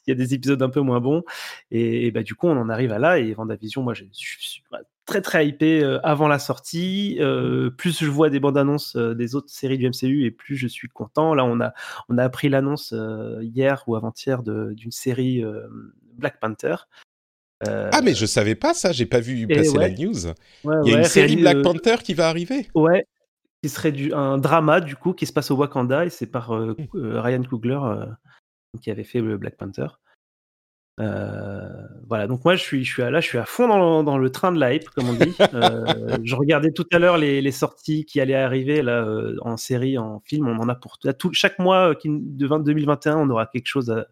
il 0.09 0.11
y 0.11 0.13
a 0.13 0.17
des 0.17 0.35
épisodes 0.35 0.63
un 0.63 0.71
peu 0.71 0.81
moins 0.81 1.01
bons. 1.01 1.23
Et, 1.71 2.07
et 2.07 2.11
bah, 2.11 2.23
du 2.23 2.35
coup, 2.35 2.49
on 2.49 2.57
en 2.57 2.69
arrive 2.69 2.93
à 2.93 2.99
là. 2.99 3.19
Et 3.19 3.33
Vendavision, 3.35 3.83
moi, 3.83 3.95
je 3.95 4.05
suis 4.13 4.63
très 5.07 5.23
très 5.23 5.47
hypé 5.47 5.83
euh, 5.83 5.99
avant 6.03 6.29
la 6.29 6.39
sortie. 6.39 7.17
Euh, 7.21 7.71
plus 7.71 8.03
je 8.03 8.11
vois 8.11 8.29
des 8.29 8.41
bandes 8.41 8.59
annonces 8.59 8.97
euh, 8.97 9.15
des 9.15 9.35
autres 9.35 9.51
séries 9.51 9.79
du 9.79 9.89
MCU 9.89 10.25
et 10.25 10.31
plus 10.31 10.57
je 10.57 10.67
suis 10.67 10.89
content. 10.89 11.35
Là, 11.35 11.45
on 11.45 11.61
a 11.61 11.73
on 12.09 12.19
a 12.19 12.25
appris 12.25 12.49
l'annonce 12.49 12.95
hier 13.41 13.85
ou 13.87 13.97
avant-hier 13.97 14.43
d'une 14.43 14.91
série 14.91 15.43
Black 16.19 16.41
Panther. 16.41 16.77
Euh, 17.67 17.91
Ah 17.93 18.03
mais 18.03 18.15
je 18.15 18.27
savais 18.27 18.55
pas 18.55 18.75
ça, 18.75 18.93
j'ai 18.93 19.07
pas 19.07 19.21
vu 19.21 19.47
passer 19.49 19.71
ouais. 19.71 19.89
la 19.89 19.91
news. 19.91 20.27
ouais, 20.27 20.77
Il 20.85 20.91
y 20.91 20.93
a 20.93 20.95
ouais, 20.95 21.03
une 21.03 21.05
série 21.05 21.37
Black 21.37 21.57
euh, 21.57 21.63
Panther 21.63 21.97
qui 22.05 22.15
va 22.15 22.29
arriver. 22.29 22.69
Ouais, 22.75 23.07
qui 23.63 23.69
serait 23.69 23.91
du, 23.91 24.13
un 24.13 24.39
drama 24.39 24.81
du 24.81 24.95
coup 24.95 25.13
qui 25.13 25.27
se 25.27 25.33
passe 25.33 25.51
au 25.51 25.57
Wakanda 25.57 26.07
et 26.07 26.11
c'est 26.11 26.27
par 26.27 26.55
euh, 26.55 26.77
euh, 26.95 27.21
Ryan 27.21 27.43
Coogler 27.43 27.81
qui 28.83 28.91
avait 28.91 29.05
fait 29.05 29.21
le 29.21 29.37
Black 29.37 29.57
Panther. 29.57 29.87
Euh, 31.01 31.69
voilà, 32.09 32.27
donc 32.27 32.45
moi 32.45 32.57
je 32.57 32.63
suis, 32.63 32.85
je 32.85 32.93
suis 32.93 33.03
à, 33.05 33.11
là, 33.11 33.21
je 33.21 33.27
suis 33.29 33.39
à 33.39 33.45
fond 33.45 33.69
dans, 33.69 33.99
le- 34.01 34.05
dans 34.05 34.19
le 34.19 34.31
train 34.31 34.51
de 34.51 34.59
la 34.59 34.75
hype, 34.75 34.89
comme 34.91 35.09
on 35.09 35.13
dit. 35.13 35.33
Euh, 35.55 35.85
je 36.25 36.35
regardais 36.35 36.73
tout 36.73 36.87
à 36.93 36.99
l'heure 36.99 37.19
les, 37.19 37.41
les 37.41 37.53
sorties 37.53 38.05
qui 38.05 38.21
allaient 38.21 38.35
arriver 38.35 38.83
là 38.83 39.05
euh, 39.05 39.37
en 39.43 39.57
série, 39.57 39.97
en 39.97 40.19
film. 40.21 40.49
On 40.49 40.59
en 40.59 40.69
a 40.69 40.75
pour 40.75 40.97
là, 41.05 41.13
tout, 41.13 41.33
chaque 41.33 41.61
mois 41.61 41.95
qui, 41.95 42.09
de 42.11 42.47
20 42.47 42.61
2021, 42.61 43.17
on 43.17 43.31
aura 43.31 43.47
quelque 43.47 43.69
chose 43.69 43.91
à, 43.91 44.07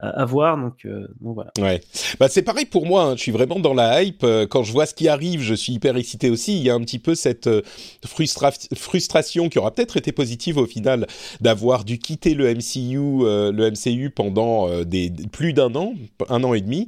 à, 0.00 0.24
voir. 0.24 0.56
Donc, 0.56 0.84
euh, 0.84 1.08
donc 1.20 1.34
voilà. 1.34 1.50
Ouais. 1.58 1.80
Bah 2.20 2.28
c'est 2.28 2.42
pareil 2.42 2.64
pour 2.66 2.86
moi. 2.86 3.02
hein. 3.04 3.16
Je 3.16 3.22
suis 3.22 3.32
vraiment 3.32 3.58
dans 3.58 3.74
la 3.74 4.02
hype. 4.02 4.22
Euh, 4.24 4.46
Quand 4.46 4.62
je 4.62 4.72
vois 4.72 4.86
ce 4.86 4.94
qui 4.94 5.08
arrive, 5.08 5.40
je 5.42 5.54
suis 5.54 5.72
hyper 5.72 5.96
excité 5.96 6.30
aussi. 6.30 6.56
Il 6.56 6.62
y 6.62 6.70
a 6.70 6.74
un 6.74 6.80
petit 6.80 6.98
peu 6.98 7.14
cette 7.14 7.46
euh, 7.48 7.62
frustra- 8.06 8.52
frustration 8.76 9.48
qui 9.48 9.58
aura 9.58 9.72
peut-être 9.72 9.96
été 9.96 10.12
positive 10.12 10.56
au 10.58 10.66
final 10.66 11.06
d'avoir 11.40 11.84
dû 11.84 11.98
quitter 11.98 12.34
le 12.34 12.52
MCU, 12.54 12.98
euh, 13.24 13.50
le 13.52 13.70
MCU 13.70 14.10
pendant 14.10 14.68
euh, 14.68 14.84
des 14.84 15.10
plus 15.32 15.52
d'un 15.52 15.74
an, 15.74 15.94
un 16.28 16.44
an 16.44 16.54
et 16.54 16.60
demi. 16.60 16.86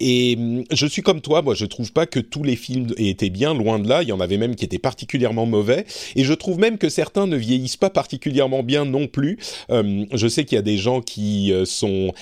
Et 0.00 0.36
hum, 0.38 0.64
je 0.72 0.86
suis 0.86 1.02
comme 1.02 1.20
toi. 1.20 1.42
Moi, 1.42 1.54
je 1.54 1.64
trouve 1.66 1.92
pas 1.92 2.06
que 2.06 2.20
tous 2.20 2.42
les 2.42 2.56
films 2.56 2.88
étaient 2.96 3.30
bien. 3.30 3.54
Loin 3.54 3.78
de 3.78 3.88
là, 3.88 4.02
il 4.02 4.08
y 4.08 4.12
en 4.12 4.20
avait 4.20 4.36
même 4.38 4.56
qui 4.56 4.64
étaient 4.64 4.78
particulièrement 4.78 5.46
mauvais. 5.46 5.86
Et 6.16 6.24
je 6.24 6.32
trouve 6.34 6.58
même 6.58 6.78
que 6.78 6.88
certains 6.88 7.26
ne 7.26 7.36
vieillissent 7.36 7.76
pas 7.76 7.90
particulièrement 7.90 8.62
bien 8.62 8.84
non 8.84 9.06
plus. 9.06 9.38
Euh, 9.70 10.04
je 10.12 10.26
sais 10.28 10.44
qu'il 10.44 10.56
y 10.56 10.58
a 10.58 10.62
des 10.62 10.76
gens 10.76 11.00
qui 11.00 11.52
sont 11.64 12.12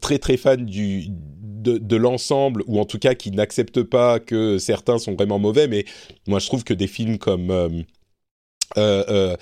très 0.00 0.18
très 0.18 0.36
fans 0.36 0.56
du 0.56 1.06
de, 1.60 1.96
l'ensemble 1.96 2.62
ou 2.66 2.80
en 2.80 2.84
tout 2.84 2.98
cas 2.98 3.14
qui 3.14 3.30
n'acceptent 3.30 3.82
pas 3.82 4.18
que 4.18 4.58
certains 4.58 4.98
sont 4.98 5.14
vraiment 5.14 5.38
mauvais 5.38 5.68
mais 5.68 5.84
moi 6.26 6.38
je 6.38 6.46
trouve 6.46 6.64
que 6.64 6.74
des 6.74 6.86
films 6.86 7.18
comme 7.18 7.50
euh, 7.50 7.68
euh, 8.78 9.04
euh, 9.08 9.36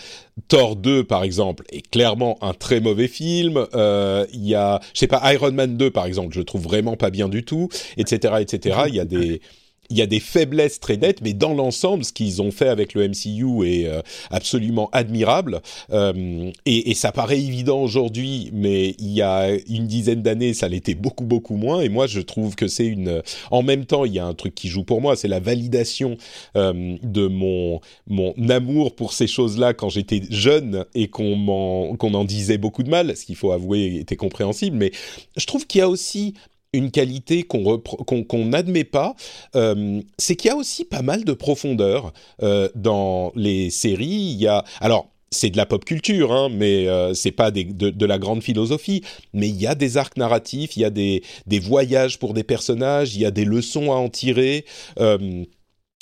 Thor 0.48 0.76
2 0.76 1.04
par 1.04 1.22
exemple 1.22 1.64
est 1.70 1.88
clairement 1.90 2.38
un 2.40 2.54
très 2.54 2.80
mauvais 2.80 3.08
film. 3.08 3.66
Euh, 3.74 4.26
il 4.32 4.46
y 4.46 4.54
a 4.54 4.80
je 4.94 5.00
sais 5.00 5.06
pas 5.06 5.32
Iron 5.32 5.52
Man 5.52 5.76
2 5.76 5.90
par 5.90 6.06
exemple 6.06 6.34
je 6.34 6.40
trouve 6.40 6.62
vraiment 6.62 6.96
pas 6.96 7.10
bien 7.10 7.28
du 7.28 7.44
tout 7.44 7.68
etc 7.98 8.36
etc 8.40 8.80
il 8.88 8.94
y 8.94 9.00
a 9.00 9.04
des 9.04 9.40
il 9.90 9.96
y 9.96 10.02
a 10.02 10.06
des 10.06 10.20
faiblesses 10.20 10.80
très 10.80 10.96
nettes, 10.96 11.20
mais 11.22 11.32
dans 11.32 11.54
l'ensemble, 11.54 12.04
ce 12.04 12.12
qu'ils 12.12 12.42
ont 12.42 12.50
fait 12.50 12.68
avec 12.68 12.94
le 12.94 13.08
MCU 13.08 13.66
est 13.66 13.86
euh, 13.86 14.02
absolument 14.30 14.90
admirable. 14.92 15.60
Euh, 15.90 16.50
et, 16.66 16.94
ça 16.94 17.12
paraît 17.12 17.38
évident 17.38 17.80
aujourd'hui, 17.80 18.50
mais 18.52 18.96
il 18.98 19.12
y 19.12 19.22
a 19.22 19.50
une 19.68 19.86
dizaine 19.86 20.20
d'années, 20.20 20.52
ça 20.52 20.68
l'était 20.68 20.94
beaucoup 20.94 21.24
beaucoup 21.24 21.56
moins. 21.56 21.80
Et 21.80 21.88
moi, 21.88 22.06
je 22.06 22.20
trouve 22.20 22.56
que 22.56 22.66
c'est 22.66 22.86
une. 22.86 23.22
En 23.50 23.62
même 23.62 23.86
temps, 23.86 24.04
il 24.04 24.12
y 24.12 24.18
a 24.18 24.26
un 24.26 24.34
truc 24.34 24.54
qui 24.54 24.68
joue 24.68 24.82
pour 24.82 25.00
moi, 25.00 25.14
c'est 25.14 25.28
la 25.28 25.40
validation 25.40 26.16
euh, 26.56 26.96
de 27.02 27.28
mon 27.28 27.80
mon 28.08 28.34
amour 28.48 28.96
pour 28.96 29.12
ces 29.12 29.28
choses-là 29.28 29.74
quand 29.74 29.88
j'étais 29.88 30.22
jeune 30.30 30.84
et 30.94 31.08
qu'on 31.08 31.36
m'en 31.36 31.94
qu'on 31.96 32.14
en 32.14 32.24
disait 32.24 32.58
beaucoup 32.58 32.82
de 32.82 32.90
mal, 32.90 33.16
ce 33.16 33.24
qu'il 33.24 33.36
faut 33.36 33.52
avouer 33.52 33.96
était 34.00 34.16
compréhensible. 34.16 34.76
Mais 34.76 34.90
je 35.36 35.46
trouve 35.46 35.66
qu'il 35.66 35.78
y 35.78 35.82
a 35.82 35.88
aussi 35.88 36.34
une 36.72 36.90
qualité 36.90 37.44
qu'on 37.44 38.44
n'admet 38.44 38.84
pas, 38.84 39.14
euh, 39.56 40.00
c'est 40.18 40.36
qu'il 40.36 40.48
y 40.50 40.52
a 40.52 40.56
aussi 40.56 40.84
pas 40.84 41.02
mal 41.02 41.24
de 41.24 41.32
profondeur 41.32 42.12
euh, 42.42 42.68
dans 42.74 43.32
les 43.34 43.70
séries. 43.70 44.04
Il 44.06 44.40
y 44.40 44.46
a 44.46 44.64
alors 44.80 45.08
c'est 45.30 45.50
de 45.50 45.58
la 45.58 45.66
pop 45.66 45.84
culture, 45.84 46.32
hein, 46.32 46.48
mais 46.50 46.88
euh, 46.88 47.12
c'est 47.12 47.32
pas 47.32 47.50
de, 47.50 48.06
la 48.06 48.18
grande 48.18 48.42
philosophie. 48.42 49.02
Mais 49.34 49.48
il 49.48 49.60
y 49.60 49.66
a 49.66 49.74
des 49.74 49.98
arcs 49.98 50.16
narratifs, 50.16 50.76
il 50.76 50.80
y 50.80 50.84
a 50.86 50.90
des, 50.90 51.22
voyages 51.60 52.18
pour 52.18 52.32
des 52.32 52.44
personnages, 52.44 53.14
il 53.14 53.20
y 53.20 53.26
a 53.26 53.30
des 53.30 53.44
leçons 53.44 53.92
à 53.92 53.96
en 53.96 54.08
tirer. 54.08 54.64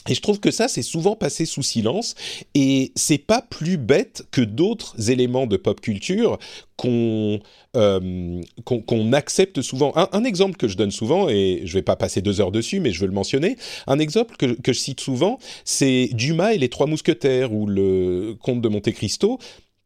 Et 0.09 0.15
je 0.15 0.21
trouve 0.21 0.41
que 0.41 0.51
ça, 0.51 0.69
c'est 0.69 0.83
souvent 0.83 1.17
passé 1.17 1.47
sous 1.47 1.63
silence, 1.63 2.15
et 2.55 2.93
c'est 2.95 3.19
pas 3.19 3.43
plus 3.43 3.77
bête 3.77 4.27
que 4.31 4.41
d'autres 4.41 5.11
éléments 5.11 5.47
de 5.47 5.57
pop 5.57 5.81
culture 5.81 6.39
qu'on 6.77 7.41
euh, 7.77 8.41
qu'on 8.65 9.13
accepte 9.13 9.63
souvent. 9.63 9.93
Un, 9.97 10.09
un 10.13 10.25
exemple 10.25 10.57
que 10.57 10.69
je 10.69 10.77
donne 10.77 10.91
souvent, 10.91 11.29
et 11.29 11.63
je 11.65 11.75
vais 11.75 11.83
pas 11.83 11.97
passer 11.97 12.23
deux 12.23 12.41
heures 12.41 12.53
dessus, 12.53 12.81
mais 12.81 12.91
je 12.91 13.01
veux 13.01 13.07
le 13.07 13.13
mentionner, 13.13 13.57
un 13.87 13.99
exemple 13.99 14.37
que, 14.37 14.47
que 14.47 14.73
je 14.73 14.79
cite 14.79 15.01
souvent, 15.01 15.39
c'est 15.65 16.11
Dumas 16.13 16.53
et 16.53 16.59
les 16.59 16.69
Trois 16.69 16.87
Mousquetaires, 16.87 17.53
ou 17.53 17.67
le 17.67 18.37
Comte 18.41 18.61
de 18.61 18.69
Monte 18.69 18.93
Cristo, 18.93 19.39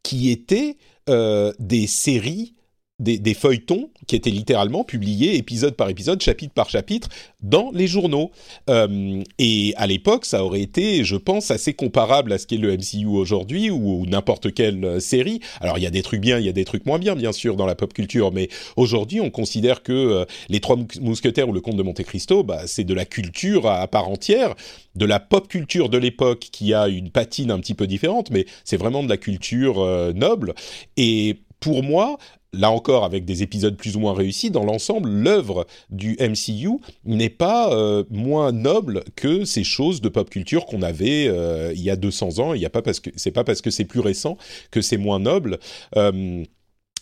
qui 0.03 0.31
étaient 0.31 0.77
euh, 1.09 1.53
des 1.59 1.87
séries 1.87 2.53
des, 3.01 3.33
feuilletons 3.33 3.89
qui 4.07 4.15
étaient 4.15 4.29
littéralement 4.29 4.83
publiés 4.83 5.35
épisode 5.35 5.75
par 5.75 5.89
épisode, 5.89 6.21
chapitre 6.21 6.53
par 6.53 6.69
chapitre, 6.69 7.09
dans 7.41 7.71
les 7.73 7.87
journaux. 7.87 8.31
Euh, 8.69 9.23
et 9.39 9.73
à 9.77 9.87
l'époque, 9.87 10.25
ça 10.25 10.45
aurait 10.45 10.61
été, 10.61 11.03
je 11.03 11.15
pense, 11.15 11.51
assez 11.51 11.73
comparable 11.73 12.31
à 12.31 12.37
ce 12.37 12.45
qu'est 12.45 12.57
le 12.57 12.75
MCU 12.75 13.07
aujourd'hui 13.07 13.69
ou, 13.69 14.05
n'importe 14.05 14.53
quelle 14.53 14.83
euh, 14.85 14.99
série. 14.99 15.39
Alors, 15.59 15.77
il 15.77 15.83
y 15.83 15.87
a 15.87 15.89
des 15.91 16.03
trucs 16.03 16.21
bien, 16.21 16.37
il 16.37 16.45
y 16.45 16.49
a 16.49 16.53
des 16.53 16.65
trucs 16.65 16.85
moins 16.85 16.99
bien, 16.99 17.15
bien 17.15 17.31
sûr, 17.31 17.55
dans 17.55 17.65
la 17.65 17.75
pop 17.75 17.93
culture, 17.93 18.31
mais 18.31 18.49
aujourd'hui, 18.75 19.21
on 19.21 19.29
considère 19.29 19.83
que 19.83 19.91
euh, 19.91 20.25
les 20.49 20.59
Trois 20.59 20.77
Mousquetaires 21.01 21.49
ou 21.49 21.53
le 21.53 21.61
Comte 21.61 21.77
de 21.77 21.83
Monte 21.83 22.03
Cristo, 22.03 22.43
bah, 22.43 22.61
c'est 22.67 22.83
de 22.83 22.93
la 22.93 23.05
culture 23.05 23.67
à, 23.67 23.87
part 23.87 24.07
entière, 24.07 24.53
de 24.95 25.05
la 25.05 25.19
pop 25.19 25.47
culture 25.47 25.89
de 25.89 25.97
l'époque 25.97 26.47
qui 26.51 26.73
a 26.73 26.87
une 26.87 27.09
patine 27.09 27.49
un 27.49 27.59
petit 27.59 27.73
peu 27.73 27.87
différente, 27.87 28.29
mais 28.29 28.45
c'est 28.63 28.77
vraiment 28.77 29.03
de 29.03 29.09
la 29.09 29.17
culture 29.17 29.85
noble. 30.13 30.53
Et 30.97 31.39
pour 31.59 31.83
moi, 31.83 32.17
là 32.53 32.71
encore 32.71 33.05
avec 33.05 33.25
des 33.25 33.43
épisodes 33.43 33.75
plus 33.77 33.95
ou 33.95 33.99
moins 33.99 34.13
réussis, 34.13 34.51
dans 34.51 34.63
l'ensemble, 34.63 35.09
l'œuvre 35.09 35.65
du 35.89 36.17
MCU 36.19 36.79
n'est 37.05 37.29
pas 37.29 37.73
euh, 37.73 38.03
moins 38.09 38.51
noble 38.51 39.03
que 39.15 39.45
ces 39.45 39.63
choses 39.63 40.01
de 40.01 40.09
pop 40.09 40.29
culture 40.29 40.65
qu'on 40.65 40.81
avait 40.81 41.27
euh, 41.27 41.71
il 41.75 41.81
y 41.81 41.89
a 41.89 41.95
200 41.95 42.39
ans. 42.39 42.53
Il 42.53 42.61
y 42.61 42.65
a 42.65 42.69
pas 42.69 42.81
parce 42.81 42.99
que 42.99 43.09
c'est 43.15 43.31
pas 43.31 43.43
parce 43.43 43.61
que 43.61 43.71
c'est 43.71 43.85
plus 43.85 43.99
récent 43.99 44.37
que 44.69 44.81
c'est 44.81 44.97
moins 44.97 45.19
noble. 45.19 45.59
Euh, 45.95 46.43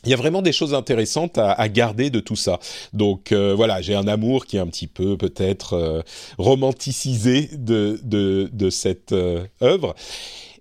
il 0.06 0.10
y 0.10 0.14
a 0.14 0.18
vraiment 0.18 0.42
des 0.42 0.54
choses 0.54 0.74
intéressantes 0.74 1.38
à, 1.38 1.52
à 1.52 1.68
garder 1.68 2.10
de 2.10 2.20
tout 2.20 2.36
ça. 2.36 2.60
Donc 2.94 3.32
euh, 3.32 3.54
voilà, 3.56 3.82
j'ai 3.82 3.96
un 3.96 4.08
amour 4.08 4.46
qui 4.46 4.58
est 4.58 4.60
un 4.60 4.68
petit 4.68 4.88
peu 4.88 5.18
peut-être 5.18 5.74
euh, 5.74 6.02
romanticisé 6.38 7.50
de, 7.54 8.00
de, 8.04 8.50
de 8.54 8.70
cette 8.70 9.12
euh, 9.12 9.46
œuvre. 9.62 9.96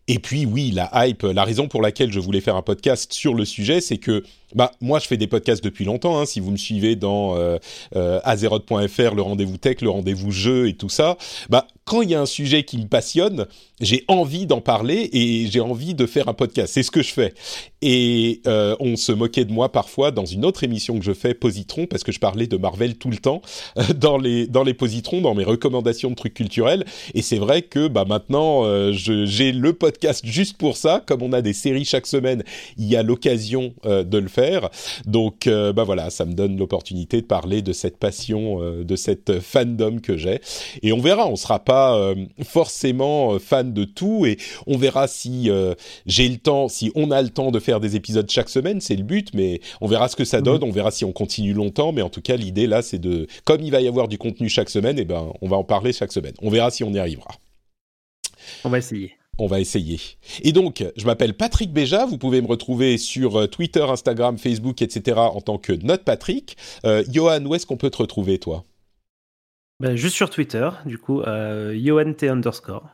Et 0.08 0.18
puis 0.18 0.46
oui, 0.46 0.70
la 0.70 0.90
hype, 0.94 1.22
la 1.22 1.44
raison 1.44 1.68
pour 1.68 1.82
laquelle 1.82 2.12
je 2.12 2.18
voulais 2.18 2.40
faire 2.40 2.56
un 2.56 2.62
podcast 2.62 3.12
sur 3.12 3.34
le 3.34 3.44
sujet, 3.44 3.80
c'est 3.80 3.98
que 3.98 4.24
bah 4.54 4.72
moi 4.80 4.98
je 4.98 5.06
fais 5.06 5.16
des 5.16 5.26
podcasts 5.26 5.62
depuis 5.62 5.84
longtemps. 5.84 6.18
Hein, 6.18 6.26
si 6.26 6.40
vous 6.40 6.50
me 6.50 6.56
suivez 6.56 6.96
dans 6.96 7.36
euh, 7.36 7.58
euh, 7.96 8.20
azeroth.fr, 8.24 9.14
le 9.14 9.22
rendez-vous 9.22 9.56
tech, 9.56 9.80
le 9.82 9.90
rendez-vous 9.90 10.30
jeu 10.30 10.68
et 10.68 10.74
tout 10.74 10.88
ça, 10.88 11.16
bah 11.48 11.66
quand 11.84 12.02
il 12.02 12.10
y 12.10 12.14
a 12.14 12.20
un 12.20 12.26
sujet 12.26 12.64
qui 12.64 12.76
me 12.76 12.86
passionne, 12.86 13.46
j'ai 13.80 14.04
envie 14.08 14.46
d'en 14.46 14.60
parler 14.60 15.08
et 15.12 15.46
j'ai 15.50 15.60
envie 15.60 15.94
de 15.94 16.04
faire 16.04 16.28
un 16.28 16.34
podcast. 16.34 16.74
C'est 16.74 16.82
ce 16.82 16.90
que 16.90 17.02
je 17.02 17.12
fais. 17.12 17.32
Et 17.80 18.42
euh, 18.46 18.76
on 18.80 18.96
se 18.96 19.12
moquait 19.12 19.46
de 19.46 19.52
moi 19.52 19.72
parfois 19.72 20.10
dans 20.10 20.26
une 20.26 20.44
autre 20.44 20.64
émission 20.64 20.98
que 20.98 21.04
je 21.04 21.14
fais, 21.14 21.32
Positron, 21.32 21.86
parce 21.86 22.04
que 22.04 22.12
je 22.12 22.18
parlais 22.18 22.46
de 22.46 22.56
Marvel 22.58 22.96
tout 22.96 23.08
le 23.08 23.16
temps 23.16 23.40
euh, 23.78 23.82
dans 23.94 24.18
les 24.18 24.46
dans 24.46 24.64
les 24.64 24.74
Positrons, 24.74 25.22
dans 25.22 25.34
mes 25.34 25.44
recommandations 25.44 26.10
de 26.10 26.14
trucs 26.14 26.34
culturels. 26.34 26.84
Et 27.14 27.22
c'est 27.22 27.38
vrai 27.38 27.62
que 27.62 27.88
bah 27.88 28.04
maintenant 28.06 28.64
j'ai 28.92 29.52
le 29.52 29.72
podcast 29.72 30.24
juste 30.26 30.56
pour 30.56 30.76
ça. 30.76 31.02
Comme 31.06 31.22
on 31.22 31.32
a 31.32 31.40
des 31.40 31.52
séries 31.52 31.84
chaque 31.84 32.06
semaine, 32.06 32.42
il 32.76 32.86
y 32.86 32.96
a 32.96 33.02
l'occasion 33.02 33.72
de 33.84 34.18
le 34.18 34.28
faire. 34.28 34.37
Donc 35.06 35.46
euh, 35.46 35.72
bah 35.72 35.84
voilà, 35.84 36.10
ça 36.10 36.24
me 36.24 36.32
donne 36.32 36.56
l'opportunité 36.56 37.20
de 37.20 37.26
parler 37.26 37.62
de 37.62 37.72
cette 37.72 37.98
passion, 37.98 38.62
euh, 38.62 38.84
de 38.84 38.96
cette 38.96 39.40
fandom 39.40 40.00
que 40.00 40.16
j'ai. 40.16 40.40
Et 40.82 40.92
on 40.92 41.00
verra, 41.00 41.28
on 41.28 41.36
sera 41.36 41.58
pas 41.58 41.96
euh, 41.96 42.14
forcément 42.44 43.38
fan 43.38 43.72
de 43.72 43.84
tout 43.84 44.26
et 44.26 44.38
on 44.66 44.76
verra 44.76 45.08
si 45.08 45.50
j'ai 46.06 46.28
le 46.28 46.36
temps, 46.36 46.68
si 46.68 46.92
on 46.94 47.10
a 47.10 47.22
le 47.22 47.30
temps 47.30 47.50
de 47.50 47.58
faire 47.58 47.80
des 47.80 47.96
épisodes 47.96 48.28
chaque 48.30 48.48
semaine, 48.48 48.80
c'est 48.80 48.96
le 48.96 49.02
but, 49.02 49.28
mais 49.34 49.60
on 49.80 49.86
verra 49.86 50.08
ce 50.08 50.16
que 50.16 50.24
ça 50.24 50.40
donne, 50.40 50.62
on 50.62 50.70
verra 50.70 50.90
si 50.90 51.04
on 51.04 51.12
continue 51.12 51.52
longtemps, 51.52 51.92
mais 51.92 52.02
en 52.02 52.10
tout 52.10 52.22
cas 52.22 52.36
l'idée 52.36 52.66
là 52.66 52.82
c'est 52.82 52.98
de, 52.98 53.26
comme 53.44 53.62
il 53.62 53.70
va 53.70 53.80
y 53.80 53.88
avoir 53.88 54.08
du 54.08 54.18
contenu 54.18 54.48
chaque 54.48 54.70
semaine, 54.70 54.98
et 54.98 55.04
ben 55.04 55.32
on 55.40 55.48
va 55.48 55.56
en 55.56 55.64
parler 55.64 55.92
chaque 55.92 56.12
semaine. 56.12 56.34
On 56.42 56.50
verra 56.50 56.70
si 56.70 56.84
on 56.84 56.92
y 56.92 56.98
arrivera. 56.98 57.30
On 58.64 58.68
va 58.68 58.78
essayer. 58.78 59.17
On 59.38 59.46
va 59.46 59.60
essayer. 59.60 60.00
Et 60.42 60.52
donc, 60.52 60.84
je 60.96 61.06
m'appelle 61.06 61.34
Patrick 61.34 61.72
Béja. 61.72 62.06
Vous 62.06 62.18
pouvez 62.18 62.42
me 62.42 62.48
retrouver 62.48 62.98
sur 62.98 63.48
Twitter, 63.48 63.82
Instagram, 63.82 64.36
Facebook, 64.38 64.82
etc. 64.82 65.16
en 65.18 65.40
tant 65.40 65.58
que 65.58 65.72
Note 65.72 66.04
Patrick. 66.04 66.56
Euh, 66.84 67.04
Johan, 67.10 67.44
où 67.44 67.54
est-ce 67.54 67.66
qu'on 67.66 67.76
peut 67.76 67.90
te 67.90 67.98
retrouver, 67.98 68.38
toi? 68.38 68.64
Ben, 69.80 69.96
Juste 69.96 70.16
sur 70.16 70.30
Twitter, 70.30 70.68
du 70.86 70.98
coup, 70.98 71.20
euh, 71.22 71.74
underscore. 72.22 72.84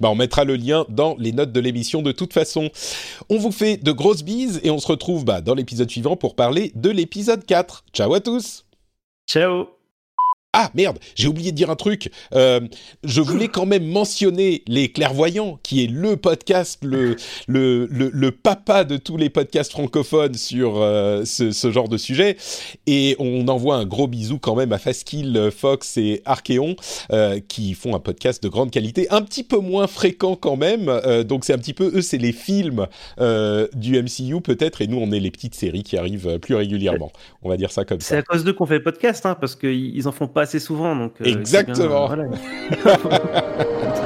Bah, 0.00 0.10
on 0.10 0.14
mettra 0.14 0.44
le 0.44 0.56
lien 0.56 0.86
dans 0.88 1.16
les 1.18 1.32
notes 1.32 1.52
de 1.52 1.60
l'émission 1.60 2.02
de 2.02 2.12
toute 2.12 2.32
façon. 2.32 2.70
On 3.28 3.38
vous 3.38 3.52
fait 3.52 3.76
de 3.76 3.92
grosses 3.92 4.22
bises 4.22 4.60
et 4.62 4.70
on 4.70 4.78
se 4.78 4.86
retrouve 4.86 5.24
bah, 5.24 5.40
dans 5.40 5.54
l'épisode 5.54 5.90
suivant 5.90 6.16
pour 6.16 6.34
parler 6.34 6.72
de 6.74 6.90
l'épisode 6.90 7.44
4. 7.44 7.84
Ciao 7.92 8.12
à 8.14 8.20
tous 8.20 8.64
Ciao 9.28 9.75
ah 10.58 10.70
merde, 10.74 10.98
j'ai 11.14 11.28
oublié 11.28 11.52
de 11.52 11.56
dire 11.56 11.68
un 11.68 11.76
truc. 11.76 12.10
Euh, 12.34 12.60
je 13.04 13.20
voulais 13.20 13.48
quand 13.48 13.66
même 13.66 13.84
mentionner 13.84 14.62
les 14.66 14.90
clairvoyants, 14.90 15.58
qui 15.62 15.84
est 15.84 15.86
le 15.86 16.16
podcast, 16.16 16.78
le 16.82 17.16
le, 17.46 17.86
le, 17.90 18.10
le 18.10 18.30
papa 18.30 18.84
de 18.84 18.96
tous 18.96 19.18
les 19.18 19.28
podcasts 19.28 19.72
francophones 19.72 20.32
sur 20.32 20.80
euh, 20.80 21.26
ce, 21.26 21.50
ce, 21.50 21.70
genre 21.70 21.90
de 21.90 21.98
sujet. 21.98 22.38
Et 22.86 23.16
on 23.18 23.46
envoie 23.48 23.76
un 23.76 23.84
gros 23.84 24.06
bisou 24.06 24.38
quand 24.38 24.54
même 24.54 24.72
à 24.72 24.78
Faskill, 24.78 25.50
Fox 25.54 25.98
et 25.98 26.22
Archeon, 26.24 26.74
euh, 27.12 27.38
qui 27.46 27.74
font 27.74 27.94
un 27.94 28.00
podcast 28.00 28.42
de 28.42 28.48
grande 28.48 28.70
qualité, 28.70 29.08
un 29.10 29.20
petit 29.20 29.44
peu 29.44 29.58
moins 29.58 29.86
fréquent 29.86 30.36
quand 30.36 30.56
même. 30.56 30.90
Donc 31.24 31.44
c'est 31.44 31.52
un 31.52 31.58
petit 31.58 31.74
peu 31.74 31.92
eux, 31.94 32.00
c'est 32.00 32.16
les 32.16 32.32
films 32.32 32.86
du 33.18 34.02
MCU 34.02 34.40
peut-être, 34.40 34.80
et 34.80 34.86
nous 34.86 34.96
on 34.96 35.12
est 35.12 35.20
les 35.20 35.30
petites 35.30 35.54
séries 35.54 35.82
qui 35.82 35.98
arrivent 35.98 36.38
plus 36.38 36.54
régulièrement. 36.54 37.12
On 37.42 37.50
va 37.50 37.58
dire 37.58 37.70
ça 37.70 37.84
comme 37.84 38.00
ça. 38.00 38.08
C'est 38.08 38.16
à 38.16 38.22
cause 38.22 38.42
d'eux 38.42 38.54
qu'on 38.54 38.64
fait 38.64 38.78
le 38.78 38.82
podcast, 38.82 39.26
hein, 39.26 39.36
parce 39.38 39.54
qu'ils 39.54 40.08
en 40.08 40.12
font 40.12 40.28
pas 40.28 40.45
assez 40.46 40.60
souvent. 40.60 40.94
Donc, 40.96 41.12
euh, 41.20 41.24
Exactement. 41.24 42.08
Bien, 42.08 42.28
voilà. 42.82 44.02